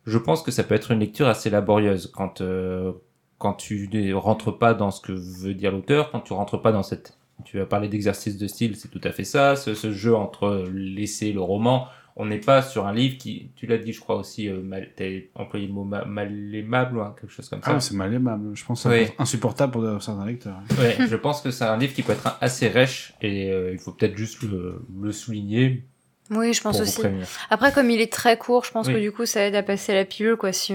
[0.05, 2.91] Je pense que ça peut être une lecture assez laborieuse quand, euh,
[3.37, 6.73] quand tu ne rentres pas dans ce que veut dire l'auteur, quand tu rentres pas
[6.73, 7.17] dans cette...
[7.45, 9.55] Tu vas parler d'exercice de style, c'est tout à fait ça.
[9.55, 13.49] Ce, ce jeu entre l'essai et le roman, on n'est pas sur un livre qui,
[13.55, 15.05] tu l'as dit, je crois aussi, euh, mal, t'as
[15.35, 17.71] employé le mot ma- mal aimable ou hein, quelque chose comme ça.
[17.75, 18.55] Ah, c'est mal aimable.
[18.55, 20.59] Je pense que insupportable pour certains lecteurs.
[20.79, 23.79] Ouais, je pense que c'est un livre qui peut être assez rêche et euh, il
[23.79, 25.83] faut peut-être juste le, le souligner
[26.31, 26.99] Oui, je pense aussi.
[27.01, 27.27] prévenir.
[27.49, 28.93] Après, comme il est très court, je pense Oui.
[28.93, 30.53] que du coup, ça aide à passer la pilule, quoi.
[30.53, 30.73] Si,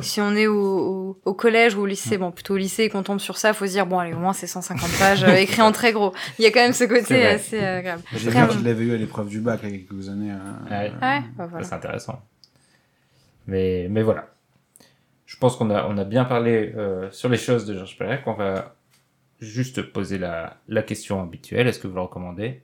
[0.00, 2.88] si on est au, au, au collège ou au lycée, bon, plutôt au lycée, et
[2.88, 5.34] qu'on tombe sur ça, faut se dire, bon, allez, au moins, c'est 150 pages, euh,
[5.34, 6.12] écrit en très gros.
[6.38, 8.02] Il y a quand même ce C'est côté assez euh, agréable.
[8.14, 10.08] J'ai Après, vu on- qu'il l'avait eu à l'épreuve du bac il y a quelques
[10.08, 10.32] années.
[10.32, 10.90] euh, Ouais.
[11.02, 11.64] Ouais, bah, voilà.
[11.64, 12.22] C'est intéressant.
[13.46, 14.28] Mais, mais voilà.
[15.26, 18.22] Je pense qu'on a, on a bien parlé euh, sur les choses de Georges Perec.
[18.26, 18.74] On va
[19.40, 21.66] juste poser la, la question habituelle.
[21.66, 22.62] Est-ce que vous le recommandez?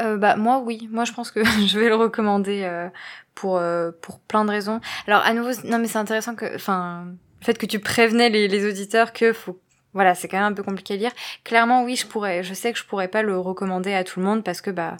[0.00, 2.88] Euh, bah moi oui, moi je pense que je vais le recommander euh,
[3.34, 4.80] pour euh, pour plein de raisons.
[5.06, 7.06] Alors à nouveau, non mais c'est intéressant que, enfin,
[7.40, 9.60] le fait que tu prévenais les, les auditeurs que faut,
[9.94, 11.12] voilà, c'est quand même un peu compliqué à lire.
[11.44, 14.26] Clairement oui, je pourrais, je sais que je pourrais pas le recommander à tout le
[14.26, 14.96] monde parce que bah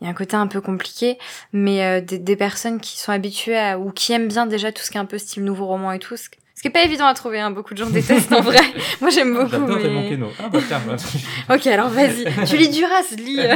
[0.00, 1.18] il y a un côté un peu compliqué,
[1.52, 4.82] mais euh, des, des personnes qui sont habituées à ou qui aiment bien déjà tout
[4.82, 6.16] ce qui est un peu style nouveau roman et tout,
[6.64, 7.40] qui est pas évident à trouver.
[7.40, 8.58] Hein, beaucoup de gens détestent en vrai.
[9.02, 9.50] Moi j'aime beaucoup.
[9.50, 9.82] J'adore mais...
[9.82, 10.30] Raymond Queneau.
[10.42, 10.96] Ah bah tiens, bah,
[11.54, 12.24] Ok, alors vas-y.
[12.46, 13.38] tu lis Duras, lis.
[13.38, 13.54] euh.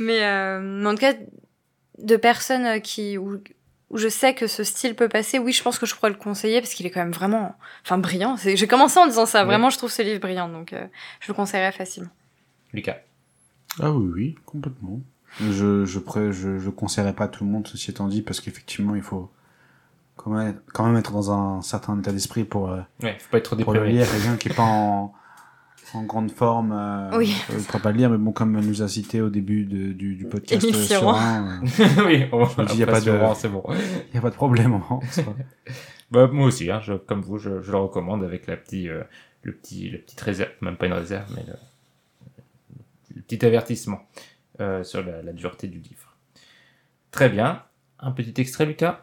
[0.00, 1.14] mais, euh, mais en tout cas,
[1.98, 3.40] de personnes euh, qui où,
[3.90, 6.16] où je sais que ce style peut passer, oui, je pense que je pourrais le
[6.16, 7.54] conseiller parce qu'il est quand même vraiment,
[7.84, 8.34] enfin, brillant.
[8.42, 9.42] J'ai commencé en disant ça.
[9.42, 9.46] Ouais.
[9.46, 10.84] Vraiment, je trouve ce livre brillant, donc euh,
[11.20, 12.10] je le conseillerais facilement.
[12.72, 12.96] Lucas.
[13.78, 15.00] Ah oui, oui, complètement.
[15.40, 18.40] Je je pré- je, je conseillerais pas à tout le monde, ceci étant dit, parce
[18.40, 19.30] qu'effectivement, il faut
[20.22, 23.38] quand même, quand même être dans un certain état d'esprit pour, euh, Ouais, faut pas
[23.38, 23.98] être trop pour le déprimé.
[24.00, 24.10] lire.
[24.10, 25.12] Quelqu'un qui est pas en,
[25.94, 27.34] en grande forme, euh, Oui.
[27.50, 29.64] euh, il pourra pas le lire, mais bon, comme elle nous a cité au début
[29.64, 33.18] de- du, du podcast Émile euh, euh, oui, on Je dis, y a pas de-
[33.34, 33.62] C'est bon.
[34.10, 34.74] il y a pas de problème.
[34.74, 35.00] hein,
[36.10, 39.02] Bah, moi aussi, hein, je, comme vous, je, je le recommande avec la petite, euh,
[39.42, 41.54] le petit, le petite réserve, même pas une réserve, mais le,
[43.16, 44.00] le petit avertissement
[44.60, 46.14] euh, sur la, la dureté du livre.
[47.10, 47.62] Très bien.
[47.98, 49.00] Un petit extrait, Lucas?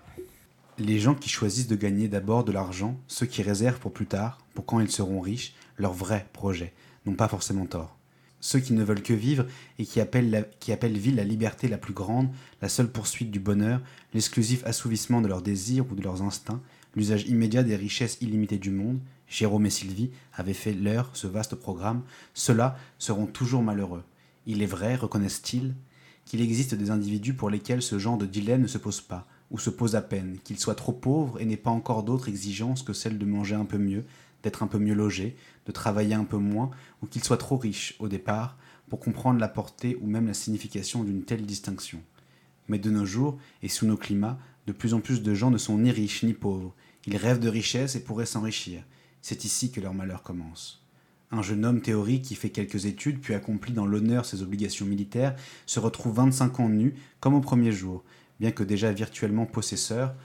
[0.80, 4.40] Les gens qui choisissent de gagner d'abord de l'argent, ceux qui réservent pour plus tard,
[4.54, 6.72] pour quand ils seront riches, leurs vrais projets,
[7.06, 7.98] n'ont pas forcément tort.
[8.40, 9.46] Ceux qui ne veulent que vivre
[9.78, 12.30] et qui appellent, qui appellent ville la liberté la plus grande,
[12.62, 13.82] la seule poursuite du bonheur,
[14.14, 16.62] l'exclusif assouvissement de leurs désirs ou de leurs instincts,
[16.96, 21.56] l'usage immédiat des richesses illimitées du monde, Jérôme et Sylvie avaient fait leur, ce vaste
[21.56, 22.04] programme,
[22.34, 24.04] ceux-là seront toujours malheureux.
[24.46, 25.76] Il est vrai, reconnaissent-ils,
[26.24, 29.60] qu'il existe des individus pour lesquels ce genre de dilemme ne se pose pas, ou
[29.60, 32.94] se pose à peine, qu'ils soient trop pauvres et n'aient pas encore d'autre exigence que
[32.94, 34.06] celle de manger un peu mieux,
[34.44, 35.36] d'être un peu mieux logés,
[35.66, 36.72] de travailler un peu moins,
[37.02, 38.58] ou qu'ils soient trop riches au départ
[38.90, 42.02] pour comprendre la portée ou même la signification d'une telle distinction.
[42.68, 45.58] Mais de nos jours, et sous nos climats, de plus en plus de gens ne
[45.58, 46.76] sont ni riches ni pauvres.
[47.06, 48.84] Ils rêvent de richesse et pourraient s'enrichir.
[49.22, 50.84] C'est ici que leur malheur commence.
[51.32, 55.36] Un jeune homme théorique qui fait quelques études puis accomplit dans l'honneur ses obligations militaires
[55.68, 58.04] se retrouve 25 ans nu, comme au premier jour,
[58.40, 60.16] bien que déjà virtuellement possesseur,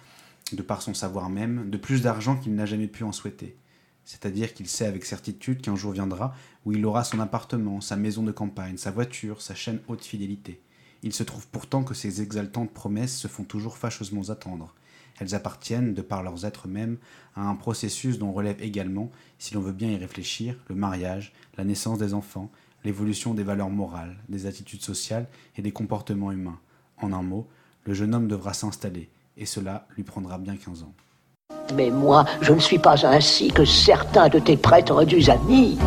[0.53, 3.57] de par son savoir même, de plus d'argent qu'il n'a jamais pu en souhaiter.
[4.05, 6.35] C'est-à-dire qu'il sait avec certitude qu'un jour viendra
[6.65, 10.61] où il aura son appartement, sa maison de campagne, sa voiture, sa chaîne haute fidélité.
[11.03, 14.75] Il se trouve pourtant que ces exaltantes promesses se font toujours fâcheusement attendre.
[15.21, 16.99] Elles appartiennent, de par leurs êtres mêmes,
[17.35, 21.65] à un processus dont relève également, si l'on veut bien y réfléchir, le mariage, la
[21.65, 22.51] naissance des enfants,
[22.85, 26.61] l'évolution des valeurs morales, des attitudes sociales et des comportements humains.
[26.99, 27.49] En un mot,
[27.85, 30.93] le jeune homme devra s'installer, et cela lui prendra bien 15 ans.
[31.75, 35.79] Mais moi, je ne suis pas ainsi que certains de tes prétendus amis.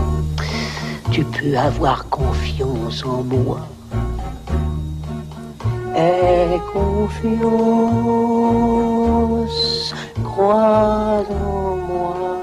[1.12, 3.68] Tu peux avoir confiance en moi.
[5.96, 7.46] Aie confiance,
[10.24, 12.37] crois en moi,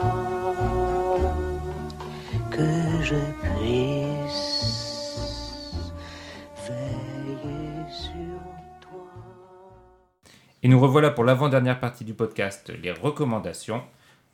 [10.65, 13.83] Et nous revoilà pour l'avant-dernière partie du podcast, les recommandations.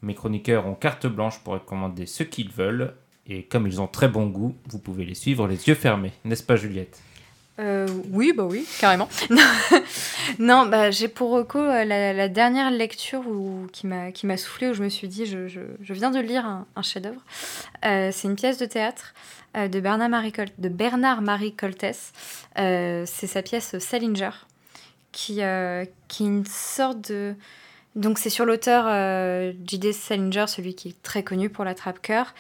[0.01, 2.94] Mes chroniqueurs ont carte blanche pour recommander ce qu'ils veulent.
[3.27, 6.12] Et comme ils ont très bon goût, vous pouvez les suivre les yeux fermés.
[6.24, 7.02] N'est-ce pas Juliette?
[7.59, 9.09] Euh, oui, bah oui, carrément.
[10.39, 14.85] non, bah, j'ai pour reco euh, la, dernière lecture où, qui m'a soufflé, où je
[14.85, 17.20] me suis dit, je, je, viens de lire un, chef-d'œuvre.
[17.85, 19.15] Euh, c'est une pièce de théâtre
[19.57, 21.23] de Bernard Marie, Col- de Bernard
[21.59, 22.12] Coltès.
[22.55, 24.31] C'est sa pièce Salinger,
[25.12, 27.34] qui, euh, qui est une sorte de.
[27.96, 29.92] Donc, c'est sur l'auteur euh, J.D.
[29.92, 32.34] Salinger, celui qui est très connu pour la trappe-cœur.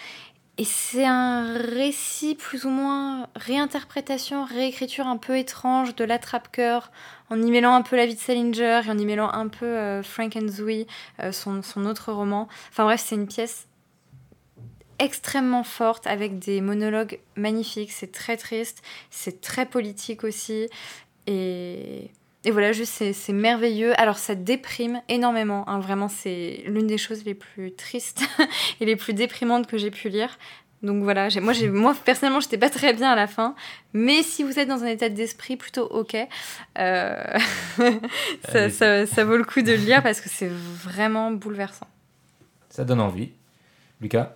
[0.60, 6.90] Et c'est un récit plus ou moins réinterprétation, réécriture un peu étrange de l'attrape-cœur,
[7.30, 9.64] en y mêlant un peu la vie de Salinger et en y mêlant un peu
[9.64, 10.86] euh, Frank and Zooey,
[11.20, 12.46] euh, son, son autre roman.
[12.68, 13.68] Enfin bref, c'est une pièce
[14.98, 17.92] extrêmement forte avec des monologues magnifiques.
[17.92, 20.68] C'est très triste, c'est très politique aussi.
[21.26, 22.10] Et,
[22.44, 23.92] et voilà, juste c'est merveilleux.
[24.00, 25.68] Alors ça déprime énormément.
[25.68, 25.78] hein.
[25.80, 28.22] Vraiment, c'est l'une des choses les plus tristes
[28.80, 30.38] et les plus déprimantes que j'ai pu lire.
[30.82, 33.54] Donc voilà, moi, moi personnellement, j'étais pas très bien à la fin.
[33.92, 36.16] Mais si vous êtes dans un état d'esprit plutôt ok,
[36.78, 37.14] euh,
[38.48, 41.86] ça, ça- ça vaut le coup de le lire parce que c'est vraiment bouleversant.
[42.70, 43.30] Ça donne envie.
[44.00, 44.34] Lucas?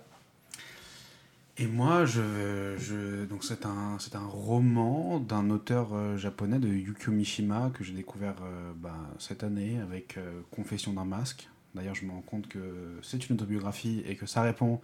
[1.57, 6.67] Et moi, je, je donc c'est un, c'est un roman d'un auteur euh, japonais de
[6.67, 11.47] Yukio Mishima que j'ai découvert euh, bah, cette année avec euh, Confession d'un masque.
[11.73, 12.59] D'ailleurs, je me rends compte que
[13.01, 14.79] c'est une autobiographie et que ça répond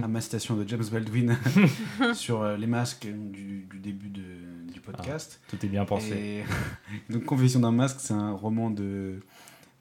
[0.00, 1.36] à ma citation de James Baldwin
[2.14, 5.40] sur euh, les masques du, du début de- du podcast.
[5.48, 6.44] Tout est bien pensé.
[7.08, 9.20] Et donc Confession d'un masque, c'est un roman de,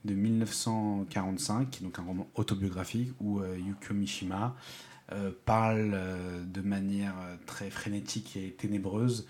[0.06, 4.56] de 1945, donc un roman autobiographique où euh, Yukio Mishima
[5.14, 9.26] euh, parle euh, de manière euh, très frénétique et ténébreuse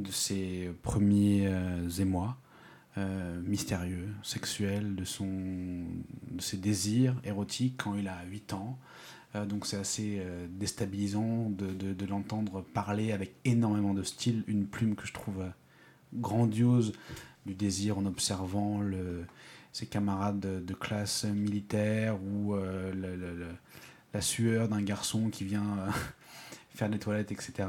[0.00, 1.52] de ses premiers
[1.98, 2.38] émois
[3.44, 5.26] mystérieux, sexuels, de, son,
[6.30, 8.78] de ses désirs érotiques quand il a 8 ans.
[9.46, 15.12] Donc c'est assez déstabilisant de, l'entendre parler avec énormément de style, une plume que je
[15.12, 15.44] trouve
[16.14, 16.92] grandiose
[17.44, 19.26] du désir en observant le,
[19.72, 23.54] ses camarades de, classe militaire ou le-
[24.14, 25.90] la sueur d'un garçon qui vient euh,
[26.74, 27.68] faire des toilettes, etc.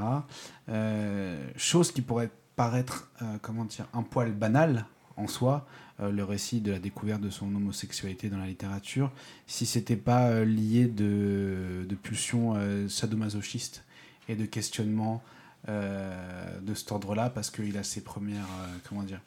[0.69, 4.85] Euh, chose qui pourrait paraître, euh, comment dire, un poil banal
[5.17, 5.67] en soi,
[5.99, 9.11] le récit de la découverte de son homosexualité dans la littérature,
[9.45, 12.57] si c'était pas lié de, de pulsions
[12.89, 13.83] sadomasochistes
[14.27, 15.21] et de questionnements
[15.67, 18.47] de cet ordre-là, parce qu'il a ses premières,
[18.89, 19.19] comment dire,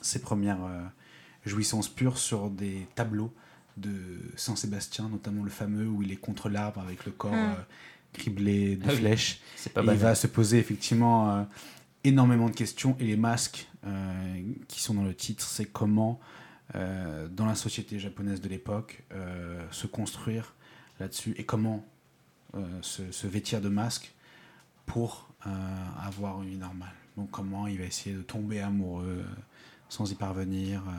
[0.00, 0.60] ses premières
[1.44, 3.34] jouissances pures sur des tableaux
[3.76, 7.36] de Saint-Sébastien, notamment le fameux où il est contre l'arbre avec le corps Mm.
[7.58, 7.62] euh,
[8.12, 8.96] criblé de Ah oui.
[8.98, 9.40] flèches.
[9.56, 11.42] C'est pas Et il va se poser effectivement euh,
[12.04, 12.96] énormément de questions.
[13.00, 16.20] Et les masques euh, qui sont dans le titre, c'est comment,
[16.76, 20.54] euh, dans la société japonaise de l'époque, euh, se construire
[21.00, 21.84] là-dessus et comment
[22.54, 24.14] euh, se, se vêtir de masque
[24.86, 25.50] pour euh,
[26.02, 26.94] avoir une vie normale.
[27.16, 29.24] Donc comment il va essayer de tomber amoureux
[29.88, 30.92] sans y parvenir euh,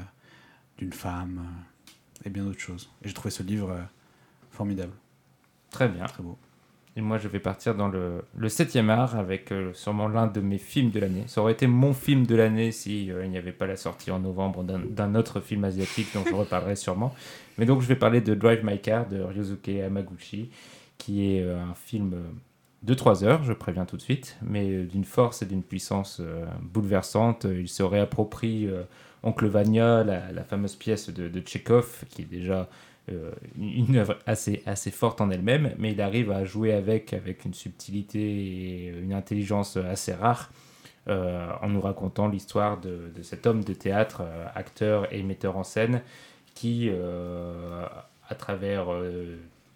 [0.78, 1.62] d'une femme euh,
[2.24, 2.90] et bien d'autres choses.
[3.04, 3.82] Et j'ai trouvé ce livre euh,
[4.52, 4.94] formidable,
[5.72, 6.06] Très bien.
[6.06, 6.38] très beau.
[6.98, 10.40] Et moi, je vais partir dans le, le 7e art avec euh, sûrement l'un de
[10.40, 11.24] mes films de l'année.
[11.28, 14.12] Ça aurait été mon film de l'année si euh, il n'y avait pas la sortie
[14.12, 17.14] en novembre d'un- autre film asiatique dont je reparlerai sûrement.
[17.58, 20.50] Mais donc, je vais parler de Drive My Car de Ryosuke Hamaguchi,
[20.98, 22.16] qui est euh, un film
[22.84, 26.22] de 3 heures, je préviens tout de suite, mais d'une force et d'une puissance
[26.62, 27.46] bouleversante.
[27.50, 28.70] Il se réapproprie
[29.26, 32.70] Oncle Vanya, la, la fameuse pièce de, de Tchekhov, qui est déjà
[33.12, 37.54] euh, une œuvre assez, forte en elle-même, mais il arrive à jouer avec, avec une
[37.54, 40.52] subtilité et une intelligence assez rare,
[41.08, 45.64] euh, en nous racontant l'histoire de, cet homme de théâtre, euh, acteur et metteur en
[45.64, 46.02] scène,
[46.56, 46.90] qui,
[48.30, 48.86] à travers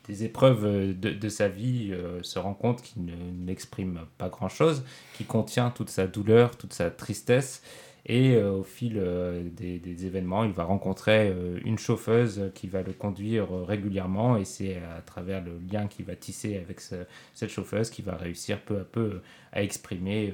[0.08, 5.72] des épreuves de, sa vie, se rend compte qu'il ne- n'exprime pas grand-chose, qui contient
[5.72, 7.62] toute sa douleur, toute sa tristesse,
[8.06, 12.82] et euh, au fil euh, des, événements, il va rencontrer euh, une chauffeuse qui va
[12.82, 17.50] le conduire régulièrement et c'est à travers le lien qu'il va tisser avec ce- cette
[17.50, 19.22] chauffeuse qu'il va réussir peu à peu
[19.52, 20.34] à exprimer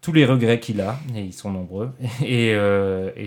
[0.00, 1.92] tous les regrets qu'il a, et ils sont nombreux.
[2.24, 2.56] Et,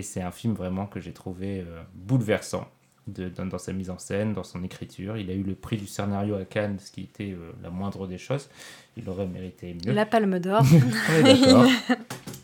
[0.02, 1.64] c'est un film vraiment que j'ai trouvé
[1.94, 2.68] bouleversant.
[3.06, 5.16] De- dans, dans sa mise en scène, dans son écriture.
[5.16, 8.06] Il a eu le prix du scénario à Cannes, ce qui était euh, la moindre
[8.06, 8.48] des choses.
[8.96, 9.92] Il aurait mérité mieux.
[9.92, 10.62] La Palme d'Or.
[11.10, 11.66] On est d'accord.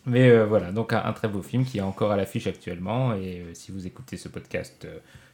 [0.06, 3.14] Mais euh, voilà, donc un, un très beau film qui est encore à l'affiche actuellement.
[3.14, 4.86] Et euh, si vous écoutez ce podcast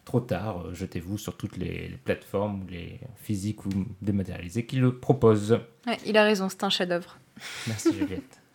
[0.05, 3.71] trop tard, jetez-vous sur toutes les, les plateformes, les physiques ou
[4.03, 5.59] dématérialisées qui le proposent.
[5.87, 7.19] Ouais, il a raison, c'est un chef-d'œuvre.
[7.67, 8.41] Merci Juliette.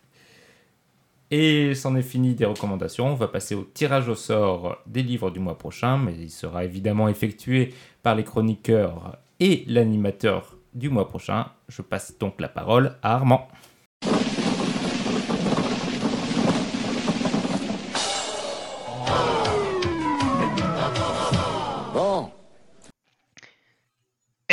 [1.34, 3.06] Et c'en est fini des recommandations.
[3.06, 6.62] On va passer au tirage au sort des livres du mois prochain, mais il sera
[6.62, 7.72] évidemment effectué
[8.02, 11.46] par les chroniqueurs et l'animateur du mois prochain.
[11.68, 13.48] Je passe donc la parole à Armand.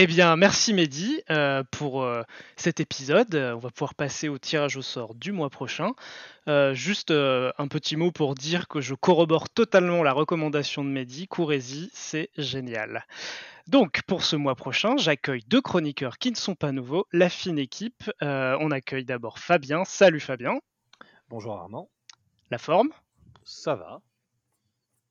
[0.02, 2.24] Eh bien, merci Mehdi euh, pour euh,
[2.56, 3.36] cet épisode.
[3.36, 5.92] Euh, On va pouvoir passer au tirage au sort du mois prochain.
[6.48, 10.90] Euh, juste euh, un petit mot pour dire que je corrobore totalement la recommandation de
[10.90, 11.28] Mehdi.
[11.28, 13.06] Courez-y, c'est génial.
[13.68, 17.60] Donc, pour ce mois prochain, j'accueille deux chroniqueurs qui ne sont pas nouveaux, la fine
[17.60, 18.10] équipe.
[18.24, 19.84] Euh, on accueille d'abord Fabien.
[19.84, 20.60] Salut Fabien.
[21.28, 21.90] Bonjour Armand,
[22.52, 22.92] La forme.
[23.44, 24.00] ça va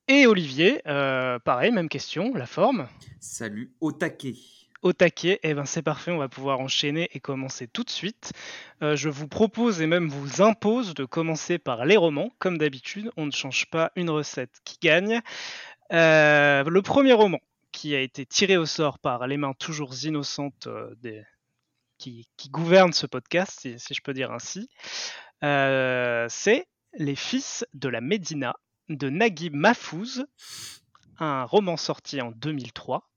[0.09, 2.89] Et Olivier, euh, pareil, même question, la forme.
[3.21, 4.33] Salut, au taquet.
[4.83, 8.33] Au taquet, eh ben c'est parfait, on va pouvoir enchaîner et commencer tout de suite.
[8.83, 12.31] Euh, je vous propose et même vous impose de commencer par les romans.
[12.39, 15.21] Comme d'habitude, on ne change pas une recette qui gagne.
[15.93, 17.41] Euh, le premier roman
[17.73, 21.25] qui a été tiré au sort par les mains toujours innocentes euh, des...
[21.99, 24.69] qui, gouvernent ce podcast, si, je peux dire ainsi,
[25.43, 28.55] c'est Les Fils de la Médina
[28.89, 30.25] de Naguib Mahfouz,
[31.19, 33.08] un roman sorti en 2003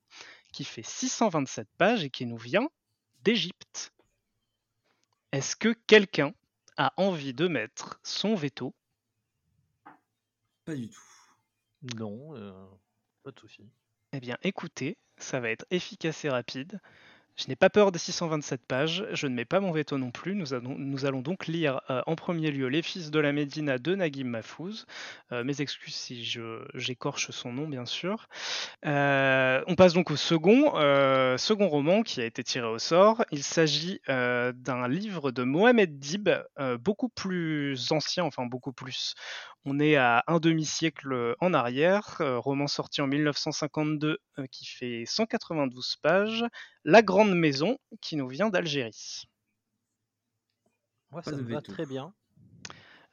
[0.52, 2.69] qui fait 627 pages et qui nous vient
[3.23, 3.94] d'Égypte.
[5.32, 6.34] Est-ce que quelqu'un
[6.78, 8.73] a envie de mettre son veto?
[10.65, 11.02] Pas du tout.
[11.95, 12.68] Non, euh,
[13.23, 13.69] pas de souci.
[14.14, 16.80] Eh bien écoutez, ça va être efficace et rapide.
[17.38, 20.36] Je n'ai pas peur des 627 pages, je ne mets pas mon veto non plus.
[20.36, 24.28] Nous allons, donc lire euh, en premier lieu Les Fils de la Médina de Naguib
[24.28, 24.86] Mahfouz.
[25.32, 26.24] Euh, mes excuses si
[26.74, 28.28] j'écorche son nom, bien sûr.
[28.86, 30.74] Euh, on passe donc au second,
[31.38, 33.26] second roman qui a été tiré au sort.
[33.32, 36.30] Il s'agit d'un livre de Mohamed Dib,
[36.80, 39.16] beaucoup plus ancien, enfin beaucoup plus.
[39.66, 45.04] On est à un demi-siècle en arrière, euh, roman sorti en 1952 euh, qui fait
[45.06, 46.46] 192 pages.
[46.84, 49.24] La Grande Maison qui nous vient d'Algérie.
[51.12, 52.14] Moi, ça me va très bien.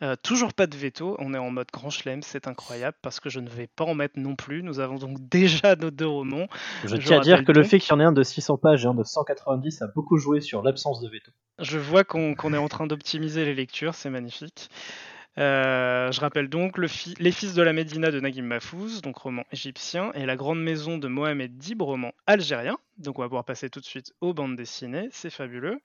[0.01, 3.29] Euh, toujours pas de veto, on est en mode grand chelem, c'est incroyable parce que
[3.29, 4.63] je ne vais pas en mettre non plus.
[4.63, 6.47] Nous avons donc déjà nos deux romans.
[6.85, 8.59] Je Je tiens à dire que le fait qu'il y en ait un de 600
[8.59, 11.33] pages et un de 190 a beaucoup joué sur l'absence de veto.
[11.59, 14.71] Je vois qu'on qu'on est en train d'optimiser les lectures, c'est magnifique.
[15.39, 16.89] Euh, je rappelle donc Les
[17.33, 21.07] Fils de la Médina de Naguib Mahfouz, donc roman égyptien, et La Grande Maison de
[21.09, 22.77] Mohamed Dib, roman algérien.
[22.97, 25.81] Donc on va pouvoir passer tout de suite aux bandes dessinées, c'est fabuleux.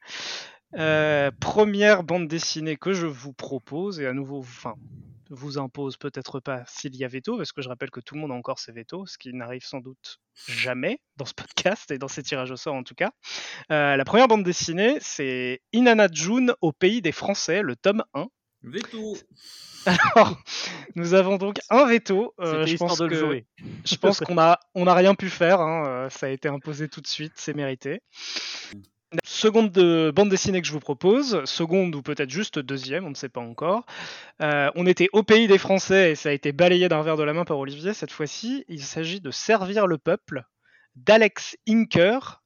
[0.75, 4.73] Euh, première bande dessinée que je vous propose, et à nouveau, enfin,
[5.29, 8.21] vous impose peut-être pas s'il y a veto, parce que je rappelle que tout le
[8.21, 11.99] monde a encore ses vetos, ce qui n'arrive sans doute jamais dans ce podcast et
[11.99, 13.11] dans ces tirages au sort en tout cas.
[13.71, 18.27] Euh, la première bande dessinée, c'est Inanna June au pays des Français, le tome 1.
[18.63, 19.15] Veto.
[20.15, 20.37] Alors,
[20.95, 22.33] nous avons donc un veto.
[22.39, 23.45] euh, je pense de le jouer.
[23.85, 25.59] je pense qu'on a on a rien pu faire.
[25.61, 28.01] hein, euh, ça a été imposé tout de suite, c'est mérité.
[29.25, 33.15] Seconde de- bande dessinée que je vous propose, seconde ou peut-être juste deuxième, on ne
[33.15, 33.85] sait pas encore.
[34.41, 37.23] Euh, on était au pays des Français et ça a été balayé d'un verre de
[37.23, 37.93] la main par Olivier.
[37.93, 40.43] Cette fois-ci, il s'agit de Servir le peuple
[40.95, 42.41] d'Alex Inker,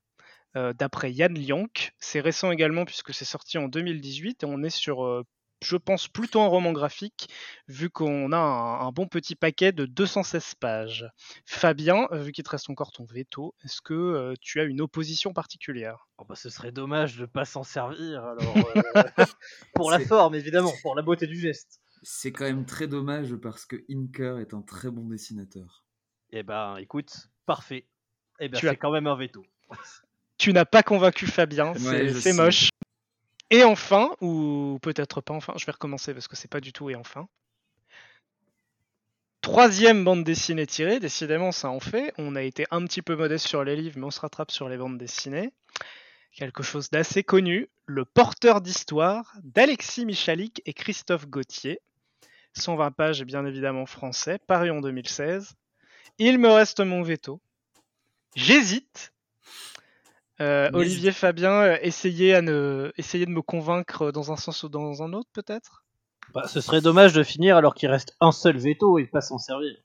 [0.58, 1.94] euh, d'après Yann Liank.
[2.00, 5.24] C'est récent également puisque c'est sorti en 2018 et on est sur, euh,
[5.64, 7.30] je pense, plutôt un roman graphique
[7.68, 11.10] vu qu'on a un, un bon petit paquet de 216 pages.
[11.46, 14.82] Fabien, euh, vu qu'il te reste encore ton veto, est-ce que euh, tu as une
[14.82, 16.08] opposition particulière?
[16.18, 18.24] Oh bah, ce serait dommage de pas s'en servir.
[18.26, 19.26] Alors, euh,
[19.74, 21.80] pour la forme, évidemment, pour la beauté du geste.
[22.04, 25.84] C'est quand même très dommage parce que Inker est un très bon dessinateur.
[26.32, 27.88] Eh ben, écoute, parfait.
[28.40, 29.44] Eh ben, Tu as- c'est quand même un veto.
[30.38, 32.70] Tu n'as pas convaincu Fabien, Ouais, c'est moche.
[33.50, 36.90] Et enfin, ou peut-être pas enfin, je vais recommencer parce que c'est pas du tout
[36.90, 37.28] et enfin.
[39.42, 42.14] Troisième bande dessinée tirée, décidément ça en fait.
[42.18, 44.68] On a été un petit peu modeste sur les livres, mais on se rattrape sur
[44.68, 45.54] les bandes dessinées.
[46.34, 51.80] Quelque chose d'assez connu, Le porteur d'histoire d'Alexis Michalik et Christophe Gauthier.
[52.54, 55.56] 120 pages bien évidemment français, paru en 2016.
[56.20, 57.40] Il me reste mon veto.
[58.36, 59.14] J'hésite.
[60.40, 62.92] Euh, Mais- Olivier Fabien, euh, essayez, à ne...
[62.98, 65.84] essayez de me convaincre dans un sens ou dans un autre peut-être?
[66.34, 69.22] Bah, ce serait dommage de finir alors qu'il reste un seul veto et de pas
[69.22, 69.76] s'en servir.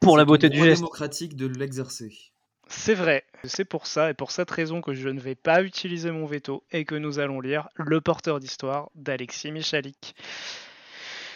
[0.00, 0.82] pour la beauté du geste.
[0.82, 2.12] démocratique de l'exercer.
[2.66, 6.10] C'est vrai, c'est pour ça et pour cette raison que je ne vais pas utiliser
[6.10, 10.14] mon veto et que nous allons lire Le porteur d'histoire d'Alexis Michalik.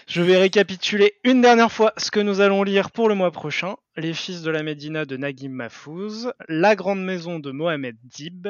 [0.09, 3.77] Je vais récapituler une dernière fois ce que nous allons lire pour le mois prochain.
[3.95, 8.49] Les fils de la Médina de Naguim Mahfouz, La grande maison de Mohamed Dib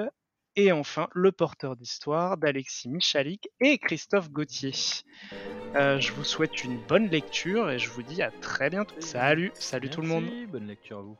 [0.55, 4.70] et enfin Le porteur d'histoire d'Alexis Michalik et Christophe Gauthier.
[5.74, 8.94] Euh, je vous souhaite une bonne lecture et je vous dis à très bientôt.
[9.01, 10.26] Salut, salut tout le monde.
[10.52, 11.18] Bonne lecture à vous.